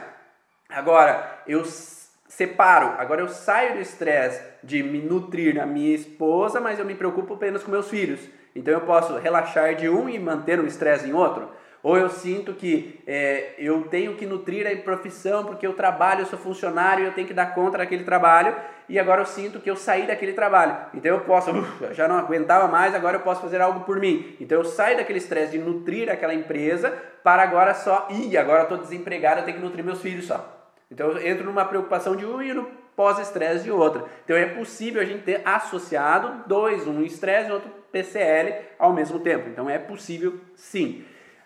Agora, 0.68 1.44
eu 1.48 1.64
separo, 1.64 2.88
agora 3.00 3.22
eu 3.22 3.30
saio 3.30 3.76
do 3.76 3.80
estresse 3.80 4.44
de 4.62 4.84
me 4.84 5.00
nutrir 5.00 5.56
na 5.56 5.66
minha 5.66 5.96
esposa, 5.96 6.60
mas 6.60 6.78
eu 6.78 6.84
me 6.84 6.94
preocupo 6.94 7.36
apenas 7.36 7.64
com 7.64 7.72
meus 7.72 7.90
filhos. 7.90 8.20
Então 8.54 8.74
eu 8.74 8.82
posso 8.82 9.18
relaxar 9.18 9.74
de 9.74 9.88
um 9.88 10.10
e 10.10 10.20
manter 10.20 10.60
o 10.60 10.68
estresse 10.68 11.08
em 11.08 11.14
outro. 11.14 11.50
Ou 11.86 11.96
eu 11.96 12.10
sinto 12.10 12.52
que 12.52 13.00
é, 13.06 13.54
eu 13.60 13.84
tenho 13.84 14.16
que 14.16 14.26
nutrir 14.26 14.66
a 14.66 14.76
profissão 14.76 15.46
porque 15.46 15.68
eu 15.68 15.74
trabalho, 15.74 16.22
eu 16.22 16.26
sou 16.26 16.40
funcionário 16.40 17.06
eu 17.06 17.12
tenho 17.12 17.28
que 17.28 17.34
dar 17.34 17.54
conta 17.54 17.78
daquele 17.78 18.04
trabalho. 18.04 18.56
E 18.90 18.98
agora 18.98 19.22
eu 19.22 19.26
sinto 19.28 19.60
que 19.60 19.70
eu 19.70 19.76
saí 19.76 20.08
daquele 20.08 20.34
trabalho. 20.34 20.76
Então 20.96 21.12
eu 21.12 21.20
posso, 21.22 21.52
já 21.92 22.08
não 22.08 22.18
aguentava 22.18 22.68
mais, 22.68 22.96
agora 22.96 23.18
eu 23.18 23.22
posso 23.22 23.40
fazer 23.40 23.62
algo 23.62 23.82
por 23.82 24.00
mim. 24.00 24.36
Então 24.42 24.58
eu 24.58 24.66
saio 24.66 24.98
daquele 24.98 25.20
estresse 25.20 25.52
de 25.52 25.60
nutrir 25.60 26.10
aquela 26.10 26.34
empresa 26.34 26.90
para 27.24 27.44
agora 27.44 27.76
só, 27.76 28.08
ih, 28.10 28.36
agora 28.36 28.62
eu 28.62 28.64
estou 28.64 28.80
desempregado, 28.80 29.42
eu 29.42 29.46
tenho 29.46 29.58
que 29.58 29.64
nutrir 29.64 29.86
meus 29.86 30.02
filhos 30.02 30.26
só. 30.26 30.74
Então 30.90 31.12
eu 31.12 31.28
entro 31.28 31.46
numa 31.46 31.66
preocupação 31.66 32.16
de 32.16 32.26
um 32.26 32.42
e 32.42 32.52
no 32.52 32.66
pós-estresse 32.96 33.64
de 33.64 33.70
outra. 33.70 34.06
Então 34.24 34.36
é 34.36 34.48
possível 34.48 35.04
a 35.04 35.06
gente 35.06 35.22
ter 35.22 35.40
associado 35.46 36.48
dois, 36.48 36.88
um 36.88 37.04
estresse 37.04 37.52
e 37.52 37.54
outro 37.54 37.70
PCL 37.92 38.56
ao 38.80 38.92
mesmo 38.92 39.20
tempo. 39.20 39.50
Então 39.50 39.70
é 39.70 39.78
possível 39.78 40.40
sim. 40.56 41.06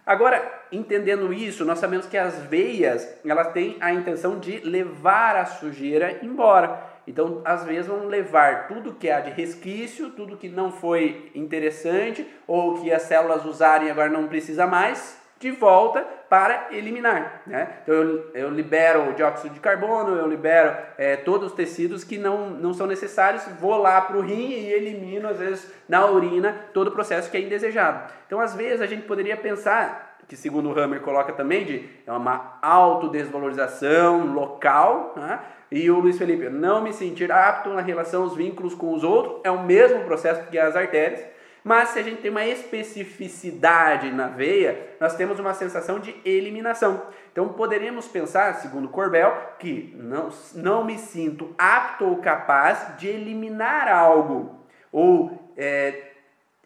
Agora, 0.09 0.63
entendendo 0.71 1.31
isso, 1.31 1.63
nós 1.63 1.77
sabemos 1.77 2.07
que 2.07 2.17
as 2.17 2.39
veias, 2.45 3.07
elas 3.23 3.53
têm 3.53 3.77
a 3.79 3.93
intenção 3.93 4.39
de 4.39 4.57
levar 4.57 5.35
a 5.35 5.45
sujeira 5.45 6.17
embora. 6.23 6.83
Então, 7.05 7.43
às 7.45 7.63
vezes 7.63 7.85
vão 7.85 8.07
levar 8.07 8.67
tudo 8.67 8.95
que 8.95 9.07
há 9.07 9.19
de 9.19 9.29
resquício, 9.29 10.09
tudo 10.09 10.35
que 10.35 10.49
não 10.49 10.71
foi 10.71 11.29
interessante 11.35 12.27
ou 12.47 12.81
que 12.81 12.91
as 12.91 13.03
células 13.03 13.45
usarem 13.45 13.91
agora 13.91 14.09
não 14.09 14.27
precisa 14.27 14.65
mais, 14.65 15.21
de 15.39 15.51
volta 15.51 16.03
para 16.29 16.67
eliminar. 16.71 17.41
Né? 17.45 17.67
Então 17.81 17.95
eu, 17.95 18.31
eu 18.33 18.49
libero 18.49 19.09
o 19.09 19.13
dióxido 19.13 19.53
de 19.53 19.59
carbono, 19.59 20.15
eu 20.15 20.27
libero 20.27 20.77
é, 20.97 21.15
todos 21.15 21.47
os 21.47 21.53
tecidos 21.53 22.03
que 22.03 22.17
não, 22.17 22.51
não 22.51 22.73
são 22.73 22.85
necessários, 22.85 23.43
vou 23.59 23.77
lá 23.77 23.99
para 24.01 24.17
o 24.17 24.21
rim 24.21 24.51
e 24.51 24.71
elimino, 24.71 25.27
às 25.27 25.39
vezes, 25.39 25.71
na 25.87 26.05
urina, 26.05 26.55
todo 26.73 26.89
o 26.89 26.91
processo 26.91 27.31
que 27.31 27.37
é 27.37 27.41
indesejado. 27.41 28.11
Então, 28.27 28.39
às 28.39 28.55
vezes, 28.55 28.81
a 28.81 28.85
gente 28.85 29.07
poderia 29.07 29.35
pensar, 29.35 30.17
que 30.27 30.35
segundo 30.35 30.69
o 30.69 30.79
Hammer 30.79 31.01
coloca 31.01 31.33
também, 31.33 31.65
de 31.65 31.89
é 32.05 32.11
uma 32.11 32.59
autodesvalorização 32.61 34.33
local, 34.33 35.13
né? 35.15 35.39
e 35.71 35.89
o 35.89 35.99
Luiz 35.99 36.17
Felipe, 36.17 36.49
não 36.49 36.81
me 36.81 36.93
sentir 36.93 37.31
apto 37.31 37.69
na 37.69 37.81
relação 37.81 38.23
aos 38.23 38.35
vínculos 38.35 38.75
com 38.75 38.93
os 38.93 39.03
outros, 39.03 39.41
é 39.43 39.49
o 39.49 39.63
mesmo 39.63 40.03
processo 40.03 40.47
que 40.49 40.57
as 40.59 40.75
artérias, 40.75 41.23
mas 41.69 41.89
se 41.89 41.99
a 41.99 42.01
gente 42.01 42.19
tem 42.19 42.31
uma 42.31 42.43
especificidade 42.43 44.09
na 44.09 44.25
veia, 44.25 44.95
nós 44.99 45.15
temos 45.15 45.37
uma 45.37 45.53
sensação 45.53 45.99
de 45.99 46.15
eliminação. 46.25 46.99
Então 47.31 47.49
poderíamos 47.49 48.07
pensar, 48.07 48.55
segundo 48.55 48.89
Corbel, 48.89 49.31
que 49.59 49.95
não, 49.95 50.29
não 50.55 50.83
me 50.83 50.97
sinto 50.97 51.53
apto 51.59 52.05
ou 52.05 52.17
capaz 52.17 52.97
de 52.97 53.07
eliminar 53.07 53.87
algo 53.87 54.65
ou 54.91 55.53
é, 55.55 56.13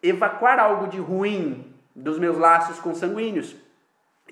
evacuar 0.02 0.58
algo 0.58 0.88
de 0.88 0.98
ruim 0.98 1.74
dos 1.94 2.18
meus 2.18 2.38
laços 2.38 2.80
consanguíneos. 2.80 3.54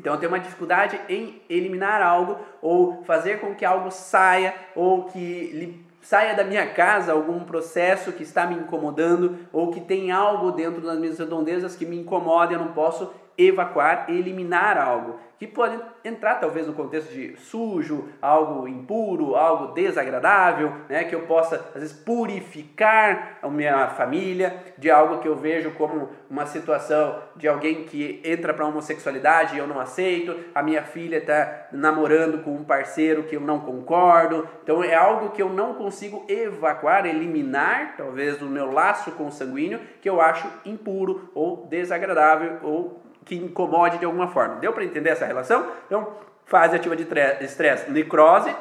Então 0.00 0.14
eu 0.14 0.18
tenho 0.18 0.32
uma 0.32 0.40
dificuldade 0.40 0.98
em 1.06 1.42
eliminar 1.50 2.00
algo 2.00 2.38
ou 2.62 3.04
fazer 3.04 3.40
com 3.40 3.54
que 3.54 3.66
algo 3.66 3.90
saia 3.90 4.54
ou 4.74 5.04
que 5.04 5.84
saia 6.02 6.34
da 6.34 6.44
minha 6.44 6.66
casa 6.66 7.12
algum 7.12 7.40
processo 7.40 8.12
que 8.12 8.24
está 8.24 8.44
me 8.44 8.56
incomodando 8.56 9.38
ou 9.52 9.70
que 9.70 9.80
tem 9.80 10.10
algo 10.10 10.50
dentro 10.50 10.82
das 10.82 10.98
minhas 10.98 11.18
redondezas 11.18 11.76
que 11.76 11.86
me 11.86 11.96
incomoda 11.96 12.52
eu 12.52 12.58
não 12.58 12.72
posso 12.72 13.10
evacuar, 13.36 14.06
eliminar 14.08 14.78
algo 14.78 15.18
que 15.42 15.46
pode 15.48 15.76
entrar 16.04 16.36
talvez 16.36 16.68
no 16.68 16.72
contexto 16.72 17.12
de 17.12 17.36
sujo, 17.36 18.10
algo 18.22 18.68
impuro, 18.68 19.34
algo 19.34 19.74
desagradável, 19.74 20.72
né, 20.88 21.02
que 21.02 21.16
eu 21.16 21.22
possa 21.22 21.56
às 21.74 21.80
vezes 21.80 21.92
purificar 21.92 23.38
a 23.42 23.48
minha 23.48 23.88
família 23.88 24.56
de 24.78 24.88
algo 24.88 25.18
que 25.18 25.26
eu 25.26 25.34
vejo 25.34 25.72
como 25.72 26.10
uma 26.30 26.46
situação 26.46 27.20
de 27.34 27.48
alguém 27.48 27.82
que 27.82 28.22
entra 28.24 28.54
para 28.54 28.64
homossexualidade 28.64 29.56
e 29.56 29.58
eu 29.58 29.66
não 29.66 29.80
aceito, 29.80 30.32
a 30.54 30.62
minha 30.62 30.84
filha 30.84 31.16
está 31.16 31.66
namorando 31.72 32.44
com 32.44 32.54
um 32.54 32.62
parceiro 32.62 33.24
que 33.24 33.34
eu 33.34 33.40
não 33.40 33.58
concordo, 33.58 34.48
então 34.62 34.84
é 34.84 34.94
algo 34.94 35.30
que 35.30 35.42
eu 35.42 35.48
não 35.48 35.74
consigo 35.74 36.24
evacuar, 36.28 37.04
eliminar, 37.04 37.96
talvez 37.96 38.36
do 38.36 38.46
meu 38.46 38.70
laço 38.70 39.10
consanguíneo, 39.10 39.80
que 40.00 40.08
eu 40.08 40.20
acho 40.20 40.46
impuro 40.64 41.32
ou 41.34 41.66
desagradável 41.66 42.60
ou 42.62 43.01
que 43.24 43.34
incomode 43.34 43.98
de 43.98 44.04
alguma 44.04 44.28
forma. 44.28 44.56
Deu 44.56 44.72
para 44.72 44.84
entender 44.84 45.10
essa 45.10 45.26
relação? 45.26 45.70
Então, 45.86 46.16
fase 46.44 46.76
ativa 46.76 46.96
de 46.96 47.06
estresse, 47.44 47.90
necrose, 47.90 48.54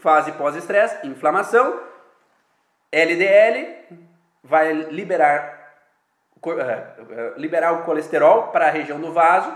fase 0.00 0.32
pós-estresse, 0.32 1.06
inflamação, 1.06 1.80
LDL 2.92 3.84
vai 4.42 4.72
liberar, 4.72 5.74
eh, 6.46 6.86
eh, 7.10 7.32
liberar 7.36 7.72
o 7.72 7.82
colesterol 7.82 8.48
para 8.48 8.68
a 8.68 8.70
região 8.70 9.00
do 9.00 9.12
vaso. 9.12 9.52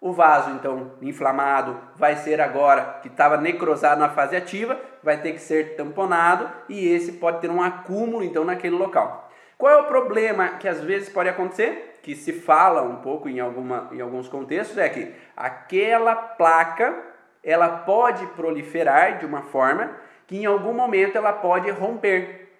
O 0.00 0.12
vaso, 0.12 0.50
então, 0.50 0.92
inflamado, 1.00 1.80
vai 1.96 2.16
ser 2.16 2.38
agora 2.38 2.98
que 3.00 3.08
estava 3.08 3.38
necrosado 3.38 3.98
na 4.00 4.10
fase 4.10 4.36
ativa, 4.36 4.78
vai 5.02 5.16
ter 5.16 5.32
que 5.32 5.38
ser 5.38 5.76
tamponado 5.76 6.50
e 6.68 6.86
esse 6.88 7.12
pode 7.12 7.40
ter 7.40 7.50
um 7.50 7.62
acúmulo, 7.62 8.22
então, 8.22 8.44
naquele 8.44 8.76
local. 8.76 9.23
Qual 9.56 9.72
é 9.72 9.76
o 9.76 9.86
problema 9.86 10.50
que 10.58 10.68
às 10.68 10.80
vezes 10.80 11.08
pode 11.08 11.28
acontecer? 11.28 11.94
que 12.04 12.14
se 12.14 12.34
fala 12.34 12.82
um 12.82 12.96
pouco 12.96 13.30
em, 13.30 13.40
alguma, 13.40 13.88
em 13.90 14.00
alguns 14.00 14.28
contextos 14.28 14.76
é 14.76 14.88
que 14.90 15.14
aquela 15.34 16.14
placa 16.14 16.94
ela 17.42 17.78
pode 17.78 18.26
proliferar 18.28 19.18
de 19.18 19.24
uma 19.24 19.40
forma 19.40 19.90
que 20.26 20.36
em 20.36 20.44
algum 20.44 20.74
momento 20.74 21.16
ela 21.16 21.32
pode 21.32 21.70
romper 21.70 22.52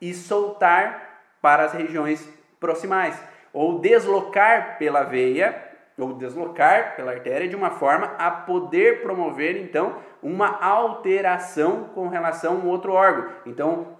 e 0.00 0.12
soltar 0.12 1.22
para 1.40 1.64
as 1.64 1.72
regiões 1.72 2.28
proximais 2.60 3.18
ou 3.54 3.78
deslocar 3.78 4.76
pela 4.78 5.02
veia 5.02 5.68
ou 5.98 6.12
deslocar 6.12 6.94
pela 6.94 7.12
artéria 7.12 7.48
de 7.48 7.56
uma 7.56 7.70
forma 7.70 8.14
a 8.18 8.30
poder 8.30 9.00
promover 9.00 9.56
então 9.56 9.96
uma 10.22 10.62
alteração 10.62 11.84
com 11.94 12.08
relação 12.08 12.52
a 12.52 12.56
um 12.56 12.68
outro 12.68 12.92
órgão. 12.92 13.30
Então, 13.46 13.99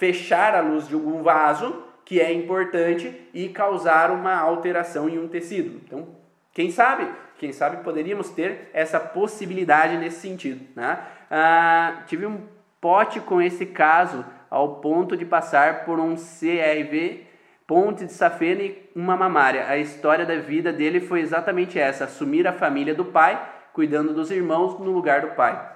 fechar 0.00 0.54
a 0.54 0.60
luz 0.60 0.88
de 0.88 0.94
algum 0.94 1.22
vaso 1.22 1.84
que 2.06 2.18
é 2.18 2.32
importante 2.32 3.14
e 3.34 3.50
causar 3.50 4.10
uma 4.10 4.34
alteração 4.34 5.10
em 5.10 5.18
um 5.18 5.28
tecido. 5.28 5.78
Então, 5.84 6.08
quem 6.54 6.70
sabe, 6.70 7.06
quem 7.36 7.52
sabe 7.52 7.84
poderíamos 7.84 8.30
ter 8.30 8.70
essa 8.72 8.98
possibilidade 8.98 9.98
nesse 9.98 10.20
sentido. 10.20 10.64
Né? 10.74 10.98
Ah, 11.30 12.02
tive 12.06 12.24
um 12.24 12.40
pote 12.80 13.20
com 13.20 13.42
esse 13.42 13.66
caso 13.66 14.24
ao 14.48 14.76
ponto 14.76 15.18
de 15.18 15.26
passar 15.26 15.84
por 15.84 16.00
um 16.00 16.16
CRV 16.16 17.26
ponte 17.66 18.06
de 18.06 18.12
safena 18.12 18.62
e 18.62 18.90
uma 18.96 19.16
mamária. 19.16 19.68
A 19.68 19.76
história 19.76 20.24
da 20.24 20.36
vida 20.36 20.72
dele 20.72 20.98
foi 20.98 21.20
exatamente 21.20 21.78
essa: 21.78 22.04
assumir 22.04 22.48
a 22.48 22.52
família 22.54 22.94
do 22.94 23.04
pai, 23.04 23.40
cuidando 23.74 24.14
dos 24.14 24.30
irmãos 24.30 24.80
no 24.80 24.90
lugar 24.90 25.20
do 25.20 25.36
pai. 25.36 25.70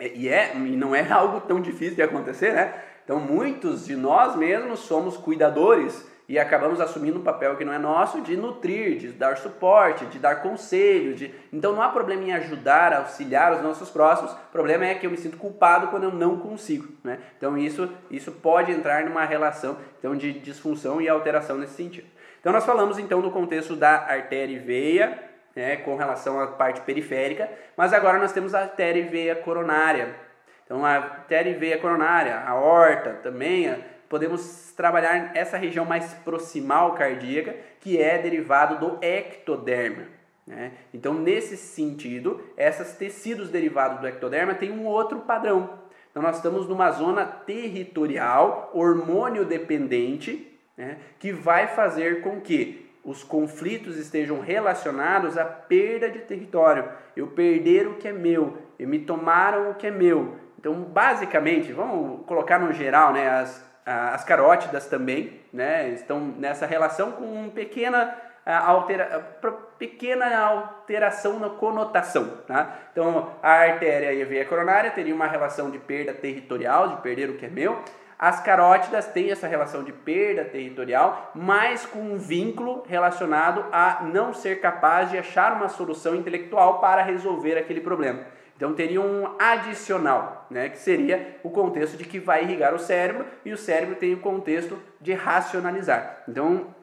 E, 0.00 0.28
é, 0.28 0.52
e 0.54 0.76
não 0.76 0.94
é 0.94 1.06
algo 1.10 1.40
tão 1.40 1.60
difícil 1.60 1.96
de 1.96 2.02
acontecer, 2.02 2.54
né? 2.54 2.72
Então, 3.06 3.20
muitos 3.20 3.86
de 3.86 3.94
nós 3.94 4.34
mesmos 4.34 4.80
somos 4.80 5.16
cuidadores 5.16 6.04
e 6.28 6.40
acabamos 6.40 6.80
assumindo 6.80 7.20
um 7.20 7.22
papel 7.22 7.56
que 7.56 7.64
não 7.64 7.72
é 7.72 7.78
nosso 7.78 8.20
de 8.20 8.36
nutrir, 8.36 8.98
de 8.98 9.12
dar 9.12 9.36
suporte, 9.36 10.06
de 10.06 10.18
dar 10.18 10.42
conselho. 10.42 11.14
De... 11.14 11.32
Então, 11.52 11.72
não 11.72 11.80
há 11.80 11.88
problema 11.88 12.24
em 12.24 12.32
ajudar, 12.32 12.92
auxiliar 12.92 13.52
os 13.52 13.62
nossos 13.62 13.90
próximos. 13.90 14.32
O 14.32 14.50
problema 14.50 14.86
é 14.86 14.96
que 14.96 15.06
eu 15.06 15.10
me 15.12 15.16
sinto 15.16 15.36
culpado 15.36 15.86
quando 15.86 16.02
eu 16.02 16.10
não 16.10 16.40
consigo. 16.40 16.88
Né? 17.04 17.20
Então, 17.38 17.56
isso, 17.56 17.88
isso 18.10 18.32
pode 18.32 18.72
entrar 18.72 19.04
numa 19.04 19.24
relação 19.24 19.76
então, 20.00 20.16
de 20.16 20.32
disfunção 20.32 21.00
e 21.00 21.08
alteração 21.08 21.56
nesse 21.58 21.74
sentido. 21.74 22.08
Então, 22.40 22.52
nós 22.52 22.66
falamos 22.66 22.98
então 22.98 23.20
do 23.20 23.30
contexto 23.30 23.76
da 23.76 23.98
artéria 23.98 24.56
e 24.56 24.58
veia, 24.58 25.16
né, 25.54 25.76
com 25.76 25.94
relação 25.94 26.40
à 26.40 26.48
parte 26.48 26.80
periférica, 26.80 27.48
mas 27.76 27.92
agora 27.92 28.18
nós 28.18 28.32
temos 28.32 28.52
a 28.52 28.62
artéria 28.62 29.00
e 29.00 29.04
veia 29.04 29.36
coronária 29.36 30.25
então, 30.66 30.84
a 30.84 30.90
artéria 30.90 31.50
e 31.50 31.54
veia 31.54 31.78
coronária, 31.78 32.34
a 32.34 32.50
aorta 32.50 33.20
também, 33.22 33.72
podemos 34.08 34.72
trabalhar 34.76 35.30
essa 35.34 35.56
região 35.56 35.84
mais 35.84 36.12
proximal 36.24 36.94
cardíaca, 36.94 37.54
que 37.80 38.02
é 38.02 38.18
derivado 38.18 38.78
do 38.78 38.98
ectoderma. 39.00 40.02
Né? 40.44 40.72
Então, 40.92 41.14
nesse 41.14 41.56
sentido, 41.56 42.42
esses 42.56 42.94
tecidos 42.94 43.48
derivados 43.48 44.00
do 44.00 44.08
ectoderma 44.08 44.54
têm 44.54 44.72
um 44.72 44.86
outro 44.86 45.20
padrão. 45.20 45.78
Então, 46.10 46.20
nós 46.20 46.36
estamos 46.36 46.68
numa 46.68 46.90
zona 46.90 47.24
territorial, 47.24 48.70
hormônio 48.74 49.44
dependente, 49.44 50.52
né? 50.76 50.98
que 51.20 51.30
vai 51.30 51.68
fazer 51.68 52.22
com 52.22 52.40
que 52.40 52.90
os 53.04 53.22
conflitos 53.22 53.96
estejam 53.96 54.40
relacionados 54.40 55.38
à 55.38 55.44
perda 55.44 56.10
de 56.10 56.18
território, 56.20 56.88
eu 57.14 57.28
perder 57.28 57.86
o 57.86 57.94
que 57.94 58.08
é 58.08 58.12
meu, 58.12 58.58
e 58.80 58.84
me 58.84 58.98
tomaram 58.98 59.70
o 59.70 59.74
que 59.74 59.86
é 59.86 59.92
meu. 59.92 60.45
Então, 60.58 60.74
basicamente, 60.74 61.72
vamos 61.72 62.24
colocar 62.26 62.58
no 62.58 62.72
geral, 62.72 63.12
né, 63.12 63.28
as, 63.28 63.64
as 63.84 64.24
carótidas 64.24 64.86
também, 64.86 65.40
né, 65.52 65.90
estão 65.90 66.20
nessa 66.20 66.66
relação 66.66 67.12
com 67.12 67.24
uma 67.24 67.50
pequena, 67.50 68.16
altera, 68.44 69.38
pequena 69.78 70.38
alteração 70.38 71.38
na 71.38 71.50
conotação. 71.50 72.38
Tá? 72.46 72.74
Então, 72.92 73.30
a 73.42 73.52
artéria 73.52 74.12
e 74.12 74.22
a 74.22 74.26
veia 74.26 74.44
coronária 74.44 74.90
teriam 74.90 75.16
uma 75.16 75.26
relação 75.26 75.70
de 75.70 75.78
perda 75.78 76.12
territorial, 76.12 76.88
de 76.88 77.02
perder 77.02 77.30
o 77.30 77.36
que 77.36 77.46
é 77.46 77.50
meu, 77.50 77.82
as 78.18 78.40
carótidas 78.40 79.06
têm 79.06 79.30
essa 79.30 79.46
relação 79.46 79.84
de 79.84 79.92
perda 79.92 80.42
territorial, 80.44 81.32
mas 81.34 81.84
com 81.84 81.98
um 81.98 82.16
vínculo 82.16 82.82
relacionado 82.88 83.66
a 83.70 84.04
não 84.04 84.32
ser 84.32 84.60
capaz 84.60 85.10
de 85.10 85.18
achar 85.18 85.52
uma 85.52 85.68
solução 85.68 86.14
intelectual 86.14 86.80
para 86.80 87.02
resolver 87.02 87.58
aquele 87.58 87.80
problema. 87.80 88.20
Então 88.56 88.72
teria 88.74 89.00
um 89.00 89.34
adicional, 89.38 90.46
né, 90.50 90.68
que 90.68 90.78
seria 90.78 91.38
o 91.42 91.50
contexto 91.50 91.96
de 91.96 92.04
que 92.04 92.18
vai 92.18 92.42
irrigar 92.42 92.74
o 92.74 92.78
cérebro 92.78 93.26
e 93.44 93.52
o 93.52 93.56
cérebro 93.56 93.96
tem 93.96 94.14
o 94.14 94.20
contexto 94.20 94.78
de 95.00 95.12
racionalizar. 95.12 96.24
Então 96.28 96.74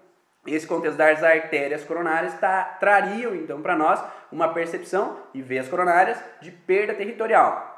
esse 0.46 0.68
contexto 0.68 0.98
das 0.98 1.24
artérias 1.24 1.84
coronárias 1.84 2.34
tá, 2.40 2.64
trariam 2.80 3.34
então 3.34 3.62
para 3.62 3.76
nós 3.76 4.04
uma 4.32 4.54
percepção 4.54 5.18
e 5.34 5.42
veias 5.42 5.68
coronárias 5.68 6.22
de 6.42 6.52
perda 6.52 6.94
territorial 6.94 7.74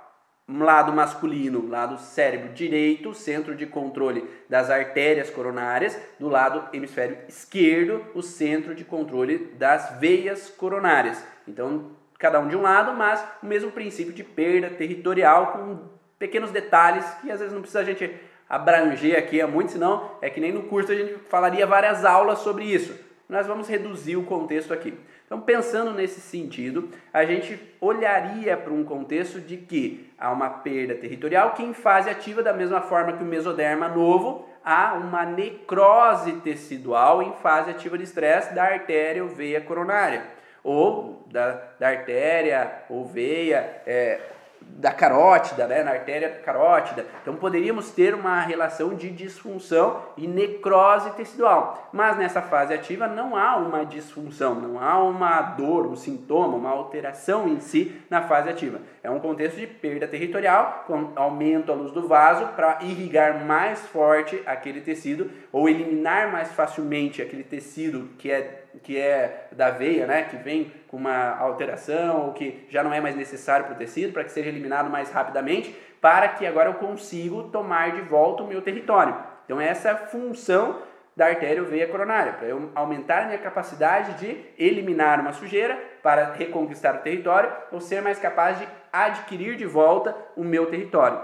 lado 0.48 0.93
masculino, 0.93 1.68
lado 1.68 1.98
cérebro 1.98 2.54
direito, 2.54 3.14
centro 3.14 3.56
de 3.56 3.66
controle 3.66 4.30
das 4.48 4.70
artérias 4.70 5.30
coronárias, 5.30 6.00
do 6.20 6.30
lado 6.30 6.70
hemisfério 6.72 7.18
esquerdo, 7.28 8.06
o 8.14 8.22
centro 8.22 8.76
de 8.76 8.86
controle 8.86 9.54
das 9.58 10.00
veias 10.00 10.50
coronárias. 10.50 11.24
Então, 11.48 11.91
cada 12.18 12.39
um 12.39 12.47
de 12.47 12.55
um 12.55 12.61
lado, 12.61 12.93
mas 12.93 13.24
o 13.41 13.45
mesmo 13.45 13.72
princípio 13.72 14.13
de 14.13 14.24
perda 14.24 14.70
territorial 14.70 15.47
com 15.47 15.80
pequenos 16.18 16.51
detalhes 16.51 17.05
que 17.22 17.32
às 17.32 17.39
vezes 17.39 17.53
não 17.53 17.61
precisa 17.61 17.82
a 17.82 17.86
gente 17.86 18.13
abranger 18.47 19.18
aqui 19.18 19.41
é 19.41 19.45
muito, 19.45 19.72
senão 19.72 20.11
é 20.22 20.30
que 20.30 20.39
nem 20.39 20.51
no 20.51 20.63
curso 20.63 20.91
a 20.91 20.95
gente 20.95 21.16
falaria 21.30 21.66
várias 21.66 22.05
aulas 22.05 22.39
sobre 22.39 22.66
isso. 22.66 22.97
Nós 23.28 23.47
vamos 23.47 23.68
reduzir 23.68 24.16
o 24.16 24.24
contexto 24.24 24.72
aqui. 24.72 24.93
Então, 25.26 25.41
pensando 25.41 25.91
nesse 25.91 26.22
sentido, 26.22 26.89
a 27.11 27.26
gente 27.26 27.59
olharia 27.82 28.55
para 28.55 28.72
um 28.72 28.84
contexto 28.84 29.39
de 29.39 29.57
que 29.57 30.11
há 30.20 30.32
uma 30.32 30.49
perda 30.49 30.93
territorial 30.93 31.53
que, 31.53 31.63
em 31.63 31.74
fase 31.74 32.07
ativa, 32.07 32.43
da 32.43 32.53
mesma 32.53 32.82
forma 32.82 33.13
que 33.13 33.24
o 33.24 33.26
mesoderma 33.26 33.88
novo, 33.88 34.47
há 34.63 34.93
uma 34.93 35.26
necrose 35.26 36.34
tecidual 36.34 37.24
em 37.24 37.34
fase 37.34 37.72
ativa 37.72 37.97
de 37.97 38.03
estresse 38.03 38.53
da 38.53 38.63
artéria 38.63 39.24
ou 39.24 39.30
veia 39.30 39.59
coronária, 39.59 40.24
ou 40.66 41.24
da, 41.32 41.61
da 41.80 41.89
artéria 41.89 42.72
ou 42.89 43.05
veia 43.05 43.82
é, 43.86 44.20
da 44.68 44.91
carótida, 44.91 45.68
né, 45.68 45.84
na 45.84 45.91
artéria 45.91 46.30
carótida. 46.43 47.05
Então 47.22 47.36
poderíamos 47.36 47.91
ter 47.91 48.13
uma 48.13 48.41
relação 48.41 48.95
de 48.95 49.09
disfunção 49.09 50.01
e 50.18 50.28
necrose 50.28 51.11
tecidual. 51.11 51.89
Mas 51.93 52.18
nessa 52.18 52.41
fase 52.41 52.74
ativa 52.74 53.07
não 53.07 53.38
há 53.38 53.55
uma 53.55 53.86
disfunção, 53.86 54.55
não 54.55 54.82
há 54.82 55.01
uma 55.01 55.41
dor, 55.41 55.86
um 55.86 55.95
sintoma, 55.95 56.57
uma 56.57 56.72
alteração 56.72 57.47
em 57.47 57.59
si 57.59 58.01
na 58.09 58.24
fase 58.24 58.49
ativa. 58.49 58.80
É 59.03 59.09
um 59.09 59.20
contexto 59.20 59.57
de 59.57 59.68
perda 59.68 60.07
territorial, 60.07 60.84
com 60.88 61.11
aumento 61.16 61.72
à 61.72 61.76
luz 61.76 61.91
do 61.91 62.07
vaso 62.07 62.47
para 62.55 62.80
irrigar 62.82 63.45
mais 63.45 63.80
forte 63.88 64.41
aquele 64.45 64.82
tecido 64.82 65.30
ou 65.51 65.70
eliminar 65.70 66.32
mais 66.32 66.51
facilmente 66.51 67.22
aquele 67.22 67.43
tecido 67.43 68.09
que 68.18 68.32
é 68.32 68.64
que 68.84 68.99
é 68.99 69.47
da 69.51 69.69
veia, 69.69 70.05
né, 70.05 70.23
que 70.23 70.38
vem 70.38 70.71
com 70.88 70.97
uma 70.97 71.38
alteração 71.38 72.28
ou 72.28 72.34
que 72.34 72.65
já 72.69 72.84
não 72.84 72.93
é 72.93 73.01
mais 73.01 73.15
necessário 73.15 73.65
para 73.65 73.76
o 73.76 73.78
tecido, 73.78 74.13
para 74.13 74.23
que 74.23 74.32
seja 74.32 74.49
eliminado 74.49 74.89
mais 74.89 75.11
rapidamente, 75.11 75.76
para 76.01 76.28
que 76.30 76.45
agora 76.45 76.69
eu 76.69 76.76
consiga 76.76 77.43
tomar 77.51 77.91
de 77.91 78.01
volta 78.01 78.43
o 78.43 78.47
meu 78.47 78.61
território. 78.61 79.15
Então 79.45 79.59
essa 79.59 79.89
é 79.89 79.91
a 79.91 79.97
função 79.97 80.80
da 81.15 81.28
artéria 81.28 81.63
veia 81.63 81.88
coronária, 81.88 82.34
para 82.34 82.47
eu 82.47 82.69
aumentar 82.76 83.23
a 83.23 83.26
minha 83.28 83.38
capacidade 83.38 84.13
de 84.15 84.38
eliminar 84.57 85.21
uma 85.21 85.32
sujeira 85.32 85.80
para 86.03 86.34
reconquistar 86.34 86.95
o 86.95 86.99
território 86.99 87.51
ou 87.71 87.80
ser 87.80 88.01
mais 88.01 88.19
capaz 88.19 88.59
de 88.59 88.67
adquirir 88.91 89.55
de 89.55 89.65
volta 89.65 90.15
o 90.36 90.43
meu 90.43 90.65
território. 90.65 91.21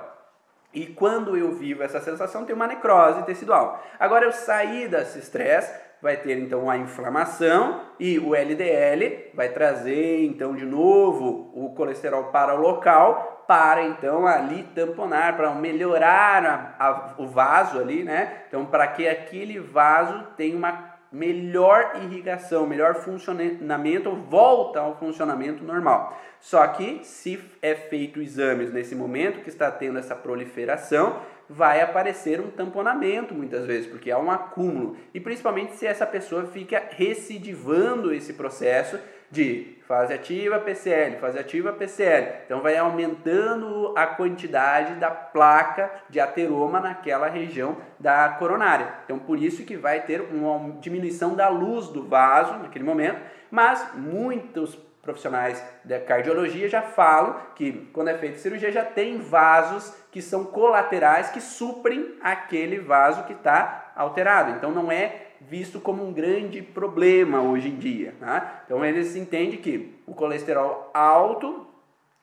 E 0.74 0.88
quando 0.88 1.36
eu 1.36 1.52
vivo 1.52 1.84
essa 1.84 2.00
sensação, 2.00 2.46
tem 2.46 2.56
uma 2.56 2.68
necrose 2.68 3.24
tecidual. 3.24 3.84
Agora 4.00 4.24
eu 4.24 4.32
saí 4.32 4.88
desse 4.88 5.20
estresse, 5.20 5.78
vai 6.02 6.18
ter 6.18 6.38
então 6.38 6.70
a 6.70 6.78
inflamação 6.78 7.82
e 8.00 8.18
o 8.18 8.36
LDL 8.36 9.32
vai 9.34 9.50
trazer 9.50 10.26
então 10.26 10.56
de 10.56 10.66
novo 10.66 11.52
o 11.54 11.74
colesterol 11.76 12.26
para 12.26 12.56
o 12.56 12.62
local 12.62 13.44
para 13.48 13.84
então 13.84 14.26
ali 14.26 14.64
tamponar, 14.74 15.36
para 15.36 15.54
melhorar 15.54 16.46
a, 16.80 16.88
a, 16.88 17.14
o 17.18 17.28
vaso 17.28 17.80
ali, 17.80 18.02
né? 18.02 18.44
Então 18.48 18.66
para 18.66 18.88
que 18.88 19.08
aquele 19.08 19.60
vaso 19.60 20.26
tenha 20.38 20.56
uma 20.56 20.92
melhor 21.12 21.98
irrigação, 22.02 22.66
melhor 22.66 22.96
funcionamento, 22.96 24.16
volta 24.16 24.80
ao 24.80 24.98
funcionamento 24.98 25.64
normal. 25.64 26.18
Só 26.40 26.66
que 26.68 27.04
se 27.04 27.44
é 27.62 27.76
feito 27.76 28.22
exames 28.22 28.72
nesse 28.72 28.96
momento 28.96 29.42
que 29.44 29.50
está 29.50 29.70
tendo 29.70 30.00
essa 30.00 30.16
proliferação, 30.16 31.20
vai 31.54 31.82
aparecer 31.82 32.40
um 32.40 32.50
tamponamento 32.50 33.34
muitas 33.34 33.66
vezes, 33.66 33.88
porque 33.88 34.10
há 34.10 34.18
um 34.18 34.32
acúmulo. 34.32 34.96
E 35.14 35.20
principalmente 35.20 35.76
se 35.76 35.86
essa 35.86 36.06
pessoa 36.06 36.46
fica 36.46 36.82
recidivando 36.92 38.14
esse 38.14 38.34
processo 38.34 38.98
de 39.30 39.78
fase 39.88 40.14
ativa 40.14 40.60
PCL, 40.60 41.18
fase 41.18 41.40
ativa 41.40 41.72
PCL. 41.72 42.44
Então 42.46 42.62
vai 42.62 42.78
aumentando 42.78 43.94
a 43.98 44.06
quantidade 44.08 44.96
da 44.96 45.10
placa 45.10 45.92
de 46.10 46.20
ateroma 46.20 46.80
naquela 46.80 47.28
região 47.28 47.78
da 48.00 48.30
coronária. 48.30 48.94
Então 49.06 49.20
por 49.20 49.42
isso 49.42 49.64
que 49.64 49.76
vai 49.76 50.02
ter 50.02 50.22
uma 50.22 50.80
diminuição 50.80 51.36
da 51.36 51.50
luz 51.50 51.88
do 51.88 52.08
vaso 52.08 52.54
naquele 52.60 52.86
momento, 52.86 53.22
mas 53.50 53.94
muitos 53.96 54.78
profissionais 55.02 55.64
da 55.84 56.00
cardiologia 56.00 56.70
já 56.70 56.82
falam 56.82 57.36
que 57.56 57.90
quando 57.92 58.10
é 58.10 58.18
feita 58.18 58.38
cirurgia 58.38 58.72
já 58.72 58.86
tem 58.86 59.18
vasos 59.18 59.94
que 60.12 60.22
são 60.22 60.46
colaterais 60.46 61.30
que 61.30 61.42
suprem 61.42 62.16
aquele 62.22 62.80
vaso 62.80 63.24
que 63.24 63.34
está 63.34 63.92
alterado. 63.96 64.52
Então 64.52 64.72
não 64.72 64.92
é 64.92 65.28
visto 65.42 65.80
como 65.80 66.06
um 66.06 66.14
grande 66.14 66.62
problema 66.62 67.42
hoje 67.42 67.70
em 67.70 67.76
dia. 67.76 68.14
Tá? 68.20 68.64
Então 68.66 68.86
eles 68.86 69.16
entendem 69.16 69.58
que 69.58 70.00
o 70.06 70.14
colesterol 70.14 70.92
alto 70.94 71.68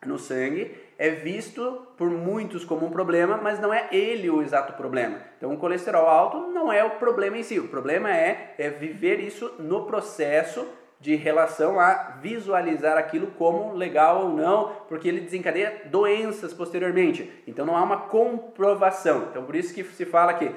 no 0.07 0.19
sangue 0.19 0.77
é 0.99 1.11
visto 1.11 1.87
por 1.97 2.11
muitos 2.11 2.65
como 2.65 2.87
um 2.87 2.91
problema, 2.91 3.39
mas 3.41 3.61
não 3.61 3.73
é 3.73 3.89
ele 3.93 4.29
o 4.29 4.43
exato 4.43 4.73
problema. 4.73 5.21
Então, 5.37 5.55
o 5.55 5.57
colesterol 5.57 6.09
alto 6.09 6.39
não 6.49 6.73
é 6.73 6.83
o 6.83 6.91
problema 6.91 7.39
em 7.39 7.45
si. 7.45 7.59
O 7.61 7.69
problema 7.69 8.11
é, 8.11 8.55
é 8.59 8.69
viver 8.69 9.21
isso 9.21 9.55
no 9.61 9.87
processo 9.87 10.67
de 11.01 11.15
relação 11.15 11.79
a 11.79 12.17
visualizar 12.21 12.99
aquilo 12.99 13.29
como 13.29 13.75
legal 13.75 14.25
ou 14.25 14.29
não, 14.31 14.73
porque 14.89 15.07
ele 15.07 15.21
desencadeia 15.21 15.83
doenças 15.87 16.53
posteriormente. 16.53 17.31
Então 17.47 17.65
não 17.65 17.77
há 17.77 17.83
uma 17.83 17.99
comprovação. 17.99 19.29
Então 19.31 19.45
por 19.45 19.55
isso 19.55 19.73
que 19.73 19.85
se 19.85 20.05
fala 20.05 20.35
que 20.35 20.51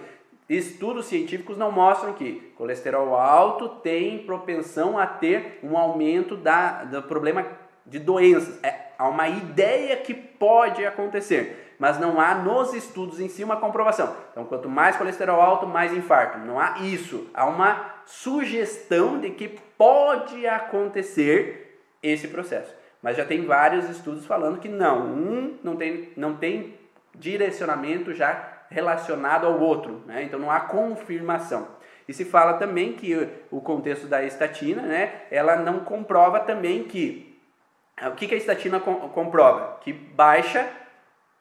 estudos 0.50 1.06
científicos 1.06 1.58
não 1.58 1.72
mostram 1.72 2.14
que 2.14 2.52
colesterol 2.58 3.16
alto 3.16 3.70
tem 3.70 4.20
propensão 4.20 4.98
a 4.98 5.06
ter 5.06 5.60
um 5.64 5.78
aumento 5.78 6.36
da, 6.36 6.84
do 6.84 7.04
problema 7.04 7.46
de 7.86 8.00
doenças. 8.00 8.60
É, 8.64 8.74
há 8.98 9.08
uma 9.08 9.28
ideia 9.30 9.96
que 9.98 10.14
pode 10.14 10.86
acontecer, 10.86 11.71
mas 11.82 11.98
não 11.98 12.22
há 12.22 12.36
nos 12.36 12.76
estudos 12.76 13.20
em 13.20 13.28
si 13.28 13.44
uma 13.44 13.58
comprovação. 13.58 14.16
Então, 14.32 14.46
quanto 14.46 14.70
mais 14.70 14.98
colesterol 14.98 15.42
alto, 15.42 15.66
mais 15.66 15.92
infarto. 15.92 16.38
Não 16.38 16.60
há 16.60 16.78
isso. 16.82 17.28
Há 17.34 17.48
uma 17.48 17.96
sugestão 18.06 19.20
de 19.20 19.32
que 19.32 19.48
pode 19.48 20.46
acontecer 20.46 21.82
esse 22.04 22.28
processo. 22.28 22.72
Mas 23.02 23.18
já 23.18 23.26
tem 23.26 23.48
vários 23.48 23.90
estudos 23.90 24.28
falando 24.28 24.60
que 24.60 24.70
não, 24.70 25.08
um 25.08 25.58
não 25.64 25.76
tem, 25.76 26.10
não 26.16 26.36
tem 26.36 26.78
direcionamento 27.16 28.14
já 28.14 28.60
relacionado 28.70 29.48
ao 29.48 29.60
outro, 29.60 30.04
né? 30.06 30.22
então 30.22 30.40
não 30.40 30.52
há 30.52 30.60
confirmação. 30.60 31.68
E 32.08 32.14
se 32.14 32.26
fala 32.26 32.60
também 32.60 32.94
que 32.94 33.28
o 33.50 33.60
contexto 33.60 34.06
da 34.06 34.24
estatina, 34.24 34.84
né, 34.84 35.24
ela 35.32 35.56
não 35.56 35.80
comprova 35.80 36.42
também 36.42 36.84
que 36.84 37.28
o 38.04 38.12
que, 38.12 38.28
que 38.28 38.36
a 38.36 38.38
estatina 38.38 38.80
comprova? 38.80 39.80
Que 39.82 39.92
baixa 39.94 40.68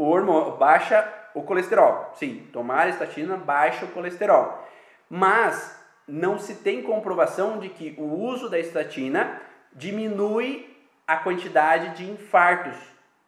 o 0.01 0.09
hormônio, 0.09 0.57
baixa 0.57 1.07
o 1.35 1.43
colesterol. 1.43 2.11
Sim, 2.15 2.49
tomar 2.55 2.89
estatina 2.89 3.37
baixa 3.37 3.85
o 3.85 3.89
colesterol. 3.89 4.67
Mas 5.11 5.79
não 6.09 6.39
se 6.39 6.55
tem 6.55 6.83
comprovação 6.83 7.59
de 7.59 7.69
que 7.69 7.95
o 7.99 8.05
uso 8.05 8.49
da 8.49 8.59
estatina 8.59 9.39
diminui 9.75 10.75
a 11.07 11.19
quantidade 11.19 11.97
de 11.97 12.11
infartos 12.11 12.77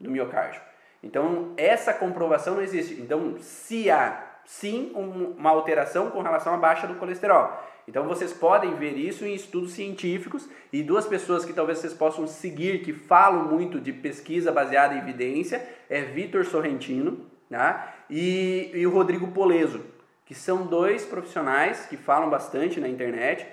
do 0.00 0.10
miocárdio. 0.10 0.62
Então, 1.02 1.52
essa 1.58 1.92
comprovação 1.92 2.54
não 2.54 2.62
existe. 2.62 2.94
Então, 2.94 3.36
se 3.38 3.90
há 3.90 4.22
sim 4.46 4.92
uma 4.94 5.50
alteração 5.50 6.10
com 6.10 6.22
relação 6.22 6.54
à 6.54 6.56
baixa 6.56 6.86
do 6.86 6.94
colesterol. 6.94 7.52
Então 7.86 8.06
vocês 8.06 8.32
podem 8.32 8.74
ver 8.76 8.96
isso 8.96 9.24
em 9.24 9.34
estudos 9.34 9.72
científicos 9.72 10.48
e 10.72 10.82
duas 10.82 11.06
pessoas 11.06 11.44
que 11.44 11.52
talvez 11.52 11.78
vocês 11.78 11.92
possam 11.92 12.26
seguir 12.26 12.82
que 12.82 12.92
falam 12.92 13.44
muito 13.44 13.80
de 13.80 13.92
pesquisa 13.92 14.52
baseada 14.52 14.94
em 14.94 14.98
evidência 14.98 15.66
é 15.90 16.02
Vitor 16.02 16.44
Sorrentino 16.44 17.26
tá? 17.50 17.94
e, 18.08 18.70
e 18.72 18.86
o 18.86 18.90
Rodrigo 18.90 19.28
Poleso, 19.28 19.84
que 20.24 20.34
são 20.34 20.66
dois 20.66 21.04
profissionais 21.04 21.86
que 21.86 21.96
falam 21.96 22.30
bastante 22.30 22.80
na 22.80 22.88
internet 22.88 23.46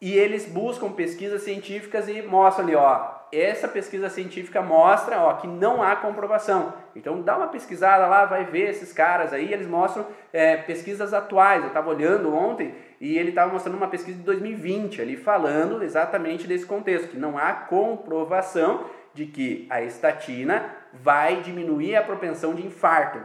e 0.00 0.12
eles 0.14 0.46
buscam 0.46 0.92
pesquisas 0.92 1.42
científicas 1.42 2.08
e 2.08 2.22
mostram 2.22 2.64
ali, 2.64 2.74
ó, 2.74 3.20
essa 3.32 3.68
pesquisa 3.68 4.08
científica 4.08 4.60
mostra 4.60 5.20
ó, 5.20 5.34
que 5.34 5.46
não 5.46 5.82
há 5.82 5.94
comprovação. 5.96 6.74
Então 6.96 7.22
dá 7.22 7.36
uma 7.36 7.48
pesquisada 7.48 8.06
lá, 8.06 8.24
vai 8.24 8.44
ver 8.44 8.70
esses 8.70 8.92
caras 8.92 9.32
aí, 9.32 9.52
eles 9.52 9.66
mostram 9.66 10.06
é, 10.32 10.56
pesquisas 10.56 11.14
atuais. 11.14 11.62
Eu 11.62 11.68
estava 11.68 11.90
olhando 11.90 12.34
ontem 12.34 12.74
e 13.00 13.16
ele 13.16 13.30
estava 13.30 13.52
mostrando 13.52 13.76
uma 13.76 13.88
pesquisa 13.88 14.18
de 14.18 14.24
2020 14.24 15.00
ali, 15.00 15.16
falando 15.16 15.82
exatamente 15.82 16.46
desse 16.46 16.66
contexto, 16.66 17.08
que 17.08 17.16
não 17.16 17.38
há 17.38 17.52
comprovação 17.52 18.84
de 19.14 19.26
que 19.26 19.66
a 19.70 19.82
estatina 19.82 20.76
vai 20.92 21.40
diminuir 21.40 21.96
a 21.96 22.02
propensão 22.02 22.54
de 22.54 22.64
infarto. 22.66 23.18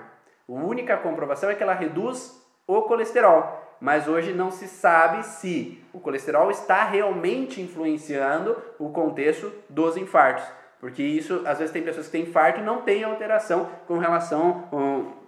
A 0.48 0.54
única 0.54 0.96
comprovação 0.98 1.50
é 1.50 1.56
que 1.56 1.64
ela 1.64 1.74
reduz 1.74 2.42
o 2.66 2.84
colesterol 2.84 3.66
mas 3.80 4.08
hoje 4.08 4.34
não 4.34 4.52
se 4.52 4.68
sabe 4.68 5.24
se 5.24 5.84
o 5.94 6.00
colesterol 6.00 6.50
está 6.50 6.86
realmente 6.86 7.62
influenciando 7.62 8.58
o 8.80 8.90
contexto 8.90 9.52
dos 9.70 9.98
infartos. 9.98 10.46
Porque 10.80 11.04
isso, 11.04 11.42
às 11.46 11.58
vezes, 11.58 11.74
tem 11.74 11.82
pessoas 11.82 12.06
que 12.06 12.12
têm 12.12 12.24
infarto 12.24 12.60
e 12.60 12.64
não 12.64 12.82
têm 12.82 13.04
alteração 13.04 13.70
com 13.88 13.98
relação 13.98 14.68
a 14.72 15.25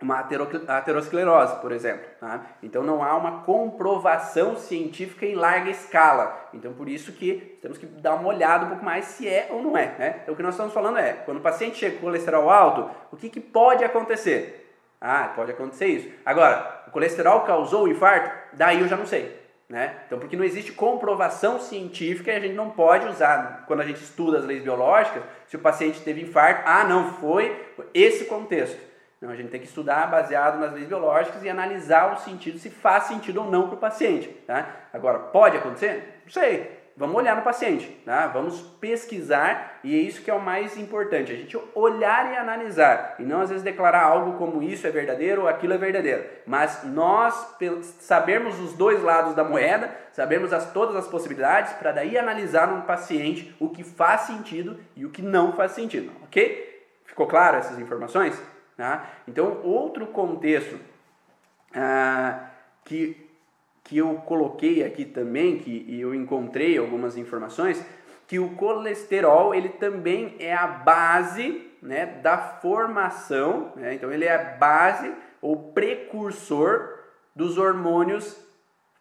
uma 0.00 0.20
aterosclerose, 0.68 1.56
por 1.56 1.72
exemplo. 1.72 2.06
Tá? 2.20 2.46
Então 2.62 2.82
não 2.82 3.02
há 3.02 3.16
uma 3.16 3.42
comprovação 3.42 4.56
científica 4.56 5.26
em 5.26 5.34
larga 5.34 5.70
escala. 5.70 6.48
Então 6.54 6.72
por 6.72 6.88
isso 6.88 7.12
que 7.12 7.58
temos 7.60 7.78
que 7.78 7.86
dar 7.86 8.14
uma 8.14 8.28
olhada 8.28 8.66
um 8.66 8.68
pouco 8.68 8.84
mais 8.84 9.06
se 9.06 9.28
é 9.28 9.48
ou 9.50 9.62
não 9.62 9.76
é. 9.76 9.94
Né? 9.98 10.20
Então 10.22 10.34
o 10.34 10.36
que 10.36 10.42
nós 10.42 10.54
estamos 10.54 10.72
falando 10.72 10.98
é, 10.98 11.12
quando 11.12 11.38
o 11.38 11.42
paciente 11.42 11.76
chega 11.76 11.96
com 11.96 12.02
colesterol 12.02 12.48
alto, 12.48 12.88
o 13.10 13.16
que, 13.16 13.28
que 13.28 13.40
pode 13.40 13.82
acontecer? 13.84 14.66
Ah, 15.00 15.32
pode 15.34 15.50
acontecer 15.50 15.86
isso. 15.86 16.10
Agora, 16.24 16.84
o 16.86 16.90
colesterol 16.90 17.40
causou 17.42 17.84
o 17.84 17.88
infarto? 17.88 18.30
Daí 18.52 18.80
eu 18.80 18.88
já 18.88 18.96
não 18.96 19.06
sei. 19.06 19.36
Né? 19.68 19.96
Então, 20.06 20.18
porque 20.18 20.36
não 20.36 20.44
existe 20.44 20.72
comprovação 20.72 21.60
científica 21.60 22.32
e 22.32 22.36
a 22.36 22.40
gente 22.40 22.54
não 22.54 22.70
pode 22.70 23.06
usar, 23.06 23.64
quando 23.66 23.80
a 23.80 23.84
gente 23.84 24.02
estuda 24.02 24.38
as 24.38 24.44
leis 24.44 24.62
biológicas, 24.62 25.22
se 25.46 25.56
o 25.56 25.58
paciente 25.58 26.00
teve 26.00 26.22
infarto, 26.22 26.62
ah, 26.64 26.84
não, 26.84 27.12
foi 27.14 27.54
esse 27.92 28.24
contexto. 28.24 28.87
Não, 29.20 29.30
a 29.30 29.34
gente 29.34 29.50
tem 29.50 29.60
que 29.60 29.66
estudar 29.66 30.06
baseado 30.06 30.58
nas 30.60 30.72
leis 30.72 30.86
biológicas 30.86 31.42
e 31.42 31.48
analisar 31.48 32.12
o 32.12 32.18
sentido, 32.18 32.58
se 32.58 32.70
faz 32.70 33.04
sentido 33.04 33.42
ou 33.42 33.50
não 33.50 33.66
para 33.66 33.74
o 33.74 33.78
paciente. 33.78 34.28
Tá? 34.46 34.66
Agora, 34.92 35.18
pode 35.18 35.56
acontecer? 35.56 36.20
Não 36.24 36.32
sei. 36.32 36.78
Vamos 36.98 37.14
olhar 37.14 37.36
no 37.36 37.42
paciente, 37.42 37.86
tá? 38.04 38.26
vamos 38.26 38.60
pesquisar 38.80 39.78
e 39.84 39.94
é 39.94 39.98
isso 40.02 40.20
que 40.20 40.28
é 40.28 40.34
o 40.34 40.42
mais 40.42 40.76
importante, 40.76 41.30
a 41.30 41.36
gente 41.36 41.56
olhar 41.72 42.32
e 42.32 42.36
analisar 42.36 43.14
e 43.20 43.22
não 43.22 43.40
às 43.40 43.50
vezes 43.50 43.62
declarar 43.62 44.02
algo 44.02 44.36
como 44.36 44.60
isso 44.60 44.84
é 44.84 44.90
verdadeiro 44.90 45.42
ou 45.42 45.48
aquilo 45.48 45.74
é 45.74 45.78
verdadeiro, 45.78 46.24
mas 46.44 46.82
nós 46.82 47.56
sabermos 48.00 48.58
os 48.58 48.72
dois 48.72 49.00
lados 49.00 49.32
da 49.36 49.44
moeda, 49.44 49.88
sabermos 50.10 50.52
as, 50.52 50.72
todas 50.72 50.96
as 50.96 51.06
possibilidades 51.06 51.72
para 51.74 51.92
daí 51.92 52.18
analisar 52.18 52.66
no 52.66 52.82
paciente 52.82 53.54
o 53.60 53.68
que 53.68 53.84
faz 53.84 54.22
sentido 54.22 54.76
e 54.96 55.06
o 55.06 55.10
que 55.10 55.22
não 55.22 55.52
faz 55.52 55.70
sentido, 55.70 56.10
ok? 56.24 56.84
Ficou 57.04 57.28
claro 57.28 57.58
essas 57.58 57.78
informações? 57.78 58.36
Tá? 58.78 59.06
Então, 59.26 59.60
outro 59.62 60.06
contexto 60.06 60.78
ah, 61.74 62.48
que 62.86 63.28
que 63.88 63.96
eu 63.96 64.16
coloquei 64.16 64.84
aqui 64.84 65.06
também, 65.06 65.58
que 65.58 65.98
eu 65.98 66.14
encontrei 66.14 66.76
algumas 66.76 67.16
informações, 67.16 67.82
que 68.26 68.38
o 68.38 68.50
colesterol 68.50 69.54
ele 69.54 69.70
também 69.70 70.36
é 70.38 70.54
a 70.54 70.66
base 70.66 71.66
né, 71.80 72.04
da 72.04 72.36
formação, 72.36 73.72
né? 73.76 73.94
então 73.94 74.12
ele 74.12 74.26
é 74.26 74.34
a 74.34 74.56
base 74.56 75.10
ou 75.40 75.72
precursor 75.72 76.98
dos 77.34 77.56
hormônios 77.56 78.38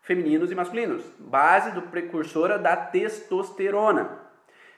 femininos 0.01 0.51
e 0.51 0.55
masculinos, 0.55 1.03
base 1.19 1.71
do 1.71 1.81
precursora 1.81 2.57
da 2.57 2.77
testosterona. 2.77 4.25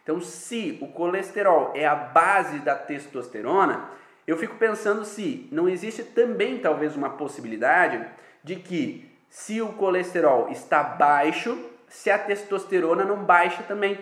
Então, 0.02 0.20
se 0.20 0.80
o 0.82 0.88
colesterol 0.88 1.72
é 1.76 1.86
a 1.86 1.93
base 1.93 2.58
da 2.60 2.74
testosterona, 2.74 3.88
eu 4.30 4.38
fico 4.38 4.56
pensando 4.58 5.04
se 5.06 5.48
não 5.52 5.68
existe 5.68 6.04
também 6.04 6.60
talvez 6.60 6.96
uma 6.96 7.10
possibilidade 7.10 8.06
de 8.44 8.58
que 8.58 9.12
se 9.28 9.60
o 9.60 9.74
colesterol 9.74 10.50
está 10.50 10.84
baixo, 10.84 11.58
se 11.88 12.12
a 12.12 12.20
testosterona 12.20 13.04
não 13.04 13.24
baixa 13.24 13.64
também. 13.64 13.98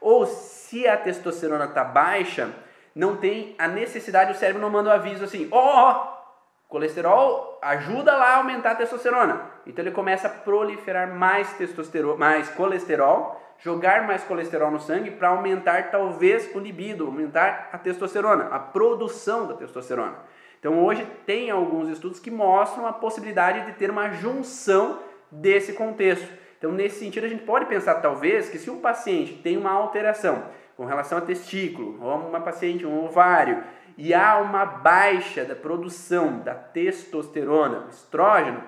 Ou 0.00 0.26
se 0.26 0.86
a 0.86 0.98
testosterona 0.98 1.64
está 1.64 1.82
baixa, 1.82 2.50
não 2.94 3.16
tem 3.16 3.54
a 3.58 3.66
necessidade, 3.66 4.32
o 4.32 4.34
cérebro 4.34 4.60
não 4.60 4.68
manda 4.68 4.90
o 4.90 4.92
um 4.92 4.96
aviso 4.96 5.24
assim, 5.24 5.48
ó, 5.50 5.92
oh, 5.92 6.68
colesterol 6.68 7.58
ajuda 7.62 8.14
lá 8.14 8.34
a 8.34 8.36
aumentar 8.36 8.72
a 8.72 8.76
testosterona. 8.76 9.50
Então 9.66 9.82
ele 9.82 9.94
começa 9.94 10.26
a 10.26 10.30
proliferar 10.30 11.08
mais 11.14 11.50
testosterona, 11.54 12.18
mais 12.18 12.50
colesterol, 12.50 13.40
jogar 13.58 14.06
mais 14.06 14.22
colesterol 14.24 14.70
no 14.70 14.80
sangue 14.80 15.10
para 15.10 15.28
aumentar 15.28 15.90
talvez 15.90 16.54
o 16.54 16.58
libido, 16.58 17.06
aumentar 17.06 17.70
a 17.72 17.78
testosterona, 17.78 18.46
a 18.46 18.58
produção 18.58 19.46
da 19.46 19.54
testosterona. 19.54 20.16
Então 20.58 20.82
hoje 20.84 21.06
tem 21.26 21.50
alguns 21.50 21.88
estudos 21.88 22.18
que 22.18 22.30
mostram 22.30 22.86
a 22.86 22.92
possibilidade 22.92 23.66
de 23.66 23.72
ter 23.72 23.90
uma 23.90 24.10
junção 24.10 24.98
desse 25.30 25.72
contexto. 25.74 26.26
Então 26.58 26.72
nesse 26.72 26.98
sentido 26.98 27.24
a 27.24 27.28
gente 27.28 27.44
pode 27.44 27.66
pensar 27.66 27.96
talvez 27.96 28.48
que 28.48 28.58
se 28.58 28.70
um 28.70 28.80
paciente 28.80 29.34
tem 29.34 29.56
uma 29.56 29.72
alteração 29.72 30.44
com 30.76 30.84
relação 30.84 31.18
a 31.18 31.20
testículo, 31.20 32.02
ou 32.02 32.28
uma 32.28 32.40
paciente 32.40 32.84
um 32.84 33.04
ovário, 33.04 33.62
e 33.96 34.12
há 34.12 34.38
uma 34.38 34.64
baixa 34.64 35.44
da 35.44 35.54
produção 35.54 36.40
da 36.40 36.54
testosterona, 36.54 37.86
estrógeno, 37.90 38.62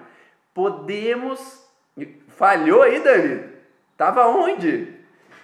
podemos 0.55 1.67
falhou 2.29 2.83
aí, 2.83 3.01
Dani? 3.01 3.56
Tava 3.97 4.27
onde? 4.27 4.95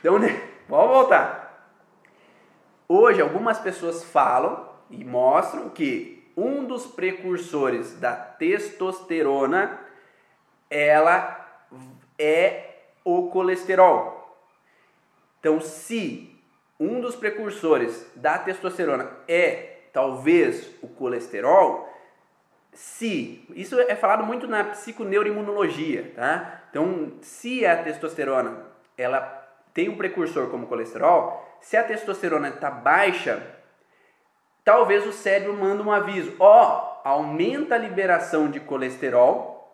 Então, 0.01 0.19
né? 0.19 0.49
Vamos 0.69 0.89
voltar. 0.89 1.71
Hoje 2.87 3.23
algumas 3.23 3.59
pessoas 3.59 4.05
falam 4.05 4.69
e 4.91 5.05
mostram 5.05 5.71
que 5.71 6.31
um 6.37 6.65
dos 6.65 6.87
precursores 6.87 7.99
da 7.99 8.15
testosterona, 8.15 9.79
ela 10.69 11.67
é 12.19 12.75
o 13.05 13.29
colesterol. 13.29 14.37
Então, 15.41 15.61
se 15.61 16.39
um 16.79 17.01
dos 17.01 17.17
precursores 17.17 18.07
da 18.15 18.39
testosterona 18.39 19.11
é 19.27 19.79
talvez 19.93 20.71
o 20.83 20.89
colesterol, 20.89 21.89
se 22.73 23.45
isso 23.55 23.79
é 23.81 23.95
falado 23.97 24.25
muito 24.25 24.47
na 24.47 24.65
psiconeuroimunologia, 24.65 26.13
tá? 26.15 26.62
Então, 26.73 27.12
se 27.20 27.66
a 27.66 27.83
testosterona 27.83 28.64
ela 28.97 29.20
tem 29.75 29.91
um 29.91 29.97
precursor 29.99 30.49
como 30.49 30.66
colesterol, 30.66 31.59
se 31.61 31.77
a 31.77 31.85
testosterona 31.85 32.49
está 32.49 32.70
baixa, 32.70 33.43
talvez 34.64 35.07
o 35.07 35.12
cérebro 35.12 35.53
manda 35.53 35.83
um 35.83 35.93
aviso: 35.93 36.35
ó, 36.41 37.03
oh, 37.05 37.09
aumenta 37.09 37.75
a 37.75 37.79
liberação 37.79 38.51
de 38.51 38.59
colesterol, 38.59 39.70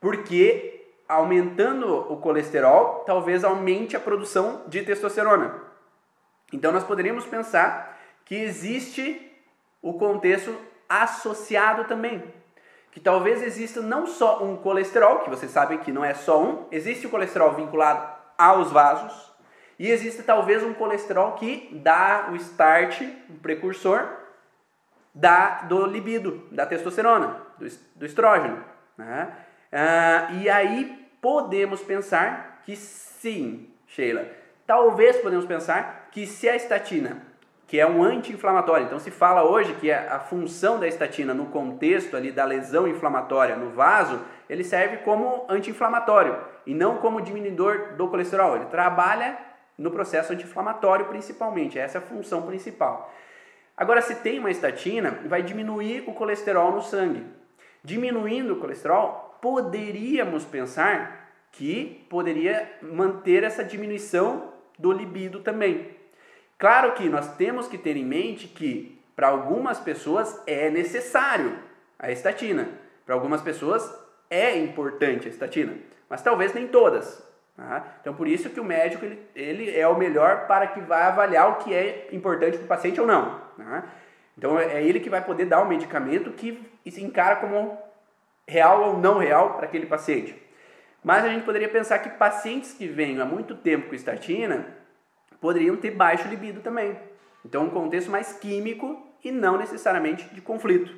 porque 0.00 0.86
aumentando 1.08 2.12
o 2.12 2.16
colesterol, 2.18 3.02
talvez 3.04 3.42
aumente 3.42 3.96
a 3.96 4.00
produção 4.00 4.62
de 4.68 4.82
testosterona. 4.84 5.64
Então 6.52 6.70
nós 6.70 6.84
poderíamos 6.84 7.26
pensar 7.26 7.98
que 8.24 8.36
existe 8.36 9.32
o 9.82 9.94
contexto 9.94 10.56
associado 10.88 11.84
também. 11.88 12.22
Que 12.92 13.00
talvez 13.00 13.42
exista 13.42 13.80
não 13.80 14.06
só 14.06 14.42
um 14.44 14.56
colesterol, 14.56 15.20
que 15.20 15.30
vocês 15.30 15.50
sabem 15.50 15.78
que 15.78 15.92
não 15.92 16.04
é 16.04 16.14
só 16.14 16.42
um, 16.42 16.66
existe 16.70 17.06
o 17.06 17.10
colesterol 17.10 17.52
vinculado 17.52 18.08
aos 18.36 18.70
vasos, 18.70 19.30
e 19.78 19.90
existe 19.90 20.22
talvez 20.22 20.62
um 20.62 20.74
colesterol 20.74 21.32
que 21.32 21.70
dá 21.72 22.28
o 22.30 22.36
start, 22.36 23.00
um 23.30 23.38
precursor 23.38 24.06
da, 25.14 25.62
do 25.62 25.86
libido, 25.86 26.46
da 26.52 26.66
testosterona, 26.66 27.40
do, 27.58 27.66
do 27.96 28.04
estrógeno. 28.04 28.62
Né? 28.98 29.32
Ah, 29.72 30.28
e 30.32 30.50
aí 30.50 31.08
podemos 31.20 31.80
pensar 31.80 32.60
que 32.64 32.76
sim, 32.76 33.72
Sheila. 33.86 34.26
Talvez 34.66 35.16
podemos 35.16 35.46
pensar 35.46 36.08
que 36.12 36.26
se 36.26 36.48
a 36.48 36.56
estatina, 36.56 37.22
que 37.70 37.78
é 37.78 37.86
um 37.86 38.02
anti-inflamatório, 38.02 38.86
então 38.86 38.98
se 38.98 39.12
fala 39.12 39.44
hoje 39.44 39.74
que 39.74 39.92
a, 39.92 40.18
função 40.18 40.80
da 40.80 40.88
estatina 40.88 41.32
no 41.32 41.46
contexto 41.46 42.16
ali 42.16 42.32
da 42.32 42.44
lesão 42.44 42.88
inflamatória 42.88 43.54
no 43.54 43.70
vaso, 43.70 44.20
ele 44.48 44.64
serve 44.64 44.96
como 45.04 45.46
anti-inflamatório 45.48 46.36
e 46.66 46.74
não 46.74 46.96
como 46.96 47.20
diminuidor 47.20 47.94
do 47.96 48.08
colesterol. 48.08 48.56
Ele 48.56 48.64
trabalha 48.64 49.38
no 49.78 49.92
processo 49.92 50.32
anti-inflamatório 50.32 51.06
principalmente, 51.06 51.78
essa 51.78 51.98
é 51.98 52.00
a 52.00 52.04
função 52.04 52.42
principal. 52.42 53.14
Agora, 53.76 54.02
se 54.02 54.16
tem 54.16 54.40
uma 54.40 54.50
estatina, 54.50 55.20
vai 55.26 55.40
diminuir 55.40 56.02
o 56.08 56.12
colesterol 56.12 56.72
no 56.72 56.82
sangue. 56.82 57.24
Diminuindo 57.84 58.54
o 58.54 58.56
colesterol, 58.58 59.38
poderíamos 59.40 60.44
pensar 60.44 61.30
que 61.52 62.04
poderia 62.10 62.68
manter 62.82 63.44
essa 63.44 63.62
diminuição 63.62 64.54
do 64.76 64.90
libido 64.90 65.38
também. 65.38 65.99
Claro 66.60 66.92
que 66.92 67.08
nós 67.08 67.36
temos 67.36 67.66
que 67.66 67.78
ter 67.78 67.96
em 67.96 68.04
mente 68.04 68.46
que 68.46 69.02
para 69.16 69.28
algumas 69.28 69.80
pessoas 69.80 70.42
é 70.46 70.68
necessário 70.68 71.58
a 71.98 72.12
estatina, 72.12 72.68
para 73.06 73.14
algumas 73.14 73.40
pessoas 73.40 73.90
é 74.28 74.58
importante 74.58 75.26
a 75.26 75.30
estatina, 75.30 75.74
mas 76.06 76.20
talvez 76.20 76.52
nem 76.52 76.68
todas. 76.68 77.26
Tá? 77.56 77.96
Então 78.02 78.12
por 78.12 78.28
isso 78.28 78.50
que 78.50 78.60
o 78.60 78.64
médico 78.64 79.06
ele, 79.06 79.26
ele, 79.34 79.74
é 79.74 79.88
o 79.88 79.96
melhor 79.96 80.46
para 80.46 80.66
que 80.66 80.82
vá 80.82 81.06
avaliar 81.06 81.48
o 81.48 81.64
que 81.64 81.74
é 81.74 82.08
importante 82.12 82.58
para 82.58 82.64
o 82.66 82.68
paciente 82.68 83.00
ou 83.00 83.06
não. 83.06 83.40
Tá? 83.56 83.84
Então 84.36 84.58
é 84.58 84.84
ele 84.84 85.00
que 85.00 85.08
vai 85.08 85.24
poder 85.24 85.46
dar 85.46 85.62
o 85.62 85.68
medicamento 85.68 86.30
que 86.32 86.70
se 86.90 87.02
encara 87.02 87.36
como 87.36 87.78
real 88.46 88.82
ou 88.82 88.98
não 88.98 89.16
real 89.16 89.54
para 89.54 89.64
aquele 89.64 89.86
paciente. 89.86 90.36
Mas 91.02 91.24
a 91.24 91.28
gente 91.28 91.46
poderia 91.46 91.70
pensar 91.70 92.00
que 92.00 92.10
pacientes 92.10 92.74
que 92.74 92.86
vêm 92.86 93.18
há 93.18 93.24
muito 93.24 93.54
tempo 93.54 93.88
com 93.88 93.94
estatina 93.94 94.78
poderiam 95.40 95.76
ter 95.76 95.92
baixo 95.92 96.28
libido 96.28 96.60
também. 96.60 96.96
Então, 97.44 97.64
um 97.64 97.70
contexto 97.70 98.10
mais 98.10 98.32
químico 98.32 99.00
e 99.24 99.30
não 99.30 99.56
necessariamente 99.56 100.24
de 100.34 100.40
conflito. 100.40 100.94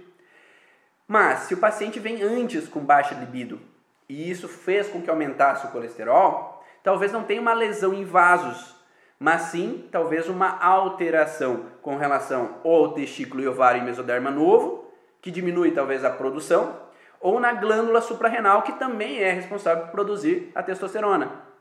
Mas, 1.06 1.40
se 1.40 1.54
o 1.54 1.58
paciente 1.58 2.00
vem 2.00 2.22
antes 2.22 2.68
com 2.68 2.80
baixa 2.80 3.14
libido 3.14 3.60
e 4.08 4.30
isso 4.30 4.48
fez 4.48 4.88
com 4.88 5.00
que 5.00 5.10
aumentasse 5.10 5.66
o 5.66 5.70
colesterol, 5.70 6.64
talvez 6.82 7.12
não 7.12 7.22
tenha 7.22 7.40
uma 7.40 7.52
lesão 7.52 7.94
em 7.94 8.04
vasos, 8.04 8.74
mas 9.18 9.42
sim 9.42 9.88
talvez 9.92 10.28
uma 10.28 10.58
alteração 10.58 11.66
com 11.80 11.96
relação 11.96 12.56
ao 12.64 12.92
testículo 12.92 13.42
e 13.42 13.48
ovário 13.48 13.80
e 13.80 13.84
mesoderma 13.84 14.30
novo, 14.30 14.90
que 15.20 15.30
diminui 15.30 15.70
talvez 15.70 16.04
a 16.04 16.10
produção, 16.10 16.80
ou 17.20 17.38
na 17.38 17.52
glândula 17.52 18.00
suprarrenal, 18.00 18.62
que 18.62 18.72
também 18.72 19.18
é 19.18 19.30
responsável 19.30 19.84
por 19.84 19.92
produzir 19.92 20.50
a 20.54 20.62
testosterona. 20.62 21.51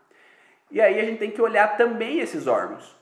E 0.72 0.80
aí 0.80 1.00
a 1.00 1.06
gente 1.06 1.20
tem 1.20 1.30
que 1.30 1.42
olhar 1.42 1.76
também 1.78 2.20
esses 2.20 2.48
órgãos. 2.48 2.96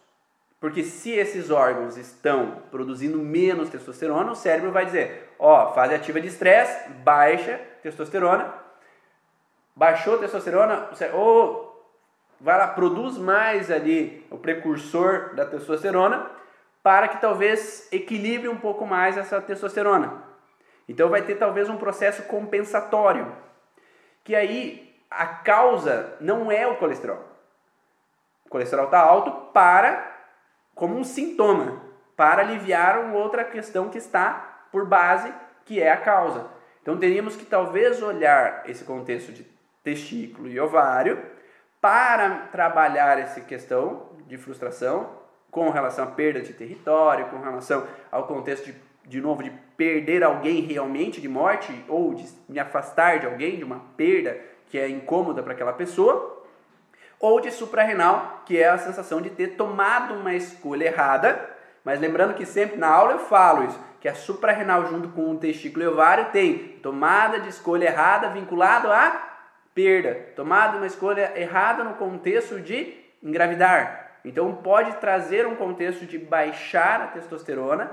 Porque 0.59 0.83
se 0.83 1.11
esses 1.11 1.49
órgãos 1.49 1.95
estão 1.95 2.63
produzindo 2.69 3.17
menos 3.19 3.69
testosterona, 3.69 4.31
o 4.31 4.35
cérebro 4.35 4.71
vai 4.71 4.85
dizer, 4.85 5.33
ó, 5.39 5.71
fase 5.73 5.93
ativa 5.93 6.19
de 6.19 6.27
estresse, 6.27 6.89
baixa 6.89 7.61
testosterona. 7.81 8.53
Baixou 9.73 10.17
testosterona, 10.17 10.89
ou 11.13 11.69
vai 12.41 12.57
lá, 12.57 12.67
produz 12.67 13.17
mais 13.17 13.71
ali 13.71 14.25
o 14.29 14.37
precursor 14.37 15.33
da 15.35 15.45
testosterona 15.45 16.29
para 16.83 17.07
que 17.07 17.21
talvez 17.21 17.87
equilibre 17.91 18.49
um 18.49 18.57
pouco 18.57 18.85
mais 18.85 19.17
essa 19.17 19.39
testosterona. 19.39 20.23
Então 20.87 21.07
vai 21.07 21.21
ter 21.21 21.35
talvez 21.35 21.69
um 21.69 21.77
processo 21.77 22.23
compensatório, 22.23 23.31
que 24.23 24.35
aí 24.35 24.93
a 25.09 25.25
causa 25.25 26.17
não 26.19 26.51
é 26.51 26.67
o 26.67 26.77
colesterol. 26.77 27.28
Colesterol 28.49 28.85
está 28.85 28.99
alto 28.99 29.31
para 29.53 30.17
como 30.75 30.97
um 30.97 31.03
sintoma, 31.03 31.81
para 32.15 32.41
aliviar 32.41 32.99
uma 32.99 33.17
outra 33.17 33.43
questão 33.43 33.89
que 33.89 33.97
está 33.97 34.67
por 34.71 34.85
base, 34.85 35.31
que 35.65 35.81
é 35.81 35.91
a 35.91 35.97
causa. 35.97 36.47
Então 36.81 36.97
teríamos 36.97 37.35
que 37.35 37.45
talvez 37.45 38.01
olhar 38.01 38.63
esse 38.65 38.83
contexto 38.83 39.31
de 39.31 39.45
testículo 39.83 40.47
e 40.47 40.59
ovário 40.59 41.21
para 41.81 42.47
trabalhar 42.51 43.19
essa 43.19 43.41
questão 43.41 44.09
de 44.27 44.37
frustração 44.37 45.17
com 45.51 45.69
relação 45.69 46.05
à 46.05 46.07
perda 46.07 46.41
de 46.41 46.53
território, 46.53 47.27
com 47.27 47.39
relação 47.39 47.85
ao 48.11 48.27
contexto 48.27 48.65
de 48.65 48.89
de 49.09 49.19
novo, 49.19 49.41
de 49.41 49.49
perder 49.75 50.23
alguém 50.23 50.61
realmente 50.61 51.19
de 51.19 51.27
morte 51.27 51.73
ou 51.87 52.13
de 52.13 52.25
me 52.47 52.59
afastar 52.59 53.19
de 53.19 53.25
alguém, 53.25 53.57
de 53.57 53.63
uma 53.63 53.79
perda 53.97 54.39
que 54.67 54.77
é 54.77 54.87
incômoda 54.87 55.41
para 55.41 55.53
aquela 55.53 55.73
pessoa, 55.73 56.38
ou 57.19 57.41
de 57.41 57.51
suprarrenal, 57.51 58.43
que 58.45 58.57
é 58.57 58.69
a 58.69 58.77
sensação 58.77 59.21
de 59.21 59.29
ter 59.29 59.49
tomado 59.49 60.13
uma 60.13 60.33
escolha 60.33 60.85
errada. 60.85 61.49
Mas 61.83 61.99
lembrando 61.99 62.33
que 62.33 62.45
sempre 62.45 62.77
na 62.77 62.87
aula 62.87 63.13
eu 63.13 63.19
falo 63.19 63.65
isso, 63.65 63.79
que 63.99 64.07
a 64.07 64.15
suprarrenal 64.15 64.85
junto 64.87 65.09
com 65.09 65.31
o 65.31 65.37
testículo 65.37 65.83
e 65.83 65.87
ovário 65.87 66.31
tem 66.31 66.79
tomada 66.81 67.39
de 67.39 67.49
escolha 67.49 67.85
errada 67.85 68.29
vinculado 68.29 68.91
à 68.91 69.29
perda, 69.73 70.15
tomada 70.35 70.77
uma 70.77 70.87
escolha 70.87 71.33
errada 71.35 71.83
no 71.83 71.95
contexto 71.95 72.59
de 72.59 72.93
engravidar. 73.21 74.19
Então 74.23 74.55
pode 74.55 74.93
trazer 74.97 75.47
um 75.47 75.55
contexto 75.55 76.05
de 76.05 76.17
baixar 76.17 77.01
a 77.01 77.07
testosterona 77.07 77.91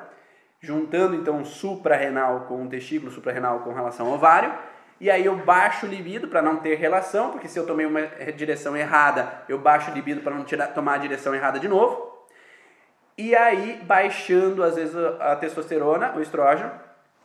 juntando 0.60 1.14
então 1.14 1.44
suprarrenal 1.44 2.40
com 2.48 2.64
o 2.64 2.68
testículo 2.68 3.12
suprarrenal 3.12 3.60
com 3.60 3.72
relação 3.72 4.06
ao 4.06 4.14
ovário, 4.14 4.52
e 5.00 5.10
aí 5.10 5.26
eu 5.26 5.36
baixo 5.36 5.86
o 5.86 5.88
libido 5.88 6.28
para 6.28 6.40
não 6.40 6.56
ter 6.56 6.76
relação, 6.76 7.30
porque 7.30 7.48
se 7.48 7.58
eu 7.58 7.66
tomei 7.66 7.84
uma 7.84 8.06
direção 8.34 8.76
errada, 8.76 9.42
eu 9.48 9.58
baixo 9.58 9.90
o 9.90 9.94
libido 9.94 10.22
para 10.22 10.34
não 10.34 10.44
tirar, 10.44 10.68
tomar 10.68 10.94
a 10.94 10.98
direção 10.98 11.34
errada 11.34 11.60
de 11.60 11.68
novo. 11.68 12.16
E 13.18 13.34
aí, 13.34 13.80
baixando 13.82 14.62
às 14.62 14.76
vezes 14.76 14.94
a 15.20 15.36
testosterona, 15.36 16.14
o 16.16 16.20
estrógeno, 16.20 16.70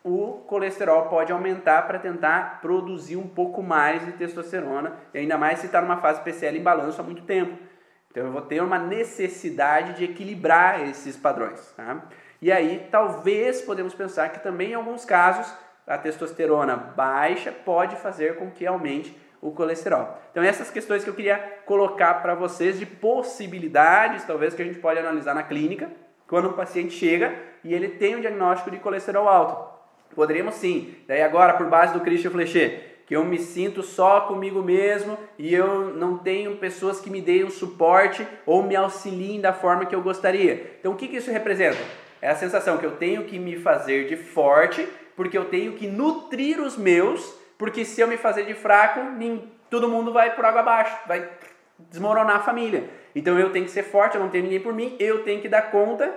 o 0.04 0.44
colesterol 0.48 1.08
pode 1.08 1.32
aumentar 1.32 1.84
para 1.84 2.00
tentar 2.00 2.60
produzir 2.62 3.18
um 3.18 3.28
pouco 3.28 3.62
mais 3.62 4.04
de 4.06 4.14
testosterona, 4.14 4.98
e 5.14 5.20
ainda 5.20 5.38
mais 5.38 5.60
se 5.60 5.68
está 5.68 5.82
numa 5.82 5.98
fase 5.98 6.22
PCL 6.22 6.58
em 6.58 6.64
balanço 6.64 7.00
há 7.00 7.04
muito 7.04 7.24
tempo. 7.24 7.58
Então 8.10 8.26
eu 8.26 8.32
vou 8.32 8.42
ter 8.42 8.62
uma 8.62 8.78
necessidade 8.78 9.94
de 9.94 10.04
equilibrar 10.04 10.82
esses 10.90 11.16
padrões. 11.16 11.74
Tá? 11.78 12.02
E 12.42 12.52
aí, 12.52 12.88
talvez 12.92 13.62
podemos 13.62 13.94
pensar 13.94 14.30
que 14.30 14.40
também 14.40 14.72
em 14.72 14.76
alguns 14.76 15.06
casos 15.06 15.54
a 15.92 15.98
testosterona 15.98 16.76
baixa 16.76 17.52
pode 17.52 17.98
fazer 17.98 18.38
com 18.38 18.50
que 18.50 18.66
aumente 18.66 19.16
o 19.42 19.52
colesterol. 19.52 20.18
Então 20.32 20.42
essas 20.42 20.70
questões 20.72 21.04
que 21.04 21.10
eu 21.10 21.14
queria 21.14 21.38
colocar 21.66 22.16
para 22.22 22.34
vocês 22.34 22.80
de 22.80 22.86
possibilidades, 22.86 24.24
talvez 24.24 24.54
que 24.54 24.62
a 24.62 24.66
gente 24.66 24.80
pode 24.80 25.00
analisar 25.00 25.34
na 25.34 25.44
clínica, 25.44 25.90
quando 26.28 26.48
o 26.48 26.54
paciente 26.54 26.94
chega 26.94 27.36
e 27.64 27.74
ele 27.74 27.90
tem 27.90 28.16
um 28.16 28.22
diagnóstico 28.22 28.72
de 28.72 28.78
colesterol 28.78 29.28
alto. 29.28 29.70
Poderíamos 30.16 30.56
sim. 30.56 30.96
Daí 31.08 31.22
agora 31.22 31.56
por 31.56 31.68
base 31.68 31.94
do 31.94 32.00
Christian 32.00 32.32
Flechet, 32.32 32.84
que 33.06 33.16
eu 33.16 33.26
me 33.26 33.38
sinto 33.38 33.84
só 33.84 34.22
comigo 34.22 34.62
mesmo 34.62 35.18
e 35.38 35.54
eu 35.54 35.94
não 35.94 36.18
tenho 36.18 36.56
pessoas 36.56 37.02
que 37.02 37.10
me 37.10 37.20
deem 37.22 37.44
um 37.44 37.50
suporte 37.50 38.26
ou 38.46 38.64
me 38.64 38.78
auxiliem 38.78 39.42
da 39.42 39.52
forma 39.52 39.86
que 39.86 39.96
eu 39.96 40.02
gostaria. 40.02 40.78
Então 40.80 40.94
o 40.94 40.96
que, 40.96 41.10
que 41.10 41.18
isso 41.18 41.32
representa? 41.32 41.80
É 42.22 42.30
a 42.30 42.36
sensação 42.36 42.78
que 42.78 42.86
eu 42.86 42.92
tenho 42.92 43.26
que 43.26 43.40
me 43.40 43.58
fazer 43.58 44.08
de 44.08 44.16
forte, 44.16 44.88
porque 45.16 45.38
eu 45.38 45.46
tenho 45.46 45.74
que 45.74 45.88
nutrir 45.88 46.60
os 46.60 46.78
meus, 46.78 47.36
porque 47.58 47.86
se 47.86 48.02
eu 48.02 48.08
me 48.08 48.18
fazer 48.18 48.46
de 48.46 48.54
fraco, 48.54 49.00
todo 49.70 49.90
mundo 49.90 50.12
vai 50.12 50.36
por 50.36 50.46
água 50.46 50.62
abaixo, 50.62 50.98
vai 51.08 51.30
desmoronar 51.78 52.38
a 52.38 52.42
família. 52.42 52.90
Então 53.16 53.38
eu 53.40 53.52
tenho 53.52 53.66
que 53.66 53.72
ser 53.72 53.84
forte, 53.84 54.16
eu 54.16 54.22
não 54.22 54.30
tenho 54.30 54.44
ninguém 54.44 54.60
por 54.60 54.74
mim, 54.74 54.96
eu 55.00 55.24
tenho 55.24 55.42
que 55.42 55.50
dar 55.50 55.72
conta 55.72 56.14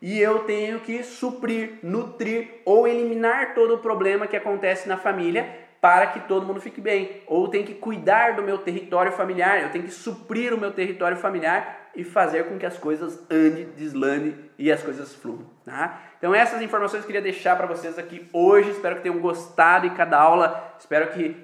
e 0.00 0.20
eu 0.20 0.40
tenho 0.40 0.80
que 0.80 1.02
suprir, 1.02 1.78
nutrir 1.82 2.60
ou 2.64 2.86
eliminar 2.86 3.54
todo 3.54 3.74
o 3.74 3.78
problema 3.78 4.26
que 4.26 4.36
acontece 4.36 4.88
na 4.88 4.96
família 4.96 5.63
para 5.84 6.06
que 6.06 6.20
todo 6.20 6.46
mundo 6.46 6.62
fique 6.62 6.80
bem. 6.80 7.22
Ou 7.26 7.46
tem 7.46 7.62
que 7.62 7.74
cuidar 7.74 8.36
do 8.36 8.42
meu 8.42 8.56
território 8.56 9.12
familiar, 9.12 9.62
eu 9.62 9.68
tenho 9.68 9.84
que 9.84 9.90
suprir 9.90 10.54
o 10.54 10.58
meu 10.58 10.72
território 10.72 11.14
familiar 11.14 11.90
e 11.94 12.02
fazer 12.02 12.44
com 12.44 12.56
que 12.56 12.64
as 12.64 12.78
coisas 12.78 13.22
andem, 13.30 13.68
deslande 13.76 14.34
e 14.58 14.72
as 14.72 14.82
coisas 14.82 15.14
fluam. 15.14 15.44
Tá? 15.62 16.00
Então 16.16 16.34
essas 16.34 16.62
informações 16.62 17.02
eu 17.02 17.06
queria 17.06 17.20
deixar 17.20 17.54
para 17.54 17.66
vocês 17.66 17.98
aqui 17.98 18.26
hoje. 18.32 18.70
Espero 18.70 18.96
que 18.96 19.02
tenham 19.02 19.18
gostado 19.18 19.86
de 19.86 19.94
cada 19.94 20.18
aula. 20.18 20.74
Espero 20.78 21.08
que 21.08 21.36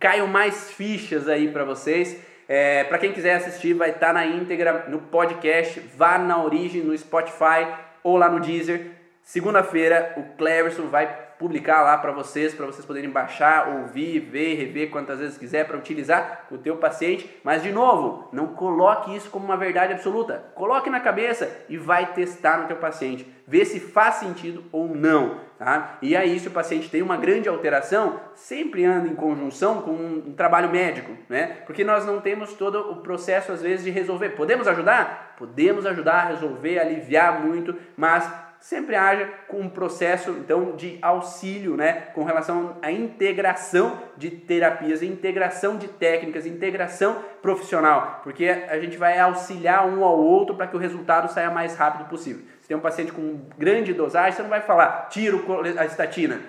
caiam 0.00 0.28
mais 0.28 0.70
fichas 0.70 1.28
aí 1.28 1.48
para 1.48 1.64
vocês. 1.64 2.18
É, 2.48 2.84
para 2.84 2.96
quem 2.96 3.12
quiser 3.12 3.34
assistir, 3.34 3.74
vai 3.74 3.90
estar 3.90 4.06
tá 4.06 4.12
na 4.14 4.24
íntegra 4.24 4.86
no 4.88 4.98
podcast, 4.98 5.78
vá 5.94 6.16
na 6.16 6.42
origem 6.42 6.82
no 6.82 6.96
Spotify 6.96 7.68
ou 8.02 8.16
lá 8.16 8.30
no 8.30 8.40
Deezer. 8.40 8.92
Segunda-feira 9.22 10.14
o 10.16 10.38
Cleverson 10.38 10.86
vai 10.86 11.33
publicar 11.38 11.82
lá 11.82 11.98
para 11.98 12.12
vocês, 12.12 12.54
para 12.54 12.66
vocês 12.66 12.84
poderem 12.84 13.10
baixar, 13.10 13.68
ouvir, 13.68 14.20
ver, 14.20 14.54
rever 14.54 14.90
quantas 14.90 15.18
vezes 15.18 15.38
quiser 15.38 15.66
para 15.66 15.76
utilizar 15.76 16.46
o 16.50 16.58
teu 16.58 16.76
paciente. 16.76 17.28
Mas 17.42 17.62
de 17.62 17.72
novo, 17.72 18.28
não 18.32 18.48
coloque 18.48 19.14
isso 19.14 19.30
como 19.30 19.44
uma 19.44 19.56
verdade 19.56 19.92
absoluta. 19.92 20.44
Coloque 20.54 20.90
na 20.90 21.00
cabeça 21.00 21.50
e 21.68 21.76
vai 21.76 22.12
testar 22.12 22.58
no 22.58 22.68
teu 22.68 22.76
paciente, 22.76 23.26
ver 23.46 23.64
se 23.64 23.80
faz 23.80 24.16
sentido 24.16 24.64
ou 24.72 24.88
não, 24.88 25.40
tá? 25.58 25.98
E 26.00 26.16
aí 26.16 26.38
se 26.38 26.48
o 26.48 26.52
paciente 26.52 26.90
tem 26.90 27.02
uma 27.02 27.16
grande 27.16 27.48
alteração, 27.48 28.20
sempre 28.34 28.84
anda 28.84 29.08
em 29.08 29.14
conjunção 29.14 29.82
com 29.82 29.92
um 29.92 30.34
trabalho 30.36 30.70
médico, 30.70 31.12
né? 31.28 31.58
Porque 31.66 31.84
nós 31.84 32.06
não 32.06 32.20
temos 32.20 32.52
todo 32.54 32.92
o 32.92 32.96
processo 32.96 33.52
às 33.52 33.60
vezes 33.60 33.84
de 33.84 33.90
resolver. 33.90 34.30
Podemos 34.30 34.66
ajudar? 34.68 35.34
Podemos 35.36 35.84
ajudar 35.84 36.14
a 36.14 36.28
resolver, 36.28 36.78
aliviar 36.78 37.40
muito, 37.40 37.74
mas 37.96 38.43
sempre 38.64 38.96
haja 38.96 39.28
com 39.46 39.60
um 39.60 39.68
processo 39.68 40.30
então 40.30 40.74
de 40.74 40.98
auxílio, 41.02 41.76
né, 41.76 42.08
com 42.14 42.24
relação 42.24 42.78
à 42.80 42.90
integração 42.90 44.00
de 44.16 44.30
terapias, 44.30 45.02
integração 45.02 45.76
de 45.76 45.86
técnicas, 45.86 46.46
integração 46.46 47.22
profissional, 47.42 48.22
porque 48.24 48.48
a 48.48 48.78
gente 48.78 48.96
vai 48.96 49.18
auxiliar 49.18 49.86
um 49.86 50.02
ao 50.02 50.18
outro 50.18 50.56
para 50.56 50.66
que 50.66 50.74
o 50.74 50.78
resultado 50.78 51.30
saia 51.30 51.50
mais 51.50 51.76
rápido 51.76 52.08
possível. 52.08 52.42
Se 52.62 52.68
tem 52.68 52.74
um 52.74 52.80
paciente 52.80 53.12
com 53.12 53.38
grande 53.58 53.92
dosagem, 53.92 54.32
você 54.32 54.42
não 54.42 54.48
vai 54.48 54.62
falar 54.62 55.08
tira 55.10 55.36
a 55.78 55.84
estatina. 55.84 56.40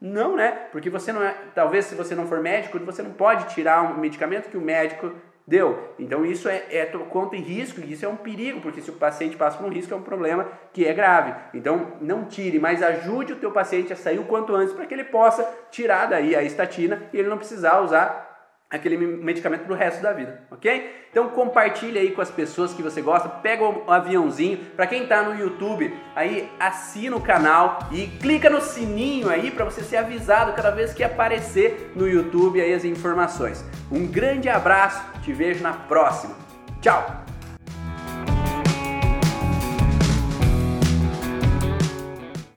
Não, 0.00 0.36
né? 0.36 0.52
Porque 0.72 0.88
você 0.88 1.12
não 1.12 1.22
é. 1.22 1.34
Talvez 1.54 1.84
se 1.84 1.94
você 1.94 2.14
não 2.14 2.26
for 2.26 2.40
médico, 2.40 2.78
você 2.78 3.02
não 3.02 3.10
pode 3.10 3.52
tirar 3.52 3.82
um 3.82 3.98
medicamento 3.98 4.48
que 4.48 4.56
o 4.56 4.60
médico 4.60 5.12
deu. 5.48 5.94
Então 5.98 6.26
isso 6.26 6.46
é, 6.46 6.62
é 6.70 6.84
conta 7.08 7.34
em 7.34 7.40
risco 7.40 7.80
isso 7.80 8.04
é 8.04 8.08
um 8.08 8.16
perigo, 8.16 8.60
porque 8.60 8.82
se 8.82 8.90
o 8.90 8.94
paciente 8.94 9.34
passa 9.34 9.56
por 9.56 9.66
um 9.66 9.72
risco 9.72 9.94
é 9.94 9.96
um 9.96 10.02
problema 10.02 10.46
que 10.74 10.86
é 10.86 10.92
grave. 10.92 11.34
Então 11.54 11.94
não 12.02 12.26
tire, 12.26 12.58
mas 12.58 12.82
ajude 12.82 13.32
o 13.32 13.36
teu 13.36 13.50
paciente 13.50 13.90
a 13.90 13.96
sair 13.96 14.18
o 14.18 14.24
quanto 14.24 14.54
antes 14.54 14.74
para 14.74 14.84
que 14.84 14.92
ele 14.92 15.04
possa 15.04 15.48
tirar 15.70 16.06
daí 16.06 16.36
a 16.36 16.42
estatina 16.42 17.02
e 17.14 17.18
ele 17.18 17.28
não 17.28 17.38
precisar 17.38 17.80
usar 17.80 18.27
aquele 18.70 18.96
medicamento 18.96 19.64
pro 19.64 19.74
resto 19.74 20.02
da 20.02 20.12
vida, 20.12 20.42
ok? 20.50 21.06
Então 21.10 21.28
compartilha 21.30 22.00
aí 22.00 22.10
com 22.10 22.20
as 22.20 22.30
pessoas 22.30 22.74
que 22.74 22.82
você 22.82 23.00
gosta, 23.00 23.28
pega 23.28 23.64
o 23.64 23.90
aviãozinho, 23.90 24.58
para 24.76 24.86
quem 24.86 25.04
está 25.04 25.22
no 25.22 25.38
YouTube, 25.38 25.94
aí 26.14 26.50
assina 26.60 27.16
o 27.16 27.20
canal 27.20 27.78
e 27.90 28.06
clica 28.06 28.50
no 28.50 28.60
sininho 28.60 29.30
aí 29.30 29.50
para 29.50 29.64
você 29.64 29.82
ser 29.82 29.96
avisado 29.96 30.52
cada 30.52 30.70
vez 30.70 30.92
que 30.92 31.02
aparecer 31.02 31.92
no 31.96 32.06
YouTube 32.06 32.60
aí 32.60 32.74
as 32.74 32.84
informações. 32.84 33.64
Um 33.90 34.06
grande 34.06 34.48
abraço, 34.48 35.02
te 35.22 35.32
vejo 35.32 35.62
na 35.62 35.72
próxima. 35.72 36.34
Tchau. 36.82 37.27